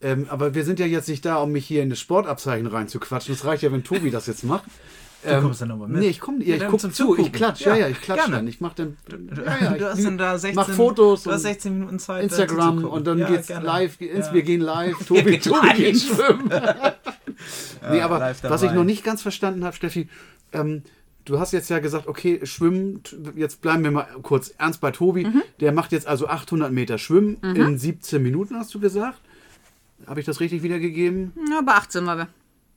Ähm, 0.00 0.26
aber 0.30 0.54
wir 0.54 0.64
sind 0.64 0.78
ja 0.80 0.86
jetzt 0.86 1.06
nicht 1.06 1.22
da, 1.26 1.36
um 1.36 1.52
mich 1.52 1.66
hier 1.66 1.82
in 1.82 1.90
das 1.90 2.00
Sportabzeichen 2.00 2.66
reinzuquatschen. 2.66 3.34
Das 3.34 3.44
reicht 3.44 3.62
ja, 3.62 3.70
wenn 3.72 3.84
Tobi 3.84 4.10
das 4.10 4.26
jetzt 4.26 4.42
macht. 4.44 4.64
Ähm, 5.22 5.42
kommst 5.42 5.60
dann 5.60 5.70
aber 5.70 5.86
mit. 5.86 5.98
Nee, 6.00 6.06
ich 6.08 6.18
komme, 6.18 6.42
ja, 6.42 6.56
Ja, 6.56 6.62
ich 6.64 6.70
guck 6.70 6.80
zum 6.80 6.94
zu, 6.94 7.02
ich 7.12 7.16
Zugucken. 7.18 7.32
klatsch, 7.32 7.60
ja, 7.60 7.74
Ja, 7.74 7.80
ja, 7.82 7.88
ich 7.88 8.00
klatsch 8.00 8.20
gerne. 8.20 8.36
dann. 8.36 8.46
Ich 8.48 8.62
mach 8.62 8.72
dann, 8.72 8.96
ja, 9.36 9.58
ja, 9.60 9.70
du 9.76 9.90
hast 9.90 9.98
ich 9.98 10.04
dann 10.06 10.16
da 10.16 10.38
16, 10.38 10.54
mach 10.56 10.70
Fotos 10.70 11.24
du 11.24 11.30
hast 11.30 11.36
und 11.36 11.42
16 11.42 11.74
Minuten 11.78 11.98
Zeit. 11.98 12.22
Instagram 12.22 12.56
da 12.56 12.64
zuzugucken. 12.70 12.88
und 12.98 13.06
dann 13.06 13.18
Ja, 13.18 13.28
geht's 13.28 13.48
gerne. 13.48 13.66
live, 13.66 14.00
ins, 14.00 14.28
Ja. 14.28 14.32
wir 14.32 14.42
gehen 14.42 14.62
live, 14.62 14.96
Tobi, 15.06 15.38
Tobi 15.38 15.74
geht 15.76 16.00
schwimmen. 16.00 16.48
nee, 17.90 18.00
aber 18.00 18.34
was 18.44 18.62
ich 18.62 18.72
noch 18.72 18.84
nicht 18.84 19.04
ganz 19.04 19.20
verstanden 19.20 19.62
habe, 19.62 19.76
Steffi, 19.76 20.08
ähm, 20.54 20.84
du 21.30 21.38
hast 21.40 21.52
jetzt 21.52 21.70
ja 21.70 21.78
gesagt, 21.78 22.06
okay, 22.06 22.40
Schwimmen, 22.44 23.02
jetzt 23.36 23.62
bleiben 23.62 23.82
wir 23.84 23.90
mal 23.90 24.06
kurz 24.22 24.52
ernst 24.58 24.80
bei 24.80 24.90
Tobi, 24.90 25.24
Mhm. 25.24 25.42
der 25.60 25.72
macht 25.72 25.92
jetzt 25.92 26.06
also 26.06 26.28
800 26.28 26.72
Meter 26.72 26.98
Schwimmen 26.98 27.36
in 27.42 27.78
17 27.78 28.22
Minuten, 28.22 28.56
hast 28.56 28.74
du 28.74 28.80
gesagt? 28.80 29.20
Habe 30.06 30.20
ich 30.20 30.26
das 30.26 30.40
richtig 30.40 30.62
wiedergegeben? 30.62 31.32
Ja, 31.50 31.60
bei 31.62 31.72
18 31.72 32.06
waren 32.06 32.18
wir. 32.18 32.28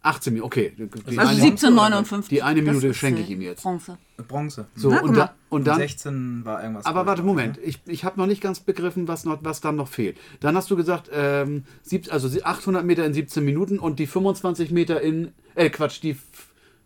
18 0.05 0.33
Minuten, 0.33 0.45
okay. 0.47 0.73
Die 1.09 1.17
Also 1.17 1.31
eine, 1.31 1.41
17,59. 1.55 2.27
die 2.27 2.43
eine 2.43 2.61
Minute 2.61 2.93
schenke 2.93 3.21
ich 3.21 3.29
ihm 3.29 3.39
jetzt. 3.41 3.63
Bronze. 3.63 3.97
Bronze. 4.27 4.65
So, 4.75 4.89
Na, 4.91 5.01
und, 5.01 5.15
da, 5.15 5.33
und 5.47 5.65
dann, 5.65 5.77
16 5.77 6.43
war 6.43 6.61
irgendwas. 6.61 6.85
aber 6.85 7.05
warte, 7.05 7.23
Moment, 7.23 7.57
ich, 7.63 7.79
ich 7.85 8.03
habe 8.03 8.19
noch 8.19 8.27
nicht 8.27 8.41
ganz 8.41 8.59
begriffen, 8.59 9.07
was, 9.07 9.23
noch, 9.23 9.39
was 9.43 9.61
dann 9.61 9.77
noch 9.77 9.87
fehlt. 9.87 10.17
Dann 10.41 10.57
hast 10.57 10.69
du 10.69 10.75
gesagt, 10.75 11.09
ähm, 11.13 11.63
sieb, 11.83 12.11
also 12.11 12.27
800 12.43 12.83
Meter 12.83 13.05
in 13.05 13.13
17 13.13 13.45
Minuten 13.45 13.79
und 13.79 13.97
die 13.97 14.05
25 14.07 14.71
Meter 14.71 14.99
in, 14.99 15.31
äh, 15.55 15.69
Quatsch, 15.69 16.01
die, 16.03 16.17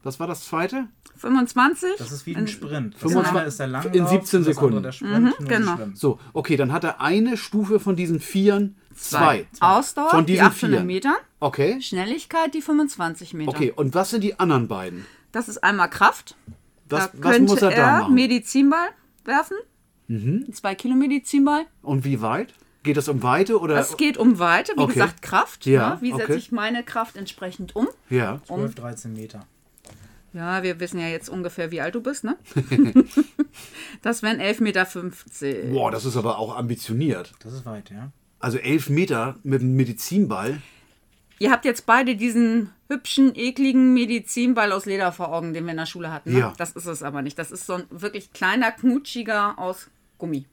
was 0.08 0.20
war 0.20 0.28
das 0.28 0.46
zweite? 0.46 0.88
25. 1.17 1.89
Das 1.98 2.12
ist 2.12 2.26
wie 2.26 2.36
ein 2.36 2.48
Sprint. 2.48 2.93
Das 2.93 3.02
25 3.02 3.38
eine 3.39 3.48
ist 3.48 3.60
der 3.60 3.67
Langlauf, 3.67 3.93
in 3.93 4.08
17 4.08 4.20
das 4.20 4.34
andere 4.34 4.54
Sekunden. 4.54 4.84
Der 4.84 4.91
Sprint, 4.91 5.36
die 5.39 5.46
genau. 5.46 5.78
So, 5.93 6.20
okay, 6.34 6.56
dann 6.56 6.72
hat 6.72 6.84
er 6.84 7.02
eine 7.02 7.38
Stufe 7.38 7.80
von 7.80 7.96
diesen 7.96 8.20
Vieren, 8.20 8.78
zwei. 8.96 9.46
Ausdauer, 9.60 10.10
Von 10.10 10.26
die 10.26 10.34
diesen 10.34 10.46
800 10.48 10.60
Vieren. 10.78 10.88
Meter. 10.88 11.15
Okay, 11.39 11.82
Schnelligkeit, 11.82 12.54
die 12.54 12.62
25 12.62 13.34
Meter. 13.34 13.50
okay, 13.50 13.72
und 13.76 13.93
was 13.93 14.12
sind 14.12 14.24
die 14.24 14.39
anderen 14.39 14.67
beiden? 14.67 15.06
Das 15.32 15.50
ist 15.50 15.63
einmal 15.63 15.89
Kraft. 15.89 16.36
Was, 16.89 17.12
da 17.12 17.17
was 17.17 17.22
könnte 17.34 17.52
muss 17.52 17.62
er 17.62 17.72
da 17.72 18.00
machen? 18.00 18.10
Mhm. 18.12 18.15
Medizinball 18.15 18.88
werfen. 19.26 19.58
Ein 20.10 20.48
2 20.54 20.76
Kilo 20.76 20.96
Medizinball. 20.96 21.65
Und 21.82 22.06
wie 22.06 22.22
weit? 22.22 22.54
Geht 22.84 22.96
das 22.96 23.10
um 23.10 23.22
Weite 23.24 23.60
oder? 23.60 23.76
Es 23.78 23.98
geht 23.98 24.17
um 24.17 24.39
Weite, 24.39 24.72
wie 24.78 24.82
Okay. 24.82 24.93
gesagt, 24.93 25.22
Kraft. 25.22 25.65
Ja, 25.65 25.96
ne? 25.96 25.98
Wie 26.00 26.12
setze 26.12 26.24
okay. 26.24 26.36
ich 26.36 26.52
meine 26.54 26.84
Kraft 26.84 27.17
entsprechend 27.17 27.76
um? 27.76 27.89
ja. 28.10 28.39
12, 28.48 28.76
13 28.76 29.13
Meter. 29.13 29.41
Ja, 30.34 30.62
wir 30.63 30.80
wissen 30.80 31.00
ja 31.00 31.08
jetzt 31.08 31.30
ungefähr, 31.30 31.72
wie 31.72 31.82
alt 31.82 31.96
du 31.96 32.02
bist, 32.02 32.24
ne? 32.24 32.38
das 34.02 34.24
wären 34.24 34.40
11,50 34.40 34.62
Meter. 34.62 35.74
Boah, 35.74 35.92
das 35.92 36.06
ist 36.06 36.18
aber 36.18 36.38
auch 36.38 36.56
ambitioniert. 36.56 37.34
Das 37.40 37.54
ist 37.54 37.66
weit, 37.66 37.90
ja. 37.90 38.12
Also 38.40 38.58
elf 38.58 38.90
Meter 38.90 39.36
mit 39.44 39.62
einem 39.62 39.76
Medizinball. 39.76 40.62
Ihr 41.40 41.52
habt 41.52 41.66
jetzt 41.66 41.86
beide 41.86 42.16
diesen 42.16 42.72
hübschen, 42.88 43.34
ekligen 43.36 43.94
Medizinball 43.94 44.72
aus 44.72 44.86
Leder 44.86 45.12
vor 45.12 45.34
Augen, 45.34 45.54
den 45.54 45.66
wir 45.66 45.72
in 45.72 45.78
der 45.78 45.86
Schule 45.86 46.12
hatten. 46.12 46.34
Ne? 46.34 46.40
Ja. 46.40 46.54
Das 46.58 46.72
ist 46.72 46.86
es 46.86 47.04
aber 47.04 47.22
nicht. 47.22 47.38
Das 47.38 47.52
ist 47.52 47.66
so 47.66 47.74
ein 47.74 47.84
wirklich 47.90 48.34
kleiner, 48.34 48.72
knutschiger 48.72 49.58
aus 49.60 49.90
Gummi. 50.18 50.46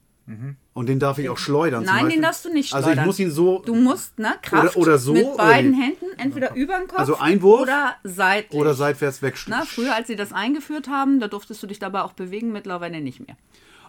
Und 0.72 0.88
den 0.88 0.98
darf 0.98 1.18
ich 1.18 1.28
auch 1.28 1.36
schleudern. 1.38 1.84
Nein, 1.84 2.08
den 2.08 2.22
darfst 2.22 2.44
du 2.46 2.48
nicht 2.52 2.72
Also 2.74 2.88
ich 2.88 2.92
schleudern. 2.94 3.06
muss 3.06 3.18
ihn 3.18 3.30
so. 3.30 3.58
Du 3.60 3.74
musst, 3.74 4.18
ne, 4.18 4.34
Kraft 4.42 4.76
Oder- 4.76 4.88
oder 4.88 4.98
so, 4.98 5.12
mit 5.12 5.24
oder 5.26 5.36
beiden 5.36 5.72
wie? 5.72 5.82
Händen, 5.82 6.06
entweder 6.18 6.54
über 6.54 6.78
den 6.78 6.88
Kopf 6.88 6.98
Also 6.98 7.18
Einwurf 7.18 7.60
oder 7.62 7.96
seitlich. 8.04 8.58
Oder 8.60 8.74
seitwärts 8.74 9.20
wegstellen. 9.20 9.58
Na, 9.60 9.66
früher, 9.66 9.94
als 9.94 10.06
sie 10.06 10.16
das 10.16 10.32
eingeführt 10.32 10.88
haben, 10.88 11.20
da 11.20 11.28
durftest 11.28 11.62
du 11.62 11.66
dich 11.66 11.78
dabei 11.78 12.02
auch 12.02 12.14
bewegen, 12.14 12.52
mittlerweile 12.52 13.00
nicht 13.02 13.20
mehr. 13.26 13.36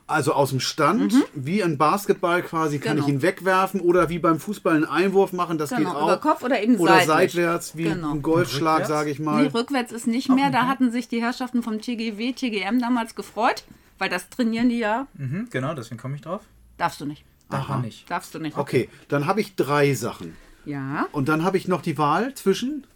Also 0.07 0.33
aus 0.33 0.51
dem 0.51 0.59
Stand, 0.59 1.15
wie 1.33 1.63
ein 1.63 1.79
Basketball 1.79 2.43
quasi, 2.43 2.77
kann 2.77 2.97
Genau. 2.97 3.07
ich 3.07 3.13
ihn 3.13 3.21
wegwerfen 3.23 3.79
oder 3.81 4.09
wie 4.09 4.19
beim 4.19 4.39
Fußball 4.39 4.75
einen 4.75 4.85
Einwurf 4.85 5.33
machen, 5.33 5.57
das 5.57 5.69
geht 5.69 5.79
Genau, 5.79 5.93
auch. 5.95 6.03
über 6.03 6.17
Kopf 6.17 6.43
oder 6.43 6.61
eben 6.61 6.75
Oder 6.77 6.91
seitlich. 6.99 7.07
seitwärts, 7.33 7.75
wie 7.75 7.83
Genau. 7.85 8.11
ein 8.11 8.19
Rückwärts? 8.23 8.87
sage 8.87 9.09
ich 9.09 9.17
Nee, 9.17 9.25
mal. 9.25 9.47
rückwärts 9.47 9.91
ist 9.91 10.05
nicht 10.05 10.29
mehr. 10.29 10.51
Da 10.51 10.67
hatten 10.67 10.91
sich 10.91 11.07
die 11.07 11.21
Herrschaften 11.23 11.63
vom 11.63 11.81
TGW, 11.81 12.33
TGM 12.33 12.79
damals 12.79 13.15
gefreut, 13.15 13.63
weil 13.97 14.09
das 14.09 14.29
trainieren 14.29 14.69
die 14.69 14.79
ja. 14.79 15.07
Mhm, 15.13 15.47
genau, 15.49 15.73
deswegen 15.73 15.99
komme 15.99 16.15
ich 16.15 16.21
drauf. 16.21 16.41
Darfst 16.77 17.01
du 17.01 17.05
nicht. 17.05 17.23
Darf 17.49 17.69
man 17.69 17.81
nicht. 17.81 18.09
Darfst 18.09 18.33
du 18.33 18.39
nicht. 18.39 18.57
Okay, 18.57 18.89
dann 19.07 19.27
habe 19.27 19.41
ich 19.41 19.55
drei 19.55 19.93
Sachen. 19.93 20.35
Ja. 20.65 21.07
Und 21.11 21.29
dann 21.29 21.43
habe 21.43 21.57
ich 21.57 21.67
noch 21.67 21.81
die 21.81 21.97
Wahl 21.97 22.33
zwischen. 22.33 22.87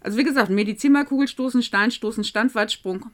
Also 0.00 0.16
wie 0.18 0.24
gesagt, 0.24 0.50
Medizinball, 0.50 1.04
Kugelstoßen, 1.04 1.62
Steinstoßen, 1.62 2.24
Standweitsprung. 2.24 3.10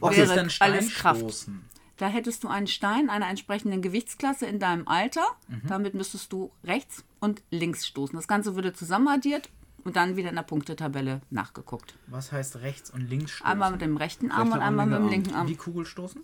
Okay, 0.00 0.16
Wäre 0.16 0.26
ist 0.26 0.34
denn 0.34 0.50
alles 0.60 0.94
Kraft. 0.94 1.20
Steinstoßen? 1.20 1.64
Da 1.98 2.06
hättest 2.06 2.44
du 2.44 2.48
einen 2.48 2.68
Stein 2.68 3.10
einer 3.10 3.28
entsprechenden 3.28 3.82
Gewichtsklasse 3.82 4.46
in 4.46 4.60
deinem 4.60 4.86
Alter. 4.86 5.26
Damit 5.66 5.94
müsstest 5.94 6.32
du 6.32 6.52
rechts 6.64 7.04
und 7.18 7.42
links 7.50 7.86
stoßen. 7.86 8.16
Das 8.16 8.28
Ganze 8.28 8.54
würde 8.54 8.72
zusammenaddiert 8.72 9.50
und 9.88 9.96
dann 9.96 10.16
wieder 10.16 10.28
in 10.28 10.34
der 10.36 10.42
Punktetabelle 10.42 11.22
nachgeguckt. 11.30 11.94
Was 12.08 12.30
heißt 12.30 12.56
rechts 12.56 12.90
und 12.90 13.08
links 13.08 13.32
stoßen? 13.32 13.50
Einmal 13.50 13.72
mit 13.72 13.80
dem 13.80 13.96
rechten 13.96 14.30
Arm 14.30 14.48
Rechter 14.48 14.56
und 14.56 14.62
einmal 14.62 14.86
mit 14.86 14.98
dem 14.98 15.08
linken 15.08 15.34
Arm. 15.34 15.48
Wie 15.48 15.56
Kugelstoßen? 15.56 16.20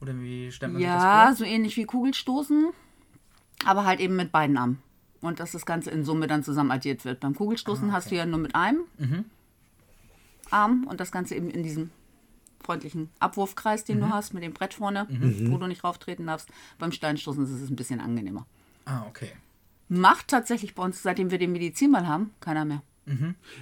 Oder 0.00 0.18
wie 0.20 0.52
stellt 0.52 0.72
man 0.72 0.80
sich 0.80 0.86
Ja, 0.86 1.30
das 1.30 1.38
so 1.38 1.44
ähnlich 1.44 1.76
wie 1.76 1.84
Kugelstoßen, 1.84 2.70
aber 3.64 3.84
halt 3.84 3.98
eben 3.98 4.14
mit 4.14 4.30
beiden 4.30 4.56
Armen. 4.56 4.78
Und 5.20 5.40
dass 5.40 5.50
das 5.50 5.66
Ganze 5.66 5.90
in 5.90 6.04
Summe 6.04 6.28
dann 6.28 6.44
zusammen 6.44 6.70
addiert 6.70 7.04
wird. 7.04 7.18
Beim 7.18 7.34
Kugelstoßen 7.34 7.92
hast 7.92 8.12
du 8.12 8.14
ja 8.14 8.24
nur 8.24 8.38
mit 8.38 8.54
einem 8.54 8.84
Arm 10.50 10.84
und 10.88 11.00
das 11.00 11.10
Ganze 11.10 11.34
eben 11.34 11.50
in 11.50 11.64
diesem 11.64 11.90
freundlichen 12.64 13.08
Abwurfkreis, 13.18 13.84
den 13.84 13.98
du 13.98 14.10
hast, 14.10 14.32
mit 14.32 14.44
dem 14.44 14.52
Brett 14.52 14.74
vorne, 14.74 15.08
wo 15.50 15.58
du 15.58 15.66
nicht 15.66 15.82
rauftreten 15.82 16.26
darfst. 16.28 16.48
Beim 16.78 16.92
Steinstoßen 16.92 17.42
ist 17.42 17.50
es 17.50 17.68
ein 17.68 17.74
bisschen 17.76 17.98
angenehmer. 18.00 18.46
vor? 18.84 18.94
Ah, 18.94 19.06
okay. 19.08 19.32
Macht 19.88 20.28
tatsächlich 20.28 20.74
bei 20.76 20.84
uns, 20.84 21.02
seitdem 21.02 21.30
wir 21.32 21.38
den 21.38 21.50
Medizinball 21.52 22.06
haben, 22.06 22.30
keiner 22.40 22.64
mehr. 22.64 22.82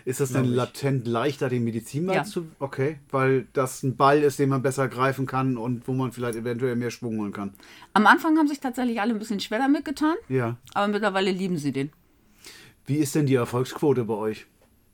Ist 0.05 0.21
das 0.21 0.33
denn 0.33 0.45
latent 0.45 1.07
leichter, 1.07 1.49
den 1.49 1.65
Medizinball 1.65 2.17
Ja. 2.17 2.25
zu. 2.25 2.47
Okay, 2.59 2.99
weil 3.11 3.47
das 3.53 3.83
ein 3.83 3.97
Ball 3.97 4.23
ist, 4.23 4.39
den 4.39 4.49
man 4.51 4.63
besser 4.63 4.87
greifen 4.89 5.27
kann 5.27 5.57
und 5.57 5.89
wo 5.89 5.93
man 5.93 6.13
vielleicht 6.13 6.37
eventuell 6.37 6.77
mehr 6.77 6.91
Schwung 6.91 7.19
holen 7.19 7.33
kann. 7.33 7.55
Am 7.95 8.07
Anfang 8.07 8.37
haben 8.39 8.49
sich 8.49 8.61
tatsächlich 8.61 9.01
alle 9.01 9.13
ein 9.15 9.19
bisschen 9.19 9.41
schwer 9.41 9.59
damit 9.59 9.85
getan, 9.85 10.15
Ja. 10.29 10.57
aber 10.75 10.89
mittlerweile 10.89 11.31
lieben 11.31 11.57
sie 11.57 11.73
den. 11.73 11.91
Wie 12.87 12.97
ist 12.97 13.15
denn 13.15 13.27
die 13.27 13.35
Erfolgsquote 13.35 14.05
bei 14.05 14.15
euch? 14.15 14.47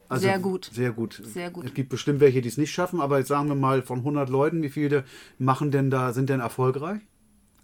Also, 0.08 0.22
Sehr 0.28 0.38
gut. 0.38 0.70
Sehr 0.72 0.92
gut. 0.92 1.20
Sehr 1.24 1.50
gut. 1.50 1.64
Es 1.64 1.74
gibt 1.74 1.88
bestimmt 1.88 2.20
welche, 2.20 2.40
die 2.40 2.48
es 2.48 2.56
nicht 2.58 2.70
schaffen, 2.72 3.00
aber 3.00 3.18
jetzt 3.18 3.28
sagen 3.28 3.48
wir 3.48 3.56
mal 3.56 3.82
von 3.82 3.98
100 3.98 4.28
Leuten, 4.28 4.62
wie 4.62 4.68
viele 4.68 5.04
machen 5.38 5.72
denn 5.72 5.90
da, 5.90 6.12
sind 6.12 6.30
denn 6.30 6.38
erfolgreich? 6.40 7.00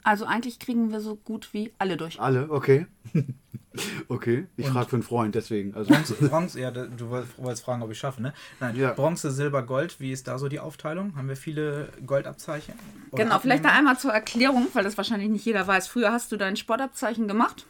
Also 0.05 0.25
eigentlich 0.25 0.59
kriegen 0.59 0.91
wir 0.91 1.01
so 1.01 1.17
gut 1.17 1.53
wie 1.53 1.73
alle 1.79 1.97
durch. 1.97 2.21
Alle, 2.21 2.51
okay. 2.51 2.87
okay, 4.09 4.47
ich 4.57 4.69
frage 4.69 4.89
für 4.91 4.97
einen 4.97 5.03
Freund, 5.03 5.35
deswegen. 5.35 5.75
Also, 5.75 5.93
Bronze, 5.93 6.15
Bronze, 6.15 6.61
ja, 6.61 6.71
du 6.71 7.09
woll- 7.11 7.27
wolltest 7.39 7.65
fragen, 7.65 7.83
ob 7.83 7.91
ich 7.91 7.99
schaffe, 7.99 8.21
ne? 8.21 8.33
Nein, 8.61 8.77
Ja. 8.77 8.93
Bronze, 8.93 9.31
Silber, 9.31 9.63
Gold, 9.63 9.99
wie 10.01 10.13
ist 10.13 10.29
da 10.29 10.39
so 10.39 10.49
die 10.49 10.61
Aufteilung? 10.61 11.17
Haben 11.17 11.29
wir 11.29 11.37
viele 11.37 11.89
Goldabzeichen? 12.07 12.75
Oder 13.11 13.25
Genau, 13.25 13.39
vielleicht 13.39 13.65
da 13.65 13.71
einmal 13.71 13.99
zur 13.99 14.13
Erklärung, 14.13 14.67
weil 14.75 14.85
das 14.85 14.97
wahrscheinlich 14.97 15.31
nicht 15.31 15.45
jeder 15.45 15.67
weiß. 15.67 15.87
Früher 15.89 16.13
hast 16.13 16.33
du 16.33 16.37
dein 16.37 16.57
Sportabzeichen 16.57 17.29
gemacht 17.29 17.67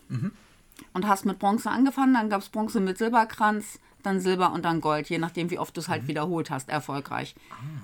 und 0.92 1.07
hast 1.07 1.25
mit 1.25 1.38
Bronze 1.38 1.71
angefangen, 1.71 2.14
dann 2.14 2.31
gab 2.31 2.40
es 2.40 2.49
Bronze 2.49 2.81
mit 2.81 2.99
Silberkranz, 2.99 3.79
dann 4.03 4.21
Silber 4.21 4.53
und 4.53 4.65
dann 4.65 4.81
Gold, 4.81 5.09
je 5.09 5.19
nachdem, 5.19 5.51
wie 5.51 5.59
oft 5.59 5.77
du 5.77 5.81
es 5.81 5.88
halt 5.88 6.09
wiederholt 6.09 6.51
hast, 6.51 6.69
erfolgreich. 6.69 7.35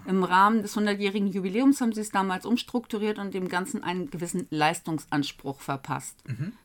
Im 0.07 0.25
Rahmen 0.25 0.63
des 0.63 0.77
100-jährigen 0.77 1.29
Jubiläums 1.29 1.81
haben 1.81 1.93
sie 1.93 2.01
es 2.01 2.11
damals 2.11 2.47
umstrukturiert 2.47 3.19
und 3.19 3.35
dem 3.35 3.49
Ganzen 3.49 3.83
einen 3.83 4.11
gewissen 4.11 4.47
Leistungsanspruch 4.51 5.61
verpasst. 5.61 6.23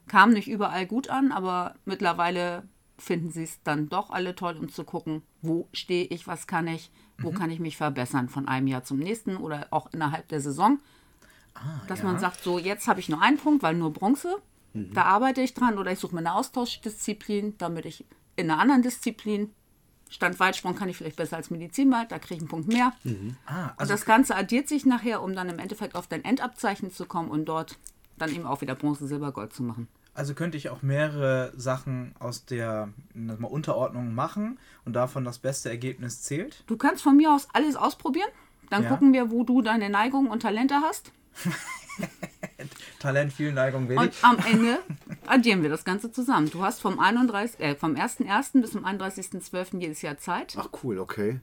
Kam 0.07 0.31
nicht 0.31 0.47
überall 0.47 0.85
gut 0.85 1.09
an, 1.09 1.31
aber 1.31 1.75
mittlerweile 1.85 2.63
finden 2.97 3.31
sie 3.31 3.43
es 3.43 3.61
dann 3.63 3.89
doch 3.89 4.11
alle 4.11 4.35
toll, 4.35 4.57
um 4.57 4.69
zu 4.69 4.83
gucken, 4.83 5.23
wo 5.41 5.67
stehe 5.73 6.05
ich, 6.05 6.27
was 6.27 6.47
kann 6.47 6.67
ich, 6.67 6.91
wo 7.17 7.31
kann 7.31 7.49
ich 7.49 7.59
mich 7.59 7.77
verbessern 7.77 8.29
von 8.29 8.47
einem 8.47 8.67
Jahr 8.67 8.83
zum 8.83 8.99
nächsten 8.99 9.37
oder 9.37 9.67
auch 9.71 9.91
innerhalb 9.93 10.27
der 10.27 10.41
Saison. 10.41 10.79
Dass 11.87 12.01
man 12.03 12.19
sagt, 12.19 12.43
so 12.43 12.57
jetzt 12.57 12.87
habe 12.87 12.99
ich 12.99 13.09
nur 13.09 13.21
einen 13.21 13.37
Punkt, 13.37 13.63
weil 13.63 13.75
nur 13.75 13.93
Bronze, 13.93 14.37
da 14.73 15.03
arbeite 15.03 15.41
ich 15.41 15.53
dran 15.53 15.77
oder 15.77 15.91
ich 15.91 15.99
suche 15.99 16.15
mir 16.15 16.21
eine 16.21 16.33
Austauschdisziplin, 16.33 17.57
damit 17.59 17.85
ich 17.85 18.05
in 18.35 18.49
einer 18.49 18.59
anderen 18.59 18.81
Disziplin, 18.81 19.51
Standweitsprung 20.09 20.75
kann 20.75 20.89
ich 20.89 20.97
vielleicht 20.97 21.15
besser 21.15 21.37
als 21.37 21.49
Medizinball, 21.49 22.05
da 22.07 22.19
kriege 22.19 22.35
ich 22.35 22.39
einen 22.41 22.49
Punkt 22.49 22.67
mehr. 22.67 22.93
Ah, 23.45 23.65
Und 23.69 23.73
also 23.77 23.93
das 23.93 24.05
Ganze 24.05 24.35
addiert 24.35 24.67
sich 24.67 24.85
nachher, 24.85 25.23
um 25.23 25.35
dann 25.35 25.49
im 25.49 25.57
Endeffekt 25.59 25.95
auf 25.95 26.07
dein 26.07 26.23
Endabzeichen 26.23 26.91
zu 26.91 27.05
kommen 27.05 27.29
und 27.29 27.45
dort 27.45 27.77
dann 28.17 28.29
eben 28.31 28.45
auch 28.45 28.61
wieder 28.61 28.75
Bronze, 28.75 29.07
Silber, 29.07 29.31
Gold 29.31 29.53
zu 29.53 29.63
machen. 29.63 29.87
Also 30.13 30.35
könnte 30.35 30.55
ich 30.57 30.69
auch 30.69 30.83
mehrere 30.83 31.51
Sachen 31.57 32.13
aus 32.19 32.45
der 32.45 32.89
mal, 33.15 33.47
Unterordnung 33.47 34.13
machen 34.13 34.59
und 34.85 34.93
davon 34.93 35.25
das 35.25 35.39
beste 35.39 35.69
Ergebnis 35.69 36.21
zählt. 36.21 36.63
Du 36.67 36.77
kannst 36.77 37.01
von 37.01 37.17
mir 37.17 37.33
aus 37.33 37.47
alles 37.53 37.75
ausprobieren. 37.75 38.29
Dann 38.69 38.83
Ja. 38.83 38.89
gucken 38.89 39.13
wir, 39.13 39.31
wo 39.31 39.43
du 39.43 39.63
deine 39.63 39.89
Neigungen 39.89 40.29
und 40.29 40.41
Talente 40.41 40.75
hast. 40.81 41.11
Talent, 42.99 43.33
viel 43.33 43.51
Neigung, 43.53 43.89
wenig. 43.89 43.99
Und 44.01 44.13
am 44.21 44.37
Ende 44.49 44.79
addieren 45.27 45.61
wir 45.63 45.69
das 45.69 45.83
Ganze 45.85 46.11
zusammen. 46.11 46.49
Du 46.49 46.63
hast 46.63 46.81
vom, 46.81 46.99
31, 46.99 47.59
äh, 47.59 47.75
vom 47.75 47.95
1.1. 47.95 48.61
bis 48.61 48.71
zum 48.71 48.85
31.12. 48.85 49.79
jedes 49.79 50.01
Jahr 50.01 50.17
Zeit. 50.17 50.55
ach 50.57 50.69
cool, 50.83 50.99
okay. 50.99 51.39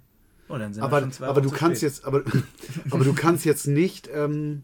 Oh, 0.48 0.58
dann 0.58 0.72
sind 0.74 0.82
wir 0.82 0.86
Aber, 0.86 1.00
schon 1.00 1.12
zwei 1.12 1.26
aber 1.28 1.40
du 1.40 1.50
kannst 1.50 1.78
spät. 1.80 1.90
jetzt, 1.90 2.04
aber, 2.04 2.22
aber 2.90 3.04
du 3.04 3.12
kannst 3.14 3.44
jetzt 3.44 3.66
nicht 3.68 4.08
ähm, 4.12 4.62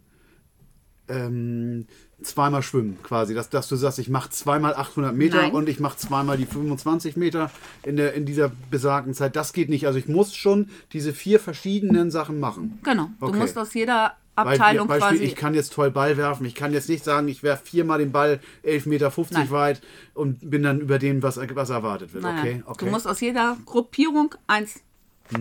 ähm, 1.08 1.86
zweimal 2.22 2.62
schwimmen, 2.62 2.98
quasi. 3.02 3.34
Dass, 3.34 3.50
dass 3.50 3.68
du 3.68 3.76
sagst, 3.76 3.98
ich 3.98 4.08
mache 4.08 4.30
zweimal 4.30 4.74
800 4.74 5.14
Meter 5.14 5.42
Nein. 5.42 5.52
und 5.52 5.68
ich 5.68 5.78
mache 5.78 5.96
zweimal 5.98 6.36
die 6.36 6.46
25 6.46 7.16
Meter 7.16 7.50
in, 7.84 7.96
der, 7.96 8.14
in 8.14 8.26
dieser 8.26 8.50
besagten 8.70 9.14
Zeit. 9.14 9.36
Das 9.36 9.52
geht 9.52 9.68
nicht. 9.68 9.86
Also 9.86 9.98
ich 9.98 10.08
muss 10.08 10.34
schon 10.34 10.70
diese 10.92 11.12
vier 11.12 11.38
verschiedenen 11.38 12.10
Sachen 12.10 12.40
machen. 12.40 12.78
Genau. 12.82 13.10
Du 13.20 13.26
Okay. 13.26 13.38
musst 13.38 13.56
aus 13.58 13.72
jeder 13.74 14.16
Abteilung 14.36 14.86
Beispiel, 14.86 15.18
quasi. 15.18 15.24
ich 15.24 15.34
kann 15.34 15.54
jetzt 15.54 15.72
toll 15.72 15.90
Ball 15.90 16.16
werfen. 16.16 16.46
Ich 16.46 16.54
kann 16.54 16.72
jetzt 16.72 16.88
nicht 16.88 17.02
sagen, 17.02 17.26
ich 17.28 17.42
werfe 17.42 17.66
viermal 17.66 17.98
den 17.98 18.12
Ball 18.12 18.40
11,50 18.64 18.88
Meter 18.88 19.12
Nein. 19.30 19.50
weit 19.50 19.80
und 20.14 20.50
bin 20.50 20.62
dann 20.62 20.80
über 20.80 20.98
dem, 20.98 21.22
was, 21.22 21.38
was 21.38 21.70
erwartet 21.70 22.12
wird. 22.12 22.24
Okay, 22.24 22.62
okay. 22.66 22.84
Du 22.84 22.90
musst 22.90 23.06
aus 23.06 23.20
jeder 23.20 23.56
Gruppierung 23.64 24.34
eins 24.46 24.80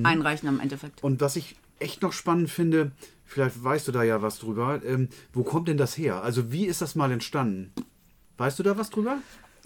einreichen 0.04 0.48
am 0.50 0.60
Endeffekt. 0.60 1.04
Und 1.04 1.22
was 1.22 1.36
ich 1.36 1.56
echt 1.80 2.02
noch 2.02 2.14
spannend 2.14 2.50
finde, 2.50 2.92
vielleicht 3.26 3.64
weißt 3.64 3.88
du 3.88 3.92
da 3.92 4.04
ja 4.04 4.22
was 4.22 4.40
drüber, 4.40 4.82
ähm, 4.86 5.10
wo 5.34 5.44
kommt 5.44 5.68
denn 5.68 5.78
das 5.78 5.98
her? 5.98 6.24
Also 6.24 6.52
wie 6.52 6.66
ist 6.66 6.82
das 6.82 6.96
mal 6.96 7.12
entstanden? 7.12 7.72
Weißt 8.38 8.60
du 8.60 8.64
da 8.64 8.78
was 8.78 8.90
drüber? 8.90 9.18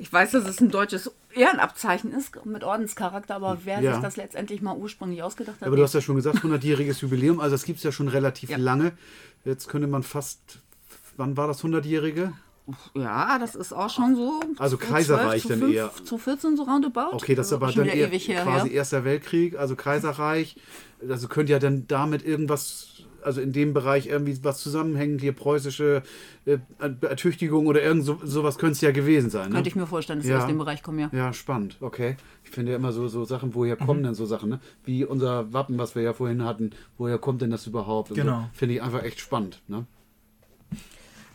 Ich 0.01 0.11
weiß, 0.11 0.31
dass 0.31 0.47
es 0.47 0.61
ein 0.61 0.71
deutsches 0.71 1.11
Ehrenabzeichen 1.33 2.13
ist 2.13 2.45
mit 2.45 2.63
Ordenscharakter, 2.63 3.35
aber 3.35 3.59
wer 3.65 3.81
Ja. 3.81 3.93
sich 3.95 4.01
das 4.01 4.15
letztendlich 4.15 4.61
mal 4.61 4.75
ursprünglich 4.77 5.21
ausgedacht 5.21 5.57
hat. 5.59 5.67
Aber 5.67 5.75
du 5.75 5.83
hast 5.83 5.93
ja 5.93 5.99
schon 6.01 6.15
gesagt, 6.15 6.37
100-jähriges 6.43 7.01
Jubiläum, 7.01 7.39
also 7.41 7.53
das 7.53 7.65
gibt 7.65 7.77
es 7.79 7.83
ja 7.83 7.91
schon 7.91 8.07
relativ 8.07 8.49
Ja. 8.49 8.57
lange. 8.57 8.93
Jetzt 9.43 9.67
könnte 9.67 9.87
man 9.87 10.03
fast, 10.03 10.59
wann 11.17 11.35
war 11.35 11.47
das 11.47 11.61
100-jährige? 11.63 12.31
ja, 12.93 13.39
das 13.39 13.55
ist 13.55 13.73
auch 13.73 13.89
schon 13.89 14.15
so. 14.15 14.39
Also 14.59 14.77
Kaiserreich 14.77 15.41
12, 15.41 15.43
zu 15.43 15.49
dann 15.49 15.59
5, 15.59 15.73
eher. 15.75 15.91
Zu 16.05 16.17
14 16.19 16.55
so 16.55 16.63
roundabout. 16.63 17.13
Okay, 17.15 17.33
das 17.35 17.47
ist 17.47 17.53
Also 17.53 17.65
aber 17.65 17.73
dann 17.73 17.87
eher 17.87 18.07
ewig 18.09 18.27
her. 18.27 18.43
quasi 18.43 18.67
ja. 18.67 18.73
Erster 18.75 19.03
Weltkrieg, 19.03 19.57
also 19.57 19.75
Kaiserreich. 19.75 20.55
Also 21.09 21.27
könnte 21.27 21.51
ja 21.51 21.59
dann 21.59 21.87
damit 21.87 22.23
irgendwas, 22.23 22.88
also 23.23 23.41
in 23.41 23.51
dem 23.53 23.73
Bereich 23.73 24.07
irgendwie 24.07 24.37
was 24.43 24.59
zusammenhängen, 24.61 25.19
hier 25.19 25.33
preußische 25.33 26.03
äh, 26.45 26.57
Ertüchtigung 26.79 27.67
oder 27.67 27.81
irgend 27.81 28.03
so, 28.05 28.19
sowas 28.23 28.57
könnte 28.57 28.73
es 28.73 28.81
ja 28.81 28.91
gewesen 28.91 29.29
sein. 29.29 29.49
Ne? 29.49 29.55
Könnte 29.55 29.69
ich 29.69 29.75
mir 29.75 29.87
vorstellen, 29.87 30.19
dass 30.19 30.25
sie 30.25 30.31
Ja. 30.33 30.39
aus 30.39 30.47
dem 30.47 30.57
Bereich 30.57 30.83
kommen, 30.83 30.99
ja. 30.99 31.09
Ja, 31.11 31.33
spannend, 31.33 31.77
okay. 31.81 32.17
Ich 32.43 32.49
finde 32.51 32.71
ja 32.71 32.77
immer 32.77 32.91
so, 32.91 33.07
so 33.07 33.25
Sachen, 33.25 33.53
woher 33.55 33.75
kommen 33.75 34.03
denn 34.03 34.13
so 34.15 34.25
Sachen, 34.25 34.49
ne? 34.49 34.59
Wie 34.85 35.05
unser 35.05 35.53
Wappen, 35.53 35.77
was 35.77 35.95
wir 35.95 36.01
ja 36.01 36.13
vorhin 36.13 36.43
hatten, 36.43 36.71
woher 36.97 37.17
kommt 37.17 37.41
denn 37.41 37.51
das 37.51 37.67
überhaupt? 37.67 38.13
Genau. 38.13 38.41
So, 38.41 38.49
finde 38.53 38.75
ich 38.75 38.81
einfach 38.81 39.03
echt 39.03 39.19
spannend, 39.19 39.61
ne? 39.67 39.85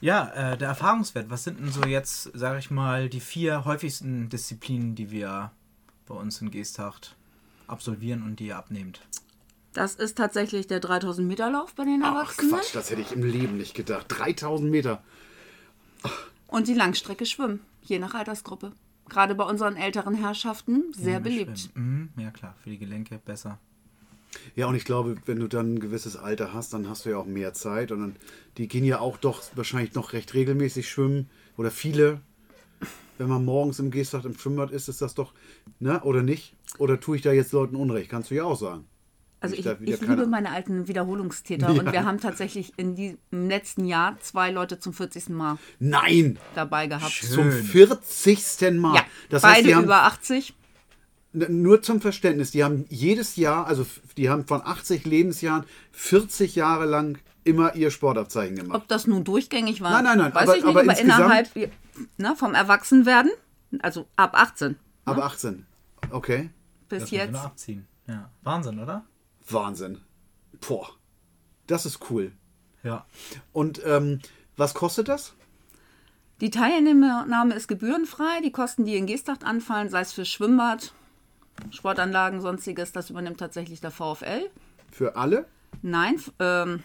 Ja, 0.00 0.52
äh, 0.52 0.58
der 0.58 0.68
Erfahrungswert. 0.68 1.30
Was 1.30 1.44
sind 1.44 1.60
denn 1.60 1.70
so 1.72 1.84
jetzt, 1.86 2.30
sage 2.34 2.58
ich 2.58 2.70
mal, 2.70 3.08
die 3.08 3.20
vier 3.20 3.64
häufigsten 3.64 4.28
Disziplinen, 4.28 4.94
die 4.94 5.10
wir 5.10 5.50
bei 6.06 6.14
uns 6.14 6.40
in 6.42 6.50
Geesthacht 6.50 7.16
absolvieren 7.68 8.22
und 8.22 8.38
die 8.38 8.48
ihr 8.48 8.58
abnehmt? 8.58 9.00
Das 9.74 9.96
ist 9.96 10.16
tatsächlich 10.16 10.68
der 10.68 10.80
3000 10.80 11.26
Meter 11.26 11.50
Lauf 11.50 11.74
bei 11.74 11.84
den 11.84 12.02
Ach 12.02 12.14
Erwachsenen. 12.14 12.52
Quatsch, 12.52 12.74
das 12.74 12.90
hätte 12.90 13.02
ich 13.02 13.12
im 13.12 13.24
Leben 13.24 13.56
nicht 13.56 13.74
gedacht. 13.74 14.06
3000 14.08 14.70
Meter. 14.70 15.02
Und 16.46 16.68
die 16.68 16.74
Langstrecke 16.74 17.26
schwimmen, 17.26 17.60
je 17.82 17.98
nach 17.98 18.14
Altersgruppe. 18.14 18.72
Gerade 19.08 19.34
bei 19.34 19.44
unseren 19.44 19.76
älteren 19.76 20.14
Herrschaften 20.14 20.92
sehr 20.92 21.20
beliebt. 21.20 21.70
Mhm, 21.74 22.10
ja 22.16 22.30
klar, 22.30 22.54
für 22.62 22.70
die 22.70 22.78
Gelenke 22.78 23.18
besser. 23.18 23.58
Ja, 24.54 24.66
und 24.66 24.76
ich 24.76 24.84
glaube, 24.84 25.16
wenn 25.26 25.40
du 25.40 25.48
dann 25.48 25.74
ein 25.74 25.80
gewisses 25.80 26.16
Alter 26.16 26.52
hast, 26.52 26.72
dann 26.72 26.88
hast 26.88 27.04
du 27.04 27.10
ja 27.10 27.18
auch 27.18 27.26
mehr 27.26 27.52
Zeit. 27.52 27.90
Und 27.90 28.00
dann, 28.00 28.16
die 28.56 28.68
gehen 28.68 28.84
ja 28.84 29.00
auch 29.00 29.16
doch 29.16 29.42
wahrscheinlich 29.56 29.94
noch 29.94 30.12
recht 30.12 30.34
regelmäßig 30.34 30.88
schwimmen. 30.88 31.28
Oder 31.56 31.70
viele. 31.70 32.20
Wenn 33.18 33.28
man 33.28 33.44
morgens 33.44 33.78
im 33.78 33.90
Gehstag 33.92 34.24
im 34.24 34.36
Schwimmbad 34.36 34.72
ist, 34.72 34.88
ist 34.88 35.00
das 35.00 35.14
doch, 35.14 35.34
ne? 35.78 36.00
Oder 36.02 36.22
nicht? 36.22 36.56
Oder 36.78 36.98
tue 36.98 37.16
ich 37.16 37.22
da 37.22 37.32
jetzt 37.32 37.52
Leuten 37.52 37.76
Unrecht? 37.76 38.10
Kannst 38.10 38.30
du 38.30 38.34
ja 38.34 38.44
auch 38.44 38.58
sagen. 38.58 38.86
Also 39.44 39.54
ich, 39.56 39.66
ich 39.66 40.00
keine- 40.00 40.14
liebe 40.16 40.26
meine 40.26 40.50
alten 40.50 40.88
Wiederholungstäter 40.88 41.68
und 41.70 41.92
wir 41.92 42.04
haben 42.04 42.18
tatsächlich 42.20 42.72
in 42.76 42.94
die, 42.94 43.16
im 43.30 43.48
letzten 43.48 43.84
Jahr 43.84 44.18
zwei 44.20 44.50
Leute 44.50 44.78
zum 44.80 44.92
40. 44.92 45.28
Mal 45.30 45.58
Nein! 45.78 46.38
dabei 46.54 46.86
gehabt. 46.86 47.12
Zum 47.12 47.50
40. 47.50 48.72
Mal. 48.72 48.96
Ja, 48.96 49.04
das 49.30 49.42
beide 49.42 49.54
heißt, 49.56 49.66
die 49.66 49.74
haben, 49.74 49.84
über 49.84 50.02
80. 50.04 50.54
N- 51.34 51.62
Nur 51.62 51.82
zum 51.82 52.00
Verständnis, 52.00 52.50
die 52.52 52.62
haben 52.64 52.84
jedes 52.88 53.36
Jahr, 53.36 53.66
also 53.66 53.84
die 54.16 54.30
haben 54.30 54.46
von 54.46 54.62
80 54.62 55.04
Lebensjahren 55.04 55.64
40 55.92 56.54
Jahre 56.54 56.86
lang 56.86 57.18
immer 57.42 57.74
ihr 57.74 57.90
Sportabzeichen 57.90 58.56
gemacht. 58.56 58.76
Ob 58.82 58.88
das 58.88 59.06
nun 59.06 59.24
durchgängig 59.24 59.80
war, 59.82 59.90
Nein, 59.90 60.04
nein, 60.04 60.18
nein, 60.18 60.34
weiß 60.34 60.42
aber- 60.48 60.56
ich 60.56 60.64
nicht, 60.64 60.70
aber 60.70 60.80
aber, 60.80 60.90
insgesamt- 60.92 61.18
innerhalb 61.56 61.70
ne, 62.16 62.34
vom 62.36 62.54
Erwachsenwerden, 62.54 63.30
also 63.80 64.06
ab 64.16 64.34
18 64.34 64.76
Aber 65.04 65.24
18. 65.26 65.66
Okay. 66.10 66.50
bis 66.88 67.00
Das 67.02 67.10
jetzt. 67.10 67.32
noch 67.32 67.44
abziehen. 67.44 67.86
Ja. 68.06 68.30
Wahnsinn, 68.42 68.78
oder? 68.78 69.04
Wahnsinn. 69.48 70.00
Boah. 70.66 70.88
Das 71.66 71.86
ist 71.86 72.10
cool. 72.10 72.32
Ja. 72.82 73.06
Und 73.52 73.80
ähm, 73.84 74.20
was 74.56 74.74
kostet 74.74 75.08
das? 75.08 75.34
Die 76.40 76.50
Teilnahme 76.50 77.54
ist 77.54 77.68
gebührenfrei. 77.68 78.40
Die 78.42 78.52
Kosten, 78.52 78.84
die 78.84 78.96
in 78.96 79.06
Geesthacht 79.06 79.44
anfallen, 79.44 79.88
sei 79.88 80.00
es 80.00 80.12
für 80.12 80.24
Schwimmbad, 80.24 80.92
Sportanlagen, 81.70 82.40
sonstiges, 82.40 82.92
das 82.92 83.10
übernimmt 83.10 83.38
tatsächlich 83.38 83.80
der 83.80 83.90
VfL. 83.90 84.50
Für 84.90 85.16
alle? 85.16 85.46
Nein, 85.82 86.20
ähm, 86.38 86.82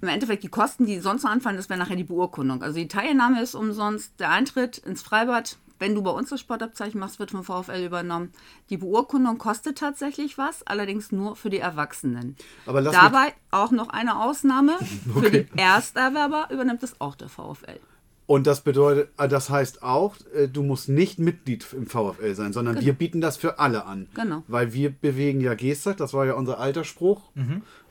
im 0.00 0.08
Endeffekt 0.08 0.42
die 0.42 0.48
Kosten, 0.48 0.86
die 0.86 0.98
sonst 1.00 1.22
noch 1.22 1.30
anfallen, 1.30 1.56
das 1.56 1.70
wäre 1.70 1.78
nachher 1.78 1.96
die 1.96 2.04
Beurkundung. 2.04 2.62
Also 2.62 2.78
die 2.78 2.88
Teilnahme 2.88 3.42
ist 3.42 3.54
umsonst, 3.54 4.12
der 4.20 4.30
Eintritt 4.30 4.78
ins 4.78 5.02
Freibad, 5.02 5.58
wenn 5.78 5.94
du 5.94 6.02
bei 6.02 6.10
uns 6.10 6.30
das 6.30 6.40
Sportabzeichen 6.40 7.00
machst, 7.00 7.18
wird 7.18 7.30
vom 7.32 7.44
VfL 7.44 7.84
übernommen. 7.84 8.30
Die 8.70 8.76
Beurkundung 8.76 9.38
kostet 9.38 9.78
tatsächlich 9.78 10.38
was, 10.38 10.66
allerdings 10.66 11.12
nur 11.12 11.36
für 11.36 11.50
die 11.50 11.58
Erwachsenen. 11.58 12.36
Aber 12.66 12.80
Dabei 12.82 13.34
auch 13.50 13.70
noch 13.70 13.88
eine 13.88 14.20
Ausnahme. 14.22 14.76
Für 15.12 15.18
Okay. 15.18 15.46
die 15.54 15.58
Ersterwerber 15.58 16.48
übernimmt 16.50 16.82
es 16.82 17.00
auch 17.00 17.14
der 17.16 17.28
VfL. 17.28 17.78
Und 18.26 18.46
das 18.46 18.62
bedeutet, 18.62 19.10
äh, 19.18 19.28
das 19.28 19.50
heißt 19.50 19.82
auch, 19.82 20.16
äh, 20.34 20.48
du 20.48 20.62
musst 20.62 20.88
nicht 20.88 21.18
Mitglied 21.18 21.66
im 21.74 21.86
VfL 21.86 22.34
sein, 22.34 22.52
sondern 22.54 22.80
wir 22.80 22.92
bieten 22.94 23.20
das 23.20 23.36
für 23.36 23.58
alle 23.58 23.84
an. 23.84 24.08
Genau. 24.14 24.42
Weil 24.48 24.72
wir 24.72 24.90
bewegen 24.90 25.40
ja 25.42 25.54
Gestag, 25.54 25.98
das 25.98 26.14
war 26.14 26.24
ja 26.24 26.32
unser 26.34 26.58
alter 26.58 26.84
Spruch. 26.84 27.20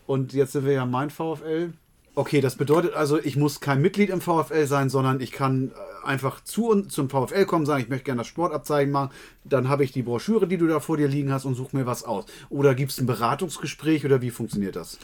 Und 0.07 0.33
jetzt 0.33 0.53
sind 0.53 0.65
wir 0.65 0.73
ja 0.73 0.85
mein 0.85 1.11
VfL. 1.11 1.73
Okay, 2.15 2.41
das 2.41 2.55
bedeutet 2.55 2.93
also, 2.93 3.19
ich 3.19 3.37
muss 3.37 3.59
kein 3.59 3.81
Mitglied 3.81 4.11
im 4.11 4.21
VfL 4.21 4.67
sein, 4.67 4.89
sondern 4.89 5.19
ich 5.19 5.31
kann 5.31 5.71
äh, 5.71 6.07
einfach 6.07 6.43
zu 6.43 6.69
und 6.69 6.91
zum 6.91 7.09
VfL 7.09 7.45
kommen, 7.45 7.65
sagen, 7.65 7.81
ich 7.81 7.89
möchte 7.89 8.05
gerne 8.05 8.19
das 8.19 8.27
Sportabzeichen 8.27 8.91
machen. 8.91 9.09
Dann 9.43 9.67
habe 9.67 9.83
ich 9.83 9.91
die 9.91 10.03
Broschüre, 10.03 10.47
die 10.47 10.57
du 10.57 10.67
da 10.67 10.79
vor 10.79 10.97
dir 10.97 11.07
liegen 11.07 11.33
hast 11.33 11.45
und 11.45 11.55
suche 11.55 11.75
mir 11.75 11.87
was 11.87 12.03
aus. 12.03 12.25
Oder 12.49 12.75
gibt 12.75 12.91
es 12.91 12.99
ein 12.99 13.07
Beratungsgespräch 13.07 14.05
oder 14.05 14.21
wie 14.21 14.29
funktioniert 14.29 14.75
das? 14.75 14.99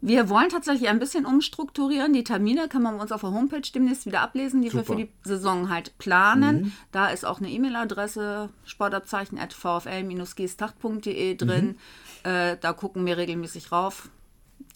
Wir 0.00 0.28
wollen 0.28 0.48
tatsächlich 0.48 0.88
ein 0.88 0.98
bisschen 0.98 1.26
umstrukturieren. 1.26 2.12
Die 2.12 2.24
Termine 2.24 2.68
kann 2.68 2.82
man 2.82 2.96
bei 2.96 3.02
uns 3.02 3.12
auf 3.12 3.22
der 3.22 3.32
Homepage 3.32 3.62
demnächst 3.74 4.06
wieder 4.06 4.20
ablesen, 4.20 4.60
die 4.60 4.72
wir 4.72 4.80
Super. 4.80 4.92
für 4.92 4.96
die 4.96 5.08
Saison 5.22 5.70
halt 5.70 5.96
planen. 5.98 6.74
Da 6.92 7.08
ist 7.08 7.24
auch 7.24 7.40
eine 7.40 7.48
E-Mail-Adresse 7.48 8.50
sportabzeichen 8.64 9.38
at 9.38 9.52
vfl-gestacht.de 9.54 11.36
drin. 11.36 11.76
Äh, 12.22 12.56
da 12.60 12.72
gucken 12.72 13.06
wir 13.06 13.16
regelmäßig 13.16 13.72
rauf. 13.72 14.10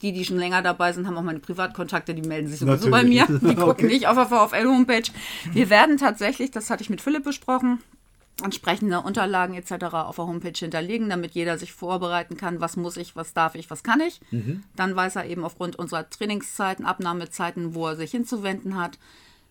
Die, 0.02 0.12
die 0.12 0.24
schon 0.24 0.38
länger 0.38 0.62
dabei 0.62 0.92
sind, 0.92 1.06
haben 1.06 1.16
auch 1.16 1.22
meine 1.22 1.40
Privatkontakte, 1.40 2.14
die 2.14 2.22
melden 2.22 2.46
sich 2.48 2.61
sowieso 2.61 2.88
bei 2.90 3.02
mir. 3.02 3.26
Die 3.28 3.54
gucken 3.56 3.68
Okay. 3.70 3.87
nicht 3.87 4.06
auf 4.06 4.14
der 4.16 4.26
VfL-Homepage. 4.26 5.11
Wir 5.52 5.70
werden 5.70 5.96
tatsächlich, 5.96 6.50
das 6.52 6.70
hatte 6.70 6.82
ich 6.82 6.90
mit 6.90 7.00
Philipp 7.00 7.24
besprochen, 7.24 7.80
entsprechende 8.44 9.00
Unterlagen 9.00 9.54
etc. 9.54 9.87
auf 9.92 10.14
der 10.16 10.26
Homepage 10.26 10.52
hinterlegen, 10.56 11.08
damit 11.11 11.32
jeder 11.32 11.58
sich 11.58 11.72
vorbereiten 11.72 12.37
kann, 12.37 12.61
was 12.61 12.76
muss 12.76 12.96
ich, 12.96 13.16
was 13.16 13.34
darf 13.34 13.56
ich, 13.56 13.68
was 13.70 13.82
kann 13.82 14.00
ich. 14.00 14.20
Dann 14.76 14.94
weiß 14.94 15.16
er 15.16 15.26
eben 15.26 15.44
aufgrund 15.44 15.74
unserer 15.76 16.08
Trainingszeiten, 16.08 16.84
Abnahmezeiten, 16.87 17.74
wo 17.74 17.88
er 17.88 17.96
sich 17.96 18.12
hinzuwenden 18.12 18.76
hat. 18.80 18.98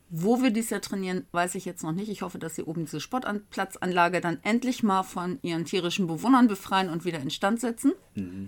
Wo 0.10 0.42
wir 0.42 0.52
dies 0.52 0.70
Jahr 0.70 0.80
trainieren, 0.82 1.26
weiß 1.32 1.56
ich 1.56 1.66
jetzt 1.66 1.84
noch 1.84 1.92
nicht. 1.92 2.10
Ich 2.10 2.22
hoffe, 2.22 2.40
dass 2.40 2.56
sie 2.56 2.64
oben 2.64 2.86
diese 2.86 3.02
Sportplatzanlage 3.02 4.22
dann 4.22 4.40
endlich 4.44 4.82
mal 4.84 5.04
von 5.04 5.38
ihren 5.42 5.66
tierischen 5.66 6.08
Bewohnern 6.08 6.48
befreien 6.48 6.90
und 6.90 7.04
wieder 7.04 7.20
instand 7.20 7.60
setzen. 7.60 7.92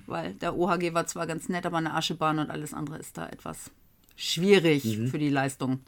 Weil 0.07 0.33
der 0.35 0.55
OHG 0.57 0.93
war 0.93 1.05
zwar 1.07 1.27
ganz 1.27 1.49
nett, 1.49 1.65
aber 1.65 1.77
eine 1.77 1.93
Aschebahn 1.93 2.39
und 2.39 2.49
alles 2.49 2.73
andere 2.73 2.97
ist 2.97 3.17
da 3.17 3.27
etwas 3.27 3.71
schwierig 4.15 4.99
für 5.09 5.17
die 5.19 5.29
Leistung. 5.29 5.79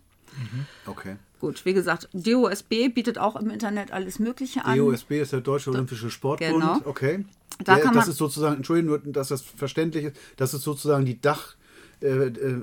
Okay. 0.85 1.17
Gut, 1.39 1.65
wie 1.65 1.73
gesagt, 1.73 2.07
DOSB 2.13 2.89
bietet 2.93 3.17
auch 3.17 3.35
im 3.35 3.49
Internet 3.49 3.91
alles 3.91 4.19
Mögliche 4.19 4.63
an. 4.63 4.77
DOSB 4.77 5.21
ist 5.21 5.33
der 5.33 5.41
Deutsche 5.41 5.71
Olympische 5.71 6.09
Sportbund. 6.09 6.53
Genau. 6.61 6.79
Okay. 6.85 7.25
Da 7.63 7.75
Der- 7.75 7.91
das 7.91 8.07
ist 8.07 8.17
sozusagen, 8.17 8.57
Entschuldigung, 8.57 9.01
nur, 9.03 9.13
dass 9.13 9.27
das 9.29 9.41
verständlich 9.41 10.05
ist, 10.05 10.15
das 10.37 10.53
ist 10.53 10.63
sozusagen 10.63 11.05
die 11.05 11.19
Dach, 11.19 11.55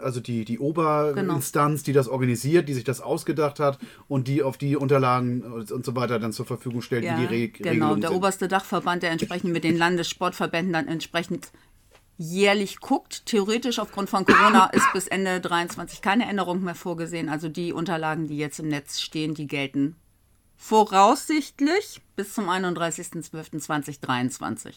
also 0.03 0.21
die, 0.21 0.45
die 0.45 0.59
Oberinstanz, 0.59 1.83
die 1.83 1.93
das 1.93 2.09
organisiert, 2.09 2.69
die 2.69 2.75
sich 2.75 2.85
das 2.85 3.01
ausgedacht 3.01 3.61
hat 3.61 3.79
und 4.09 4.29
die 4.29 4.43
auf 4.43 4.59
die 4.59 4.77
Unterlagen 4.77 5.43
und 5.43 5.85
so 5.85 5.95
weiter 5.95 6.19
dann 6.19 6.33
zur 6.33 6.47
Verfügung 6.47 6.83
stellt, 6.83 7.05
Ja, 7.05 7.17
wie 7.17 7.27
die 7.27 7.35
Re 7.35 7.49
genau, 7.49 7.71
Regelungen 7.71 8.01
der 8.01 8.11
sind. 8.11 8.19
oberste 8.19 8.49
Dachverband, 8.49 9.03
der 9.03 9.11
entsprechend 9.11 9.53
mit 9.53 9.65
den 9.65 9.77
Landessportverbänden 9.77 10.73
dann 10.73 10.89
entsprechend 10.89 11.51
jährlich 12.17 12.81
guckt. 12.81 13.27
Theoretisch 13.27 13.79
aufgrund 13.79 14.11
von 14.11 14.25
Corona 14.27 14.67
ist 14.67 14.93
bis 14.93 15.07
Ende 15.07 15.41
23 15.41 16.03
keine 16.03 16.29
Änderung 16.29 16.65
mehr 16.65 16.75
vorgesehen. 16.75 17.29
Also 17.29 17.49
die 17.49 17.73
Unterlagen, 17.73 18.27
die 18.27 18.37
jetzt 18.37 18.59
im 18.59 18.69
Netz 18.69 19.01
stehen, 19.01 19.35
die 19.35 19.47
gelten 19.47 19.95
voraussichtlich 20.57 22.01
bis 22.17 22.35
zum 22.35 22.49
31.12.2023. 22.49 24.75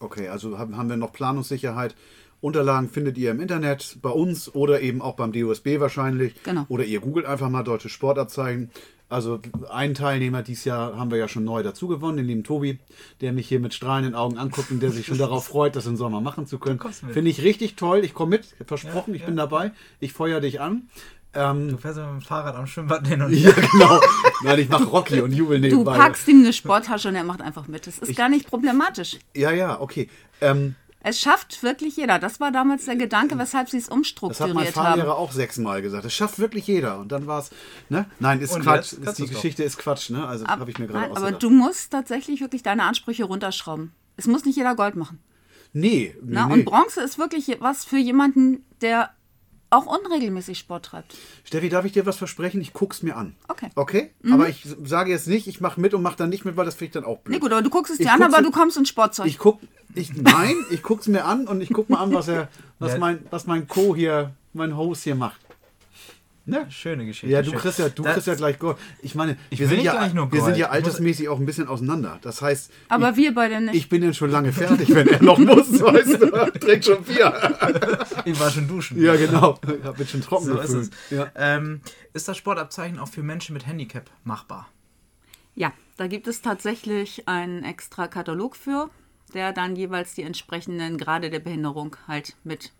Okay, 0.00 0.28
also 0.28 0.58
haben 0.58 0.88
wir 0.88 0.96
noch 0.96 1.12
Planungssicherheit. 1.12 1.94
Unterlagen 2.40 2.88
findet 2.88 3.18
ihr 3.18 3.30
im 3.32 3.40
Internet 3.40 3.98
bei 4.00 4.10
uns 4.10 4.54
oder 4.54 4.80
eben 4.80 5.02
auch 5.02 5.14
beim 5.16 5.32
DOSB 5.32 5.78
wahrscheinlich. 5.78 6.34
Genau. 6.42 6.64
Oder 6.68 6.84
ihr 6.84 7.00
googelt 7.00 7.26
einfach 7.26 7.48
mal 7.50 7.62
deutsche 7.62 7.88
Sportabzeichen. 7.88 8.70
Also 9.08 9.40
einen 9.70 9.94
Teilnehmer 9.94 10.42
dieses 10.42 10.64
Jahr 10.64 10.96
haben 10.96 11.10
wir 11.10 11.18
ja 11.18 11.26
schon 11.26 11.42
neu 11.44 11.62
dazu 11.64 11.88
gewonnen, 11.88 12.16
den 12.18 12.26
lieben 12.26 12.44
Tobi, 12.44 12.78
der 13.20 13.32
mich 13.32 13.48
hier 13.48 13.58
mit 13.58 13.74
strahlenden 13.74 14.14
Augen 14.14 14.38
anguckt 14.38 14.70
und 14.70 14.80
der 14.80 14.90
sich 14.90 15.04
schon 15.06 15.18
darauf 15.26 15.46
freut, 15.46 15.74
das 15.74 15.86
im 15.86 15.96
Sommer 15.96 16.20
machen 16.20 16.46
zu 16.46 16.58
können. 16.58 16.78
Finde 17.12 17.28
ich 17.30 17.42
richtig 17.42 17.74
toll. 17.74 18.04
Ich 18.04 18.14
komme 18.14 18.30
mit, 18.36 18.54
versprochen, 18.66 19.10
Ja, 19.10 19.14
ich 19.16 19.20
ja. 19.22 19.26
bin 19.26 19.36
dabei. 19.36 19.72
Ich 19.98 20.12
feuer 20.12 20.40
dich 20.40 20.60
an. 20.60 20.88
Ähm, 21.34 21.68
Du 21.70 21.76
fährst 21.76 21.98
mit 21.98 22.06
dem 22.06 22.20
Fahrrad 22.22 22.54
am 22.56 22.66
Schwimmbad 22.66 23.06
hin 23.06 23.20
und 23.22 23.32
ja, 23.34 23.50
genau. 23.50 24.00
Nein, 24.44 24.58
ich 24.60 24.68
mache 24.68 24.84
Rocky 24.84 25.20
und 25.20 25.32
jubel 25.32 25.60
Du 25.60 25.68
nebenbei. 25.68 25.96
packst 25.96 26.26
ihm 26.28 26.40
eine 26.40 26.52
Sporttasche 26.52 27.08
und 27.08 27.14
er 27.16 27.24
macht 27.24 27.40
einfach 27.42 27.66
mit. 27.68 27.86
Das 27.88 27.98
ist 27.98 28.16
gar 28.16 28.28
nicht 28.28 28.46
problematisch. 28.48 29.18
Ja, 29.36 29.50
ja, 29.50 29.80
okay. 29.80 30.08
Ähm, 30.40 30.74
Es 31.02 31.18
schafft 31.18 31.62
wirklich 31.62 31.96
jeder. 31.96 32.18
Das 32.18 32.40
war 32.40 32.52
damals 32.52 32.84
der 32.84 32.96
Gedanke, 32.96 33.38
weshalb 33.38 33.70
sie 33.70 33.78
es 33.78 33.84
Das 33.84 33.90
hat 33.90 33.92
mein 33.92 33.98
umstrukturiert 34.00 34.68
Fahrlehrer 34.74 35.08
haben. 35.12 35.16
auch 35.18 35.32
sechsmal 35.32 35.80
gesagt. 35.80 36.04
Das 36.04 36.12
schafft 36.12 36.38
wirklich 36.38 36.66
jeder. 36.66 36.98
Und 36.98 37.10
dann 37.10 37.26
war 37.26 37.40
es, 37.40 37.50
ne? 37.88 38.04
Nein, 38.18 38.40
ist 38.40 38.52
Und 38.54 38.62
Quatsch. 38.62 38.92
Ist, 38.92 38.98
die 39.00 39.04
du's 39.06 39.16
doch. 39.16 39.28
Geschichte 39.28 39.62
ist 39.64 39.78
Quatsch, 39.78 40.10
ne? 40.10 40.26
Also 40.26 40.46
habe 40.46 40.70
ich 40.70 40.78
mir 40.78 40.86
gerade 40.86 41.08
Nein, 41.08 41.16
aber 41.16 41.32
du 41.32 41.48
musst 41.48 41.90
tatsächlich 41.92 42.40
wirklich 42.42 42.62
deine 42.62 42.82
Ansprüche 42.84 43.24
runterschrauben. 43.24 43.92
Es 44.16 44.26
muss 44.26 44.44
nicht 44.44 44.56
jeder 44.56 44.74
Gold 44.74 44.96
machen. 44.96 45.18
nee, 45.72 46.14
nee, 46.20 46.34
Na, 46.34 46.46
nee. 46.46 46.52
Und 46.52 46.64
Bronze 46.66 47.00
ist 47.00 47.18
wirklich 47.18 47.56
was 47.60 47.84
für 47.86 47.96
jemanden, 47.98 48.64
der 48.82 49.10
auch 49.70 49.86
unregelmäßig 49.86 50.58
Sport 50.58 50.86
treibt. 50.86 51.16
Steffi, 51.44 51.68
darf 51.68 51.84
ich 51.84 51.92
dir 51.92 52.04
was 52.04 52.16
versprechen? 52.16 52.60
Ich 52.60 52.72
guck's 52.72 53.02
mir 53.02 53.16
an. 53.16 53.34
Okay. 53.48 53.70
Okay? 53.76 54.10
Aber 54.30 54.48
ich 54.48 54.66
sage 54.84 55.10
jetzt 55.10 55.28
nicht, 55.28 55.46
ich 55.46 55.60
mache 55.60 55.80
mit 55.80 55.94
und 55.94 56.02
mache 56.02 56.16
dann 56.16 56.28
nicht 56.28 56.44
mit, 56.44 56.56
weil 56.56 56.64
das 56.64 56.74
finde 56.74 56.86
ich 56.86 56.92
dann 56.92 57.04
auch 57.04 57.18
blöd. 57.20 57.34
Nee, 57.34 57.40
gut, 57.40 57.52
aber 57.52 57.62
du 57.62 57.70
guckst 57.70 57.92
es 57.92 58.00
Ich 58.00 58.06
dir 58.06 58.12
an, 58.12 58.20
guck's 58.20 58.34
aber 58.34 58.42
du 58.42 58.50
kommst 58.50 58.76
ins 58.76 58.88
Sportzeug. 58.88 59.26
Ich 59.26 59.38
guck, 59.38 59.60
ich, 59.94 60.12
nein, 60.14 60.54
ich 60.70 60.82
guck's 60.82 61.06
mir 61.08 61.24
an 61.24 61.46
und 61.46 61.60
ich 61.60 61.70
guck 61.72 61.88
mal 61.88 61.98
an, 61.98 62.12
was 62.12 62.28
er, 62.28 62.48
was 62.78 62.98
mein, 62.98 63.24
was 63.30 63.46
mein 63.46 63.68
Co 63.68 63.94
hier, 63.94 64.34
mein 64.52 64.76
Host 64.76 65.04
hier 65.04 65.14
macht. 65.14 65.40
Ne? 66.46 66.66
Schöne 66.70 67.04
Geschichte. 67.06 67.28
Ja, 67.28 67.42
du 67.42 67.52
kriegst 67.52 67.78
ja, 67.78 67.88
du 67.90 68.02
Da- 68.02 68.12
kriegst 68.14 68.26
ja 68.26 68.34
gleich 68.34 68.58
Gold. 68.58 68.76
Ich 69.02 69.14
meine, 69.14 69.36
Ich 69.50 69.60
wir 69.60 69.68
sind 69.68 69.82
ja, 69.82 69.92
gleich 69.92 70.14
nur 70.14 70.32
wir 70.32 70.42
sind 70.42 70.56
ja 70.56 70.70
altersmäßig 70.70 71.28
auch 71.28 71.38
ein 71.38 71.46
bisschen 71.46 71.68
auseinander. 71.68 72.18
Das 72.22 72.42
heißt, 72.42 72.72
aber 72.88 73.10
ich, 73.10 73.16
wir 73.18 73.34
beide 73.34 73.60
nicht. 73.60 73.74
ich 73.74 73.88
bin 73.88 74.02
ja 74.02 74.12
schon 74.12 74.30
lange 74.30 74.52
fertig, 74.52 74.92
wenn 74.94 75.06
er 75.06 75.22
noch 75.22 75.38
muss, 75.38 75.70
weißt 75.80 76.20
du, 76.22 76.58
trinkt 76.58 76.86
schon 76.86 77.04
Bier. 77.04 77.32
Ich 78.24 78.38
war 78.40 78.50
schon 78.50 78.66
duschen. 78.68 79.00
Ja, 79.00 79.14
genau. 79.16 79.58
Ich 79.78 79.84
hab 79.84 79.98
mich 79.98 80.10
schon 80.10 80.22
trocken 80.22 80.46
So 80.46 80.58
ist 80.58 80.66
gefühlt. 80.72 80.90
es. 81.10 81.10
Ja. 81.16 81.30
Ähm, 81.36 81.80
ist 82.14 82.26
das 82.26 82.36
Sportabzeichen 82.36 82.98
auch 82.98 83.08
für 83.08 83.22
Menschen 83.22 83.52
mit 83.52 83.66
Handicap 83.66 84.10
machbar? 84.24 84.68
Ja, 85.54 85.72
da 85.98 86.06
gibt 86.06 86.26
es 86.26 86.42
tatsächlich 86.42 87.28
einen 87.28 87.64
extra 87.64 88.08
Katalog 88.08 88.56
für. 88.56 88.90
der 89.34 89.52
dann 89.52 89.76
jeweils 89.76 90.14
die 90.14 90.22
entsprechenden 90.22 90.98
Grade 90.98 91.30
der 91.30 91.38
Behinderung 91.38 91.96
halt 92.08 92.34
mit 92.42 92.72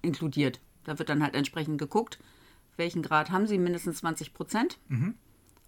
inkludiert. 0.00 0.60
Da 0.84 0.98
wird 0.98 1.08
dann 1.10 1.22
halt 1.22 1.34
entsprechend 1.34 1.78
geguckt, 1.78 2.18
welchen 2.76 3.02
Grad 3.02 3.30
haben 3.30 3.46
sie, 3.46 3.58
mindestens 3.58 3.98
20 3.98 4.34
Prozent. 4.34 4.78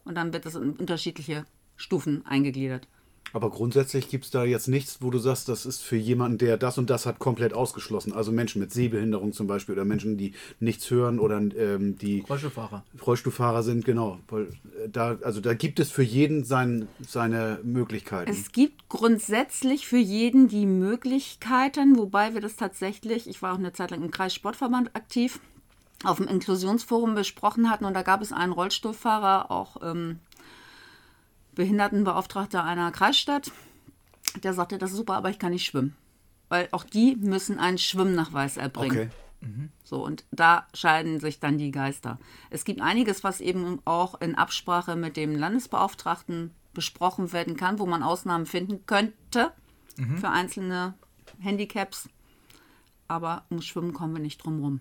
Und 0.05 0.15
dann 0.15 0.33
wird 0.33 0.47
das 0.47 0.55
in 0.55 0.73
unterschiedliche 0.73 1.45
Stufen 1.77 2.25
eingegliedert. 2.27 2.89
Aber 3.35 3.51
grundsätzlich 3.51 4.09
gibt 4.09 4.27
es 4.27 4.31
da 4.31 4.45
jetzt 4.45 4.69
nichts, 4.69 4.99
wo 5.01 5.11
du 5.11 5.19
sagst, 5.19 5.49
das 5.49 5.67
ist 5.67 5.83
für 5.83 5.97
jemanden, 5.97 6.39
der 6.39 6.57
das 6.57 6.79
und 6.79 6.89
das 6.89 7.05
hat, 7.05 7.19
komplett 7.19 7.53
ausgeschlossen. 7.53 8.13
Also 8.13 8.31
Menschen 8.31 8.61
mit 8.61 8.73
Sehbehinderung 8.73 9.33
zum 9.33 9.49
Beispiel 9.49 9.75
oder 9.75 9.85
Menschen, 9.85 10.17
die 10.17 10.35
nichts 10.61 10.89
hören 10.89 11.19
oder 11.19 11.39
ähm, 11.39 11.99
die 11.99 12.21
Rollstuhlfahrer. 12.21 12.85
Rollstuhlfahrer 13.05 13.65
sind, 13.65 13.85
genau. 13.85 14.21
Weil, 14.29 14.43
äh, 14.43 14.89
da, 14.89 15.19
also 15.23 15.41
da 15.41 15.53
gibt 15.55 15.81
es 15.81 15.91
für 15.91 16.05
jeden 16.05 16.45
sein, 16.45 16.87
seine 17.05 17.59
Möglichkeiten. 17.65 18.31
Es 18.31 18.53
gibt 18.53 18.89
grundsätzlich 18.89 19.89
für 19.89 19.99
jeden 19.99 20.47
die 20.47 20.67
Möglichkeiten, 20.67 21.99
wobei 21.99 22.35
wir 22.35 22.41
das 22.41 22.55
tatsächlich, 22.55 23.29
ich 23.29 23.43
war 23.43 23.55
auch 23.55 23.59
eine 23.59 23.73
Zeit 23.73 23.91
lang 23.91 24.03
im 24.03 24.13
Kreissportverband 24.13 24.95
aktiv, 24.95 25.41
auf 26.05 26.19
dem 26.19 26.29
Inklusionsforum 26.29 27.15
besprochen 27.15 27.71
hatten 27.71 27.85
und 27.85 27.95
da 27.95 28.03
gab 28.03 28.21
es 28.21 28.33
einen 28.33 28.53
Rollstuhlfahrer, 28.53 29.51
auch 29.51 29.77
ähm, 29.83 30.21
Behindertenbeauftragter 31.55 32.65
einer 32.65 32.91
Kreisstadt, 32.91 33.53
der 34.43 34.55
sagte, 34.55 34.79
das 34.79 34.91
ist 34.91 34.97
super, 34.97 35.15
aber 35.15 35.31
ich 35.31 35.39
kann 35.39 35.53
nicht 35.53 35.65
schwimmen. 35.65 35.97
Weil 36.49 36.69
auch 36.73 36.85
die 36.85 37.17
müssen 37.17 37.59
einen 37.59 37.79
Schwimmnachweis 37.79 38.57
erbringen. 38.57 38.91
okay. 38.91 39.11
So, 39.85 40.05
und 40.05 40.25
da 40.31 40.67
scheiden 40.73 41.21
sich 41.21 41.39
dann 41.39 41.59
die 41.59 41.71
Geister. 41.71 42.19
Es 42.51 42.65
gibt 42.65 42.81
einiges, 42.81 43.25
was 43.25 43.41
eben 43.41 43.81
auch 43.85 44.21
in 44.21 44.35
Absprache 44.35 44.97
mit 44.97 45.17
dem 45.17 45.37
Landesbeauftragten 45.37 46.51
besprochen 46.73 47.33
werden 47.33 47.57
kann, 47.57 47.79
wo 47.79 47.87
man 47.87 48.03
Ausnahmen 48.03 48.47
finden 48.47 48.87
könnte 48.87 49.53
für 50.17 50.31
einzelne 50.31 50.95
Handicaps. 51.41 52.09
Aber 53.07 53.45
um 53.51 53.61
Schwimmen 53.61 53.93
kommen 53.93 54.15
wir 54.15 54.23
nicht 54.23 54.39
drum 54.39 54.61
rum. 54.61 54.81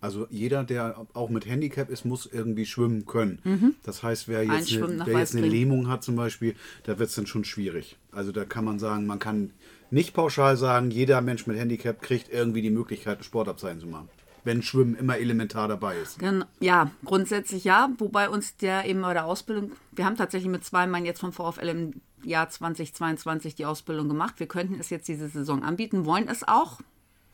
Also 0.00 0.26
jeder, 0.30 0.62
der 0.62 1.06
auch 1.14 1.30
mit 1.30 1.46
Handicap 1.46 1.90
ist, 1.90 2.04
muss 2.04 2.26
irgendwie 2.26 2.66
schwimmen 2.66 3.06
können. 3.06 3.76
Das 3.82 4.02
heißt, 4.02 4.28
wer 4.28 4.44
jetzt, 4.44 4.72
eine, 4.76 5.06
wer 5.06 5.18
jetzt 5.18 5.34
eine. 5.34 5.46
Lähmung 5.46 5.88
hat 5.88 6.04
zum 6.04 6.16
Beispiel, 6.16 6.54
da 6.84 6.98
wird 6.98 7.08
es 7.08 7.14
dann 7.14 7.26
schon 7.26 7.44
schwierig. 7.44 7.96
Also 8.12 8.30
da 8.30 8.44
kann 8.44 8.64
man 8.64 8.78
sagen, 8.78 9.06
man 9.06 9.18
kann 9.18 9.52
nicht 9.90 10.14
pauschal 10.14 10.56
sagen, 10.56 10.90
jeder 10.90 11.20
Mensch 11.20 11.46
mit 11.46 11.58
Handicap 11.58 12.02
kriegt 12.02 12.28
irgendwie 12.32 12.62
die 12.62 12.70
Möglichkeit, 12.70 13.18
ein 13.18 13.24
Sportabzeichen 13.24 13.80
zu 13.80 13.86
machen. 13.86 14.08
Wenn 14.44 14.62
Schwimmen 14.62 14.94
immer 14.94 15.18
elementar 15.18 15.66
dabei 15.66 15.96
ist. 15.98 16.18
Ja, 16.60 16.90
grundsätzlich 17.04 17.64
ja, 17.64 17.90
wobei 17.98 18.28
uns 18.28 18.56
der 18.56 18.84
eben 18.84 19.02
bei 19.02 19.12
der 19.12 19.26
Ausbildung, 19.26 19.72
wir 19.92 20.04
haben 20.04 20.16
tatsächlich 20.16 20.50
mit 20.50 20.64
zwei 20.64 20.86
Mann 20.86 21.04
jetzt 21.04 21.20
vom 21.20 21.32
VfL 21.32 21.68
im 21.68 22.00
Jahr 22.22 22.48
2022 22.48 23.56
die 23.56 23.66
Ausbildung 23.66 24.08
gemacht. 24.08 24.38
Wir 24.38 24.46
könnten 24.46 24.78
es 24.78 24.90
jetzt 24.90 25.08
diese 25.08 25.28
Saison 25.28 25.64
anbieten, 25.64 26.04
wollen 26.04 26.28
es 26.28 26.46
auch. 26.46 26.80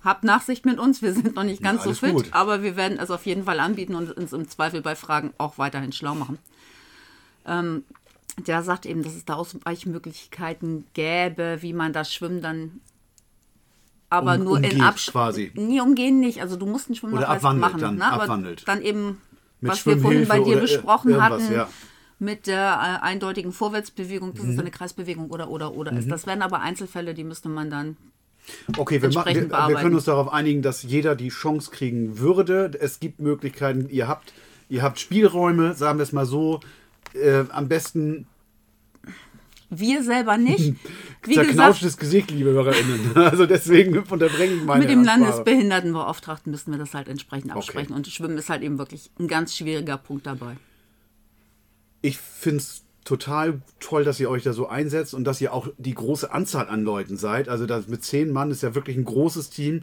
Habt 0.05 0.25
Nachsicht 0.25 0.67
mit 0.67 0.79
uns, 0.79 1.01
wir 1.03 1.13
sind 1.15 1.37
noch 1.37 1.45
nicht 1.45 1.63
ganz 1.63 1.83
so 1.85 1.91
alles 1.91 2.01
fit, 2.01 2.13
gut. 2.13 2.27
aber 2.33 2.63
wir 2.63 2.77
werden 2.77 2.99
es 2.99 3.11
auf 3.11 3.25
jeden 3.27 3.45
Fall 3.45 3.61
anbieten 3.61 3.95
und 3.95 4.11
uns 4.17 4.33
im 4.33 4.49
Zweifel 4.49 4.83
bei 4.83 4.97
Fragen 4.97 5.33
auch 5.39 5.59
weiterhin 5.59 5.93
schlau 5.93 6.15
machen. 6.17 6.39
Ähm, 7.47 7.85
der 8.47 8.63
sagt 8.63 8.87
eben, 8.87 9.03
dass 9.03 9.15
es 9.15 9.25
da 9.25 9.35
Ausweichmöglichkeiten 9.35 10.85
gäbe, 10.95 11.59
wie 11.61 11.73
man 11.73 11.93
das 11.93 12.13
Schwimmen 12.13 12.41
dann 12.41 12.81
aber 14.11 14.35
Um- 14.35 14.45
nur 14.45 14.59
in 14.59 14.65
umgeht 14.65 14.83
Absprache. 14.83 15.13
quasi. 15.33 15.53
Nee, 15.55 15.81
umgehen 15.81 16.21
nicht. 16.21 16.41
Also 16.43 16.57
du 16.57 16.67
musst 16.67 16.89
einen 16.89 16.97
Schwimmnachweis 16.97 17.43
machen. 17.55 17.81
dann, 17.81 17.97
ne? 17.97 18.05
Aber 18.07 18.25
abwandelt. 18.25 18.67
dann 18.69 18.83
eben, 18.83 19.21
Mit 19.61 19.73
was 19.73 19.87
wir 19.87 19.99
vorhin 19.99 20.27
bei 20.29 20.41
dir 20.41 20.59
besprochen 20.59 21.23
hatten, 21.23 21.51
ja. 21.53 21.69
mit 22.19 22.47
der 22.47 22.99
äh, 23.03 23.05
eindeutigen 23.05 23.53
Vorwärtsbewegung, 23.53 24.35
dass 24.35 24.45
es 24.45 24.55
Mhm. 24.55 24.61
eine 24.61 24.71
Kreisbewegung 24.71 25.31
oder 25.31 25.49
oder 25.49 25.73
oder 25.75 25.93
ist. 25.93 26.11
Das 26.11 26.27
wären 26.27 26.43
aber 26.43 26.61
Einzelfälle, 26.61 27.15
die 27.15 27.25
müsste 27.25 27.49
man 27.49 27.71
dann. 27.71 27.97
Okay, 28.77 29.03
wir, 29.03 29.13
machen, 29.13 29.27
wir, 29.27 29.43
entsprechend 29.43 29.69
wir 29.69 29.77
können 29.77 29.95
uns 29.95 30.05
darauf 30.05 30.33
einigen, 30.33 30.63
dass 30.63 30.83
jeder 30.83 31.15
die 31.15 31.29
Chance 31.29 31.71
kriegen 31.71 32.19
würde. 32.19 32.71
Es 32.81 33.01
gibt 33.01 33.21
Möglichkeiten, 33.21 33.89
ihr 33.89 34.09
habt, 34.09 34.33
ihr 34.69 34.83
habt 34.83 34.99
Spielräume, 34.99 35.75
sagen 35.75 35.99
wir 35.99 36.03
es 36.03 36.13
mal 36.13 36.27
so. 36.27 36.61
Äh, 37.15 37.45
am 37.51 37.69
besten 37.69 38.27
Wir 39.71 40.03
selber 40.03 40.37
nicht. 40.37 40.75
Wie 41.25 41.31
gesagt, 41.31 41.49
zerknauschtes 41.49 41.97
Gesicht, 41.97 42.31
liebe 42.31 42.51
HörerInnen. 42.51 43.13
Also 43.15 43.47
deswegen 43.47 43.99
unterbreche 43.99 44.55
ich 44.55 44.65
meine 44.65 44.81
mit 44.81 44.91
dem 44.91 45.01
Ansprache. 45.01 45.21
Landesbehindertenbeauftragten 45.21 46.51
müssten 46.51 46.73
wir 46.73 46.79
das 46.79 46.95
halt 46.95 47.09
entsprechend 47.09 47.53
absprechen. 47.53 47.93
Okay. 47.93 47.97
Und 47.97 48.07
Schwimmen 48.09 48.39
ist 48.39 48.51
halt 48.51 48.63
eben 48.63 48.79
wirklich 48.79 49.11
ein 49.21 49.29
ganz 49.29 49.57
schwieriger 49.57 49.99
Punkt 49.99 50.27
dabei. 50.27 50.57
Ich 52.01 52.19
finde 52.19 52.59
es 52.59 52.83
total 53.05 53.63
toll, 53.81 54.05
dass 54.05 54.21
ihr 54.21 54.31
euch 54.31 54.43
da 54.43 54.53
so 54.53 54.69
einsetzt 54.69 55.15
und 55.15 55.25
dass 55.25 55.41
ihr 55.41 55.53
auch 55.53 55.69
die 55.79 55.95
große 55.95 56.33
Anzahl 56.33 56.69
an 56.69 56.85
Leuten 56.85 57.17
seid. 57.17 57.49
Also 57.49 57.67
das 57.67 57.89
mit 57.89 58.05
zehn 58.05 58.31
Mann 58.31 58.51
ist 58.51 58.63
ja 58.63 58.75
wirklich 58.75 58.97
ein 58.97 59.05
großes 59.05 59.51
Team. 59.51 59.83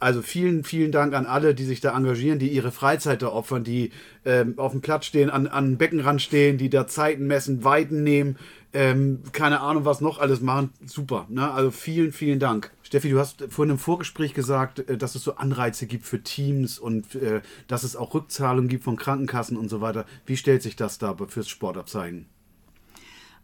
Also 0.00 0.22
vielen, 0.22 0.64
vielen 0.64 0.92
Dank 0.92 1.14
an 1.14 1.24
alle, 1.24 1.54
die 1.54 1.64
sich 1.64 1.80
da 1.80 1.96
engagieren, 1.96 2.38
die 2.38 2.48
ihre 2.48 2.72
Freizeit 2.72 3.22
da 3.22 3.28
opfern, 3.28 3.64
die 3.64 3.90
ähm, 4.24 4.54
auf 4.58 4.72
dem 4.72 4.80
Platz 4.80 5.06
stehen, 5.06 5.30
an, 5.30 5.46
an 5.46 5.78
Beckenrand 5.78 6.20
stehen, 6.20 6.58
die 6.58 6.68
da 6.68 6.86
Zeiten 6.86 7.26
messen, 7.26 7.64
Weiten 7.64 8.02
nehmen, 8.02 8.36
ähm, 8.74 9.22
keine 9.32 9.60
Ahnung, 9.60 9.84
was 9.84 10.00
noch 10.00 10.18
alles 10.18 10.40
machen. 10.40 10.70
Super. 10.84 11.26
Ne? 11.30 11.50
Also 11.50 11.70
vielen, 11.70 12.12
vielen 12.12 12.40
Dank. 12.40 12.72
Steffi, 12.82 13.08
du 13.08 13.18
hast 13.18 13.44
vorhin 13.48 13.74
im 13.74 13.78
Vorgespräch 13.78 14.34
gesagt, 14.34 14.80
äh, 14.80 14.98
dass 14.98 15.14
es 15.14 15.22
so 15.22 15.36
Anreize 15.36 15.86
gibt 15.86 16.04
für 16.04 16.22
Teams 16.22 16.78
und 16.78 17.14
äh, 17.14 17.40
dass 17.68 17.84
es 17.84 17.94
auch 17.94 18.14
Rückzahlungen 18.14 18.68
gibt 18.68 18.84
von 18.84 18.96
Krankenkassen 18.96 19.56
und 19.56 19.68
so 19.68 19.80
weiter. 19.80 20.06
Wie 20.26 20.36
stellt 20.36 20.62
sich 20.62 20.76
das 20.76 20.98
da 20.98 21.16
fürs 21.28 21.48
Sportabzeigen? 21.48 22.26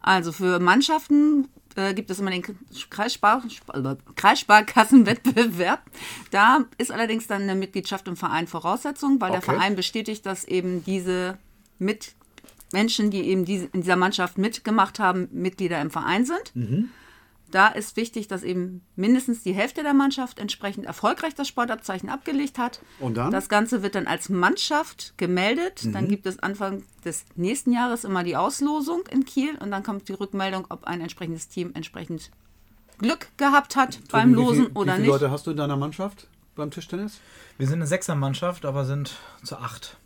Also 0.01 0.31
für 0.31 0.59
Mannschaften 0.59 1.47
äh, 1.75 1.93
gibt 1.93 2.09
es 2.09 2.19
immer 2.19 2.31
den 2.31 2.43
Kreisspar 2.89 3.43
äh, 3.73 3.95
Kreissparkassenwettbewerb. 4.15 5.81
Da 6.31 6.65
ist 6.77 6.91
allerdings 6.91 7.27
dann 7.27 7.43
eine 7.43 7.55
Mitgliedschaft 7.55 8.07
im 8.07 8.15
Verein 8.15 8.47
Voraussetzung, 8.47 9.21
weil 9.21 9.31
der 9.31 9.39
Okay. 9.39 9.51
Verein 9.53 9.75
bestätigt, 9.75 10.25
dass 10.25 10.43
eben 10.45 10.83
diese 10.83 11.37
mit 11.79 12.13
Menschen, 12.73 13.11
die 13.11 13.21
eben 13.21 13.45
diese, 13.45 13.65
in 13.73 13.81
dieser 13.81 13.95
Mannschaft 13.95 14.37
mitgemacht 14.37 14.99
haben, 14.99 15.27
Mitglieder 15.31 15.81
im 15.81 15.91
Verein 15.91 16.25
sind. 16.25 16.55
Mhm. 16.55 16.89
Da 17.51 17.67
ist 17.67 17.97
wichtig, 17.97 18.27
dass 18.27 18.43
eben 18.43 18.81
mindestens 18.95 19.43
die 19.43 19.53
Hälfte 19.53 19.83
der 19.83 19.93
Mannschaft 19.93 20.39
entsprechend 20.39 20.85
erfolgreich 20.85 21.35
das 21.35 21.47
Sportabzeichen 21.47 22.09
abgelegt 22.09 22.57
hat. 22.57 22.81
Und 22.99 23.15
dann? 23.15 23.31
Das 23.31 23.49
Ganze 23.49 23.83
wird 23.83 23.95
dann 23.95 24.07
als 24.07 24.29
Mannschaft 24.29 25.13
gemeldet. 25.17 25.83
Mhm. 25.83 25.93
Dann 25.93 26.07
gibt 26.07 26.25
es 26.25 26.39
Anfang 26.39 26.83
des 27.03 27.25
nächsten 27.35 27.71
Jahres 27.71 28.03
immer 28.03 28.23
die 28.23 28.37
Auslosung 28.37 29.03
in 29.09 29.25
Kiel 29.25 29.57
und 29.59 29.71
dann 29.71 29.83
kommt 29.83 30.07
die 30.07 30.13
Rückmeldung, 30.13 30.65
ob 30.69 30.85
ein 30.85 31.01
entsprechendes 31.01 31.49
Team 31.49 31.71
entsprechend 31.73 32.31
Glück 32.99 33.27
gehabt 33.37 33.75
hat 33.75 33.99
beim 34.11 34.33
Tobi, 34.33 34.41
wie 34.41 34.45
Losen 34.45 34.65
viel, 34.65 34.71
oder 34.73 34.93
wie 34.93 34.95
viele 34.95 34.99
nicht. 34.99 35.07
Leute 35.07 35.31
hast 35.31 35.47
du 35.47 35.51
in 35.51 35.57
deiner 35.57 35.77
Mannschaft 35.77 36.27
beim 36.55 36.71
Tischtennis? 36.71 37.19
Wir 37.57 37.67
sind 37.67 37.79
eine 37.79 37.87
Sechsermannschaft, 37.87 38.65
aber 38.65 38.85
sind 38.85 39.15
zu 39.43 39.57
acht. 39.57 39.97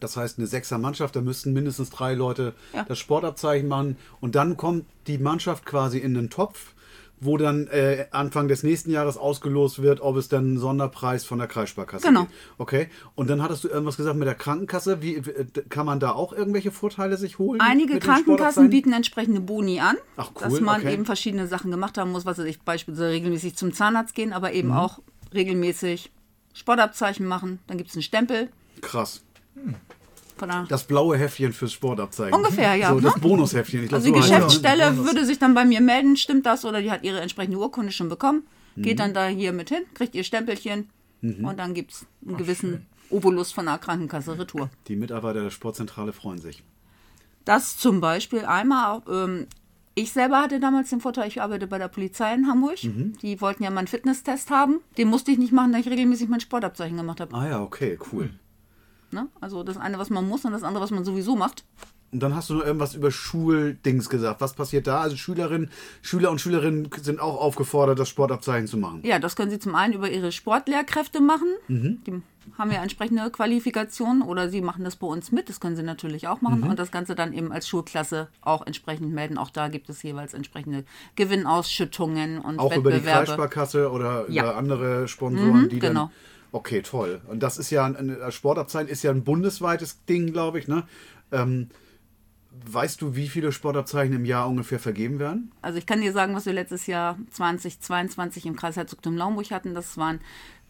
Das 0.00 0.16
heißt, 0.16 0.38
eine 0.38 0.46
Sechser-Mannschaft, 0.46 1.16
da 1.16 1.20
müssten 1.20 1.52
mindestens 1.52 1.90
drei 1.90 2.14
Leute 2.14 2.54
Ja. 2.74 2.84
das 2.84 2.98
Sportabzeichen 2.98 3.68
machen. 3.68 3.96
Und 4.20 4.34
dann 4.34 4.56
kommt 4.56 4.84
die 5.06 5.18
Mannschaft 5.18 5.64
quasi 5.66 5.98
in 5.98 6.14
den 6.14 6.30
Topf, 6.30 6.74
wo 7.20 7.36
dann 7.36 7.66
äh, 7.66 8.06
Anfang 8.12 8.46
des 8.46 8.62
nächsten 8.62 8.92
Jahres 8.92 9.16
ausgelost 9.16 9.82
wird, 9.82 10.00
ob 10.00 10.16
es 10.16 10.28
dann 10.28 10.44
einen 10.44 10.58
Sonderpreis 10.58 11.24
von 11.24 11.38
der 11.40 11.48
Kreissparkasse 11.48 12.06
Genau. 12.06 12.20
gibt. 12.22 12.34
Okay. 12.58 12.88
Und 13.16 13.28
dann 13.28 13.42
hattest 13.42 13.64
du 13.64 13.68
irgendwas 13.68 13.96
gesagt 13.96 14.16
mit 14.16 14.28
der 14.28 14.36
Krankenkasse. 14.36 15.02
Wie, 15.02 15.16
äh, 15.16 15.46
kann 15.68 15.84
man 15.84 15.98
da 15.98 16.12
auch 16.12 16.32
irgendwelche 16.32 16.70
Vorteile 16.70 17.16
sich 17.16 17.38
holen? 17.40 17.60
Einige 17.60 17.98
Krankenkassen 17.98 18.70
bieten 18.70 18.92
entsprechende 18.92 19.40
Boni 19.40 19.80
an, 19.80 19.96
Ach, 20.16 20.30
cool, 20.36 20.42
dass 20.42 20.60
man 20.60 20.80
okay. 20.82 20.92
eben 20.94 21.06
verschiedene 21.06 21.48
Sachen 21.48 21.72
gemacht 21.72 21.98
haben 21.98 22.12
muss, 22.12 22.24
was 22.24 22.38
weiß 22.38 22.44
ich 22.44 22.60
beispielsweise 22.60 23.08
regelmäßig 23.10 23.56
zum 23.56 23.72
Zahnarzt 23.72 24.14
gehen, 24.14 24.32
aber 24.32 24.52
eben 24.52 24.68
Mhm. 24.68 24.74
auch 24.76 25.00
regelmäßig 25.34 26.12
Sportabzeichen 26.54 27.26
machen. 27.26 27.58
Dann 27.66 27.78
gibt 27.78 27.90
es 27.90 27.96
einen 27.96 28.02
Stempel 28.04 28.48
Krass. 28.80 29.22
Das 30.68 30.84
blaue 30.84 31.16
Heftchen 31.18 31.52
fürs 31.52 31.72
Sportabzeichen. 31.72 32.32
Ungefähr, 32.32 32.76
ja, 32.76 32.90
So, 32.90 33.00
das 33.00 33.16
ne? 33.16 33.20
Bonusheftchen. 33.22 33.82
Ich 33.82 33.88
glaub, 33.88 33.98
Also 34.00 34.12
die 34.12 34.20
so. 34.20 34.24
Geschäftsstelle 34.24 34.92
Bonus. 34.92 35.06
würde 35.06 35.24
sich 35.26 35.38
dann 35.40 35.52
bei 35.54 35.64
mir 35.64 35.80
melden, 35.80 36.16
stimmt 36.16 36.46
das 36.46 36.64
oder 36.64 36.80
die 36.80 36.92
hat 36.92 37.02
ihre 37.02 37.20
entsprechende 37.20 37.58
Urkunde 37.58 37.90
schon 37.90 38.08
bekommen, 38.08 38.44
Mhm. 38.76 38.82
geht 38.82 39.00
dann 39.00 39.14
da 39.14 39.26
hier 39.26 39.52
mit 39.52 39.70
hin, 39.70 39.82
kriegt 39.94 40.14
ihr 40.14 40.22
Stempelchen 40.22 40.90
und 41.22 41.56
dann 41.58 41.74
gibt 41.74 41.90
es 41.92 42.06
einen 42.24 42.36
gewissen 42.36 42.86
Obolus 43.10 43.50
von 43.50 43.66
der 43.66 43.78
Krankenkasse 43.78 44.38
Retour. 44.38 44.70
Die 44.86 44.94
Mitarbeiter 44.94 45.42
der 45.42 45.50
Sportzentrale 45.50 46.12
freuen 46.12 46.38
sich. 46.38 46.62
Das 47.44 47.76
zum 47.76 48.00
Beispiel 48.00 48.44
einmal, 48.44 49.02
ähm, 49.10 49.46
ich 49.96 50.12
selber 50.12 50.40
hatte 50.42 50.60
damals 50.60 50.90
den 50.90 51.00
Vorteil, 51.00 51.26
ich 51.26 51.42
arbeite 51.42 51.66
bei 51.66 51.78
der 51.78 51.88
Polizei 51.88 52.32
in 52.34 52.46
Hamburg. 52.46 52.84
Mhm. 52.84 53.14
Die 53.22 53.40
wollten 53.40 53.64
ja 53.64 53.70
mal 53.70 53.78
einen 53.78 53.88
Fitnesstest 53.88 54.50
haben. 54.50 54.78
Den 54.96 55.08
musste 55.08 55.32
ich 55.32 55.38
nicht 55.38 55.52
machen, 55.52 55.72
da 55.72 55.78
ich 55.80 55.88
regelmäßig 55.88 56.28
mein 56.28 56.38
Sportabzeichen 56.38 56.96
gemacht 56.96 57.20
habe. 57.20 57.34
Ah 57.34 57.48
ja, 57.48 57.60
okay, 57.62 57.98
cool. 58.12 58.30
Ne? 59.10 59.28
Also 59.40 59.62
das 59.62 59.76
eine, 59.76 59.98
was 59.98 60.10
man 60.10 60.28
muss 60.28 60.44
und 60.44 60.52
das 60.52 60.62
andere, 60.62 60.82
was 60.84 60.90
man 60.90 61.04
sowieso 61.04 61.36
macht. 61.36 61.64
Und 62.10 62.20
dann 62.20 62.34
hast 62.34 62.48
du 62.48 62.54
noch 62.54 62.64
irgendwas 62.64 62.94
über 62.94 63.10
Schuldings 63.10 64.08
gesagt. 64.08 64.40
Was 64.40 64.54
passiert 64.54 64.86
da? 64.86 65.02
Also 65.02 65.16
Schülerinnen, 65.16 65.70
Schüler 66.00 66.30
und 66.30 66.40
Schülerinnen 66.40 66.88
sind 67.02 67.20
auch 67.20 67.38
aufgefordert, 67.38 67.98
das 67.98 68.08
Sportabzeichen 68.08 68.66
zu 68.66 68.78
machen. 68.78 69.00
Ja, 69.02 69.18
das 69.18 69.36
können 69.36 69.50
Sie 69.50 69.58
zum 69.58 69.74
einen 69.74 69.92
über 69.92 70.10
Ihre 70.10 70.32
Sportlehrkräfte 70.32 71.20
machen. 71.20 71.48
Mhm. 71.68 71.98
Die 72.06 72.22
haben 72.56 72.72
ja 72.72 72.82
entsprechende 72.82 73.28
Qualifikationen 73.30 74.22
oder 74.22 74.48
sie 74.48 74.62
machen 74.62 74.82
das 74.84 74.96
bei 74.96 75.06
uns 75.06 75.32
mit. 75.32 75.50
Das 75.50 75.60
können 75.60 75.76
sie 75.76 75.82
natürlich 75.82 76.28
auch 76.28 76.40
machen 76.40 76.62
Mhm. 76.62 76.70
und 76.70 76.78
das 76.78 76.90
Ganze 76.90 77.14
dann 77.14 77.34
eben 77.34 77.52
als 77.52 77.68
Schulklasse 77.68 78.28
auch 78.40 78.66
entsprechend 78.66 79.12
melden. 79.12 79.36
Auch 79.36 79.50
da 79.50 79.68
gibt 79.68 79.90
es 79.90 80.02
jeweils 80.02 80.32
entsprechende 80.32 80.84
Gewinnausschüttungen 81.16 82.38
und 82.38 82.58
Auch 82.58 82.74
über 82.74 82.90
die 82.90 82.96
Wettbewerbe. 82.96 83.26
Kreissparkasse 83.26 83.90
oder 83.90 84.24
Ja. 84.30 84.44
über 84.44 84.56
andere 84.56 85.08
Sponsoren, 85.08 85.64
Mhm, 85.64 85.68
die 85.68 85.78
genau. 85.78 86.00
dann. 86.06 86.10
Okay, 86.52 86.82
toll. 86.82 87.20
Und 87.28 87.42
das 87.42 87.58
ist 87.58 87.70
ja 87.70 87.84
ein, 87.84 87.96
ein 88.22 88.32
Sportabzeichen 88.32 88.88
ist 88.88 89.02
ja 89.02 89.10
ein 89.10 89.24
bundesweites 89.24 90.04
Ding, 90.06 90.32
glaube 90.32 90.58
ich. 90.58 90.68
Ne? 90.68 90.86
Ähm, 91.30 91.68
weißt 92.66 93.02
du, 93.02 93.14
wie 93.14 93.28
viele 93.28 93.52
Sportabzeichen 93.52 94.14
im 94.14 94.24
Jahr 94.24 94.48
ungefähr 94.48 94.78
vergeben 94.78 95.18
werden? 95.18 95.52
Also 95.62 95.78
ich 95.78 95.86
kann 95.86 96.00
dir 96.00 96.12
sagen, 96.12 96.34
was 96.34 96.46
wir 96.46 96.52
letztes 96.54 96.86
Jahr 96.86 97.18
2022 97.30 98.46
im 98.46 98.56
Kreis 98.56 98.76
Herzogtum 98.76 99.16
Laumburg 99.16 99.50
hatten. 99.50 99.74
Das 99.74 99.96
waren 99.98 100.20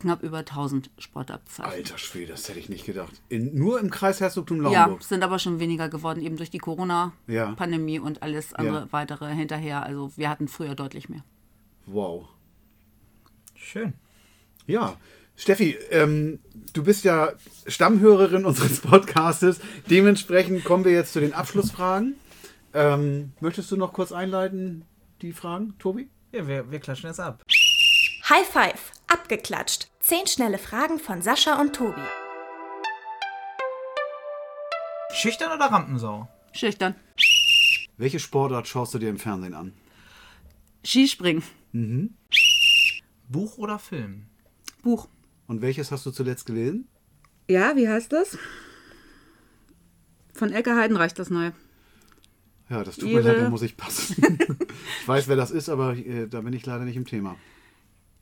knapp 0.00 0.22
über 0.22 0.38
1000 0.38 0.90
Sportabzeichen. 0.98 1.70
Alter 1.72 1.98
Schwede, 1.98 2.32
das 2.32 2.48
hätte 2.48 2.58
ich 2.58 2.68
nicht 2.68 2.84
gedacht. 2.84 3.20
In, 3.28 3.54
nur 3.56 3.80
im 3.80 3.90
Kreis 3.90 4.20
Herzogtum 4.20 4.62
Ja, 4.64 4.70
Laumburg. 4.82 5.02
sind 5.02 5.22
aber 5.22 5.38
schon 5.38 5.60
weniger 5.60 5.88
geworden, 5.88 6.20
eben 6.20 6.36
durch 6.36 6.50
die 6.50 6.58
Ja. 6.58 6.62
Corona-Pandemie 6.62 7.98
und 8.00 8.22
alles 8.22 8.52
andere 8.54 8.80
Ja. 8.80 8.88
weitere 8.92 9.32
hinterher. 9.34 9.82
Also 9.84 10.12
wir 10.16 10.28
hatten 10.28 10.48
früher 10.48 10.74
deutlich 10.74 11.08
mehr. 11.08 11.24
Wow. 11.86 12.28
Schön. 13.54 13.94
Ja, 14.66 14.96
Steffi, 15.38 15.78
ähm, 15.90 16.40
du 16.72 16.82
bist 16.82 17.04
ja 17.04 17.32
Stammhörerin 17.68 18.44
unseres 18.44 18.80
Podcastes. 18.82 19.60
Dementsprechend 19.88 20.64
kommen 20.64 20.84
wir 20.84 20.90
jetzt 20.90 21.12
zu 21.12 21.20
den 21.20 21.32
Abschlussfragen. 21.32 22.16
Ähm, 22.74 23.32
möchtest 23.40 23.70
du 23.70 23.76
noch 23.76 23.92
kurz 23.92 24.10
einleiten, 24.10 24.84
die 25.22 25.32
Fragen, 25.32 25.78
Tobi? 25.78 26.08
Ja, 26.32 26.46
wir, 26.48 26.70
wir 26.72 26.80
klatschen 26.80 27.08
jetzt 27.08 27.20
ab. 27.20 27.44
High 28.28 28.46
Five, 28.46 28.92
abgeklatscht. 29.06 29.88
Zehn 30.00 30.26
schnelle 30.26 30.58
Fragen 30.58 30.98
von 30.98 31.22
Sascha 31.22 31.60
und 31.60 31.74
Tobi. 31.74 32.02
Schüchtern 35.14 35.52
oder 35.52 35.66
Rampensau? 35.66 36.28
Schüchtern. 36.52 36.96
Welche 37.96 38.18
Sportart 38.18 38.66
schaust 38.66 38.92
du 38.92 38.98
dir 38.98 39.08
im 39.08 39.18
Fernsehen 39.18 39.54
an? 39.54 39.72
Skispringen. 40.84 41.44
Buch 43.28 43.56
oder 43.56 43.78
Film? 43.78 44.26
Buch. 44.82 45.08
Und 45.48 45.62
welches 45.62 45.90
hast 45.90 46.06
du 46.06 46.10
zuletzt 46.12 46.46
gelesen? 46.46 46.86
Ja, 47.50 47.74
wie 47.74 47.88
heißt 47.88 48.12
das? 48.12 48.38
Von 50.34 50.52
Elke 50.52 50.76
Heidenreich 50.76 51.14
das 51.14 51.30
neue. 51.30 51.52
Ja, 52.68 52.84
das 52.84 52.96
tut 52.96 53.04
mir 53.04 53.12
Ihre- 53.14 53.32
leid, 53.32 53.42
da 53.42 53.50
muss 53.50 53.62
ich 53.62 53.76
passen. 53.76 54.38
ich 55.00 55.08
weiß, 55.08 55.26
wer 55.26 55.36
das 55.36 55.50
ist, 55.50 55.70
aber 55.70 55.96
äh, 55.96 56.28
da 56.28 56.42
bin 56.42 56.52
ich 56.52 56.64
leider 56.66 56.84
nicht 56.84 56.96
im 56.96 57.06
Thema. 57.06 57.36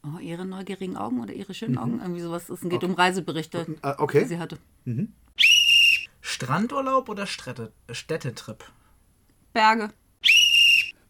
Oh, 0.05 0.20
ihre 0.20 0.47
neugierigen 0.47 0.97
Augen 0.97 1.20
oder 1.20 1.35
ihre 1.35 1.53
schönen 1.53 1.79
Augen? 1.79 2.01
Irgendwie 2.01 2.20
sowas. 2.20 2.49
Es 2.49 2.61
geht 2.61 2.85
um 2.85 2.95
Reiseberichte, 2.95 3.66
die 3.66 3.77
okay. 3.99 4.24
sie 4.24 4.39
hatte. 4.39 4.57
Strandurlaub 6.20 7.09
oder 7.09 7.27
Städte, 7.27 7.72
Städtetrip? 7.91 8.64
Berge. 9.53 9.91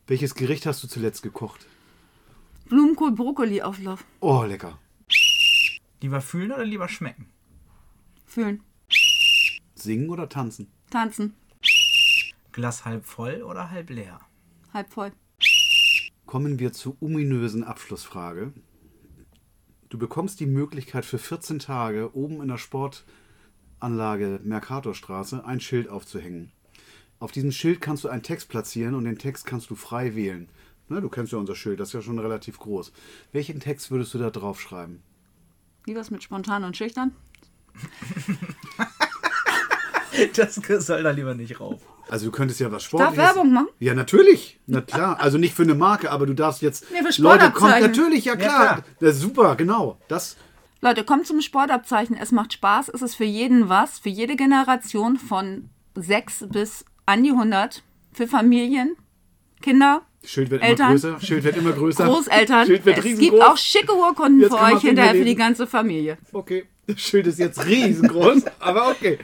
Welches 0.07 0.35
Gericht 0.35 0.64
hast 0.64 0.83
du 0.83 0.89
zuletzt 0.89 1.23
gekocht? 1.23 1.67
Blumenkohl, 2.71 3.12
Brokkoli-Auflauf. 3.12 4.03
Oh, 4.21 4.45
lecker. 4.45 4.79
Lieber 6.03 6.20
fühlen 6.20 6.53
oder 6.53 6.64
lieber 6.64 6.88
schmecken? 6.88 7.26
Fühlen. 8.26 8.62
Singen 9.74 10.11
oder 10.11 10.28
tanzen? 10.28 10.68
Tanzen. 10.90 11.34
Glas 12.53 12.84
halb 12.84 13.05
voll 13.05 13.42
oder 13.42 13.70
halb 13.70 13.90
leer? 13.90 14.20
Halb 14.72 14.92
voll. 14.92 15.12
Kommen 16.26 16.59
wir 16.59 16.72
zur 16.72 16.97
ominösen 17.01 17.64
Abschlussfrage. 17.64 18.53
Du 19.88 19.99
bekommst 19.99 20.40
die 20.40 20.47
Möglichkeit 20.47 21.05
für 21.05 21.18
14 21.18 21.61
Tage 21.61 22.14
oben 22.14 22.42
in 22.42 22.49
der 22.49 22.59
Sportanlage 22.59 24.40
Mercatorstraße 24.42 25.44
ein 25.44 25.61
Schild 25.61 25.88
aufzuhängen. 25.88 26.51
Auf 27.18 27.32
diesem 27.32 27.53
Schild 27.53 27.80
kannst 27.80 28.05
du 28.05 28.09
einen 28.09 28.22
Text 28.22 28.49
platzieren 28.49 28.94
und 28.94 29.05
den 29.05 29.18
Text 29.18 29.47
kannst 29.47 29.70
du 29.70 29.74
frei 29.74 30.14
wählen. 30.14 30.49
Na, 30.88 31.01
du 31.01 31.09
kennst 31.09 31.32
ja 31.32 31.38
unser 31.38 31.55
Schild, 31.55 31.80
das 31.80 31.88
ist 31.88 31.94
ja 31.94 32.03
schon 32.03 32.18
relativ 32.18 32.59
groß. 32.59 32.92
Welchen 33.32 33.61
Text 33.61 33.90
würdest 33.90 34.12
du 34.12 34.18
da 34.18 34.30
drauf 34.30 34.61
Wie 35.87 35.97
was 35.97 36.11
mit 36.11 36.22
spontan 36.22 36.64
und 36.64 36.76
schüchtern? 36.76 37.12
Das 40.34 40.55
soll 40.87 41.03
da 41.03 41.11
lieber 41.11 41.34
nicht 41.34 41.61
rauf. 41.61 41.82
Also 42.09 42.26
du 42.26 42.32
könntest 42.32 42.59
ja 42.61 42.68
was 42.68 42.84
Darf 42.84 42.84
Sportliches... 42.84 43.18
Werbung 43.18 43.53
machen? 43.53 43.68
Ja, 43.80 43.93
natürlich. 43.95 44.59
Na 44.66 44.80
klar. 44.80 45.20
Also 45.20 45.37
nicht 45.37 45.55
für 45.55 45.64
eine 45.64 45.74
Marke, 45.74 46.11
aber 46.11 46.24
du 46.24 46.32
darfst 46.32 46.62
jetzt... 46.62 46.87
Nee, 46.91 46.99
für 47.03 47.20
Leute, 47.20 47.51
kommt 47.51 47.57
Sportabzeichen. 47.70 47.91
natürlich, 47.91 48.24
ja 48.24 48.32
Ja, 48.32 48.39
klar. 48.39 48.59
klar. 48.59 48.84
Das 49.01 49.16
ist 49.16 49.20
super, 49.20 49.57
genau. 49.57 49.99
Das... 50.09 50.37
Leute, 50.80 51.05
kommt 51.05 51.26
zum 51.26 51.43
Sportabzeichen. 51.43 52.16
Es 52.16 52.32
macht 52.32 52.55
Spaß. 52.55 52.89
Es 52.89 53.03
ist 53.03 53.14
für 53.14 53.24
jeden 53.24 53.68
was. 53.68 53.99
Für 53.99 54.09
jede 54.09 54.37
Generation 54.37 55.18
von 55.18 55.68
6 55.97 56.47
bis 56.51 56.84
an 57.05 57.22
die 57.22 57.32
100. 57.32 57.82
Für 58.12 58.26
Familien, 58.26 58.97
Kinder, 59.61 60.01
Schild 60.27 60.51
wird 60.51 60.62
Eltern. 60.62 60.91
immer 60.93 61.01
größer. 61.01 61.20
Schild 61.20 61.45
wird 61.45 61.57
immer 61.57 61.72
größer. 61.72 62.05
Großeltern. 62.05 62.66
Schild 62.66 62.85
wird 62.85 62.99
Es 62.99 63.05
riesengroß. 63.05 63.31
gibt 63.31 63.43
auch 63.43 63.57
schicke 63.57 63.95
Urkunden 63.95 64.41
Jetzt 64.41 64.51
für 64.55 64.61
euch 64.61 64.81
hinterher 64.81 65.14
für 65.14 65.24
die 65.24 65.35
ganze 65.35 65.66
Familie. 65.66 66.18
Okay, 66.33 66.64
das 66.87 67.01
Schild 67.01 67.27
ist 67.27 67.39
jetzt 67.39 67.64
riesengroß, 67.64 68.43
aber 68.59 68.91
okay. 68.91 69.18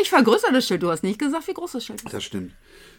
Ich 0.00 0.08
vergrößere 0.10 0.52
das 0.52 0.66
Schild. 0.66 0.82
Du 0.82 0.90
hast 0.90 1.02
nicht 1.02 1.18
gesagt, 1.18 1.48
wie 1.48 1.54
groß 1.54 1.72
das 1.72 1.84
Schild 1.84 2.02
ist. 2.02 2.12
Das 2.12 2.22
stimmt. 2.24 2.52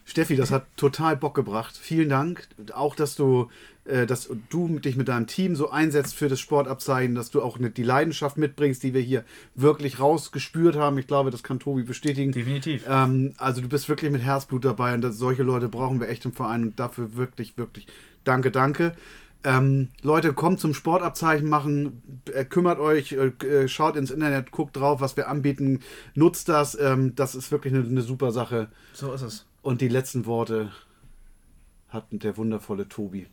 Steffi, 0.10 0.38
das 0.38 0.52
hat 0.52 0.66
total 0.78 1.18
Bock 1.18 1.36
gebracht. 1.36 1.78
Vielen 1.78 2.08
Dank. 2.08 2.48
Auch, 2.74 2.96
dass 2.96 3.16
du, 3.16 3.50
äh, 3.84 4.06
dass 4.06 4.30
du 4.50 4.80
dich 4.80 4.96
mit 4.96 5.10
deinem 5.10 5.28
Team 5.28 5.54
so 5.58 5.70
einsetzt 5.70 6.16
für 6.16 6.30
das 6.30 6.40
Sportabzeichen, 6.40 7.14
dass 7.14 7.30
du 7.30 7.42
auch 7.42 7.60
ne- 7.60 7.72
die 7.72 7.84
Leidenschaft 7.84 8.38
mitbringst, 8.38 8.82
die 8.84 8.94
wir 8.94 9.02
hier 9.02 9.26
wirklich 9.54 10.00
rausgespürt 10.00 10.78
haben. 10.78 10.98
Ich 10.98 11.08
glaube, 11.08 11.30
das 11.30 11.44
kann 11.44 11.60
Tobi 11.60 11.84
bestätigen. 11.84 12.32
Definitiv. 12.32 12.86
Ähm, 12.88 13.34
also 13.38 13.60
du 13.60 13.68
bist 13.68 13.90
wirklich 13.90 14.10
mit 14.10 14.22
Herzblut 14.22 14.64
dabei 14.64 14.94
und 14.94 15.02
das, 15.02 15.18
solche 15.18 15.44
Leute 15.44 15.68
brauchen 15.68 16.00
wir 16.00 16.08
echt 16.08 16.24
im 16.24 16.32
Verein 16.32 16.64
und 16.64 16.80
dafür 16.80 17.18
wirklich, 17.18 17.58
wirklich 17.58 17.86
danke, 18.24 18.50
danke. 18.50 18.96
Ähm, 19.44 19.90
Leute, 20.02 20.32
kommt 20.32 20.62
zum 20.62 20.74
Sportabzeichen 20.74 21.48
machen, 21.50 22.02
äh, 22.34 22.46
kümmert 22.46 22.80
euch, 22.80 23.12
äh, 23.12 23.28
äh, 23.46 23.68
schaut 23.68 23.98
ins 23.98 24.10
Internet, 24.10 24.52
guckt 24.52 24.78
drauf, 24.78 25.02
was 25.02 25.18
wir 25.18 25.28
anbieten, 25.28 25.82
nutzt 26.16 26.48
das. 26.50 26.80
Ähm, 26.80 27.14
das 27.16 27.36
ist 27.36 27.52
wirklich 27.52 27.74
eine, 27.74 27.84
eine 27.86 28.02
super 28.02 28.32
Sache. 28.32 28.70
So 28.94 29.12
ist 29.14 29.22
es. 29.22 29.46
Und 29.68 29.82
die 29.82 29.90
letzten 29.90 30.26
Worte 30.26 30.72
hat 31.90 32.06
der 32.12 32.38
wundervolle 32.38 32.88
Tobi. 32.88 33.28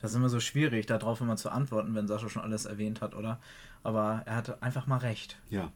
Das 0.00 0.10
ist 0.10 0.16
immer 0.16 0.28
so 0.28 0.40
schwierig, 0.40 0.86
darauf 0.86 1.20
immer 1.20 1.36
zu 1.36 1.48
antworten, 1.48 1.94
wenn 1.94 2.08
Sascha 2.08 2.28
schon 2.28 2.42
alles 2.42 2.64
erwähnt 2.64 3.00
hat, 3.00 3.14
oder? 3.14 3.38
Aber 3.84 4.22
er 4.26 4.34
hatte 4.34 4.60
einfach 4.64 4.88
mal 4.88 4.96
recht. 4.96 5.38
Ja. 5.48 5.70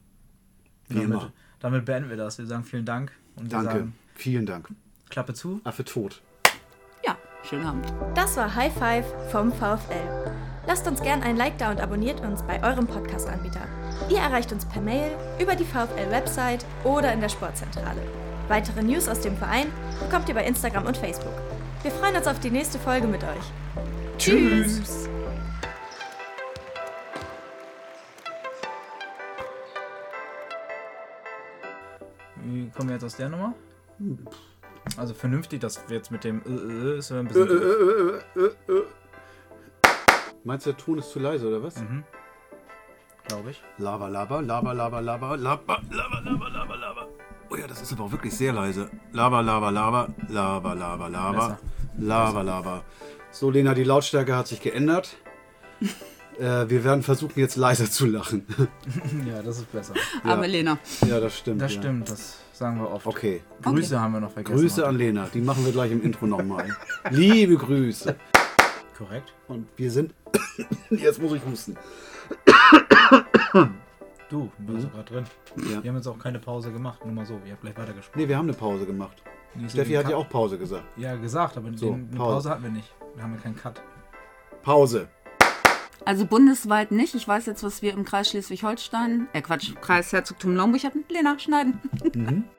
Wie 0.89 0.95
Damit, 0.95 1.09
immer. 1.09 1.31
damit 1.61 1.85
beenden 1.85 2.09
wir 2.09 2.17
das. 2.17 2.37
Wir 2.37 2.45
sagen 2.45 2.65
vielen 2.65 2.83
Dank 2.83 3.13
und 3.37 3.45
wir 3.45 3.51
Danke. 3.51 3.71
sagen 3.71 3.95
Vielen 4.15 4.45
Dank. 4.45 4.67
Klappe 5.09 5.33
zu. 5.33 5.61
Affe 5.63 5.85
tot. 5.85 6.21
Ja, 7.05 7.15
schönen 7.43 7.65
Abend. 7.65 7.93
Das 8.15 8.35
war 8.35 8.53
High 8.53 8.73
Five 8.73 9.05
vom 9.31 9.53
VfL. 9.53 10.35
Lasst 10.67 10.85
uns 10.89 11.01
gern 11.03 11.23
ein 11.23 11.37
Like 11.37 11.57
da 11.57 11.71
und 11.71 11.79
abonniert 11.79 12.19
uns 12.19 12.43
bei 12.43 12.61
eurem 12.61 12.85
Podcast-Anbieter. 12.85 13.65
Ihr 14.09 14.17
erreicht 14.17 14.51
uns 14.51 14.65
per 14.65 14.81
Mail, 14.81 15.15
über 15.39 15.55
die 15.55 15.63
VfL-Website 15.63 16.65
oder 16.83 17.13
in 17.13 17.21
der 17.21 17.29
Sportzentrale. 17.29 18.24
Weitere 18.47 18.83
News 18.83 19.07
aus 19.07 19.21
dem 19.21 19.35
Verein 19.37 19.67
bekommt 19.99 20.29
ihr 20.29 20.35
bei 20.35 20.45
Instagram 20.45 20.85
und 20.85 20.97
Facebook. 20.97 21.33
Wir 21.81 21.91
freuen 21.91 22.15
uns 22.15 22.27
auf 22.27 22.39
die 22.39 22.51
nächste 22.51 22.77
Folge 22.77 23.07
mit 23.07 23.23
euch. 23.23 23.45
Tschüss. 24.17 25.09
Wie 32.43 32.69
kommen 32.69 32.89
wir 32.89 32.95
jetzt 32.95 33.03
aus 33.03 33.15
der 33.15 33.29
Nummer? 33.29 33.53
Also 34.97 35.15
vernünftig, 35.15 35.59
dass 35.61 35.81
wir 35.89 35.97
jetzt 35.97 36.11
mit 36.11 36.23
dem 36.23 36.41
äh, 36.45 36.95
äh, 36.95 36.97
ist 36.99 37.09
ja 37.09 37.19
ein 37.19 37.27
bisschen. 37.27 37.49
Meinst 40.43 40.67
du, 40.67 40.71
der 40.71 40.77
Ton 40.77 40.99
ist 40.99 41.09
zu 41.09 41.19
leise, 41.19 41.47
oder 41.47 41.63
was? 41.63 41.75
Glaube 43.27 43.49
ich. 43.49 43.63
Lava, 43.79 44.07
Lava, 44.07 44.39
Lava, 44.39 44.71
Lava, 44.71 44.99
Lava, 45.01 45.35
Lava, 45.35 45.35
Lava, 45.35 45.81
Lava, 45.89 46.19
Lava, 46.19 46.47
Lava. 46.47 46.54
Oh 47.55 47.57
ja, 47.57 47.67
das 47.67 47.81
ist 47.81 47.93
aber 47.93 48.03
auch 48.03 48.11
wirklich 48.11 48.33
sehr 48.33 48.51
leise. 48.51 48.89
Lava, 49.13 49.39
Lava, 49.39 49.69
Lava, 49.69 50.09
Lava, 50.27 50.73
Lava, 50.73 51.07
Lava. 51.07 51.57
Lava, 51.97 52.41
Lava. 52.41 52.83
So, 53.31 53.49
Lena, 53.49 53.73
die 53.73 53.85
Lautstärke 53.85 54.35
hat 54.35 54.47
sich 54.47 54.59
geändert. 54.59 55.15
äh, 56.37 56.67
wir 56.67 56.83
werden 56.83 57.01
versuchen, 57.01 57.39
jetzt 57.39 57.55
leiser 57.55 57.89
zu 57.89 58.07
lachen. 58.07 58.45
Ja, 59.25 59.41
das 59.41 59.59
ist 59.59 59.71
besser. 59.71 59.93
Aber 60.23 60.47
Lena, 60.47 60.77
ja, 61.07 61.21
das 61.21 61.37
stimmt. 61.37 61.61
Das 61.61 61.73
ja. 61.75 61.81
stimmt, 61.81 62.09
das 62.09 62.39
sagen 62.51 62.77
wir 62.77 62.91
oft. 62.91 63.07
Okay. 63.07 63.41
Grüße 63.61 64.01
haben 64.01 64.11
wir 64.11 64.19
noch 64.19 64.31
vergessen. 64.31 64.57
Grüße 64.57 64.81
heute. 64.81 64.87
an 64.87 64.97
Lena. 64.97 65.29
Die 65.33 65.39
machen 65.39 65.63
wir 65.63 65.71
gleich 65.71 65.93
im 65.93 66.03
Intro 66.03 66.27
nochmal. 66.27 66.75
Liebe 67.09 67.55
Grüße. 67.55 68.17
Korrekt. 68.97 69.33
Und 69.47 69.67
wir 69.77 69.91
sind. 69.91 70.13
Jetzt 70.89 71.21
muss 71.21 71.31
ich 71.31 71.45
husten. 71.45 71.77
Du, 74.35 74.51
du 74.59 74.73
bist 74.73 74.91
gerade 74.91 75.05
drin. 75.13 75.23
Ja. 75.71 75.81
Wir 75.83 75.89
haben 75.89 75.95
jetzt 75.95 76.07
auch 76.07 76.19
keine 76.19 76.39
Pause 76.39 76.69
gemacht, 76.71 77.05
nur 77.05 77.13
mal 77.13 77.25
so. 77.25 77.39
Ihr 77.45 77.53
habt 77.53 77.61
gleich 77.61 77.77
weitergesprochen. 77.77 78.19
Nee, 78.21 78.27
wir 78.27 78.37
haben 78.37 78.47
eine 78.49 78.57
Pause 78.57 78.85
gemacht. 78.85 79.23
So 79.61 79.69
Steffi 79.69 79.93
hat 79.93 80.03
ja 80.09 80.09
Cut- 80.11 80.25
auch 80.25 80.29
Pause 80.29 80.57
gesagt. 80.57 80.83
Ja, 80.97 81.15
gesagt, 81.15 81.55
aber 81.55 81.69
So, 81.77 81.91
den, 81.91 82.09
eine 82.09 82.17
Pause. 82.17 82.33
Pause 82.33 82.49
hatten 82.49 82.63
wir 82.63 82.69
nicht. 82.71 82.93
Wir 83.15 83.23
haben 83.23 83.33
ja 83.35 83.39
keinen 83.39 83.55
Cut. 83.55 83.81
Pause. 84.61 85.07
Also 86.03 86.25
bundesweit 86.25 86.91
nicht. 86.91 87.15
Ich 87.15 87.25
weiß 87.27 87.45
jetzt, 87.45 87.63
was 87.63 87.81
wir 87.81 87.93
im 87.93 88.03
Kreis 88.03 88.29
Schleswig-Holstein, 88.29 89.27
äh 89.31 89.41
Quatsch, 89.41 89.73
Kreis 89.79 90.11
Herzogtum 90.11 90.53
Naumburg 90.53 90.83
hatten. 90.83 91.05
Lena, 91.09 91.39
schneiden. 91.39 91.79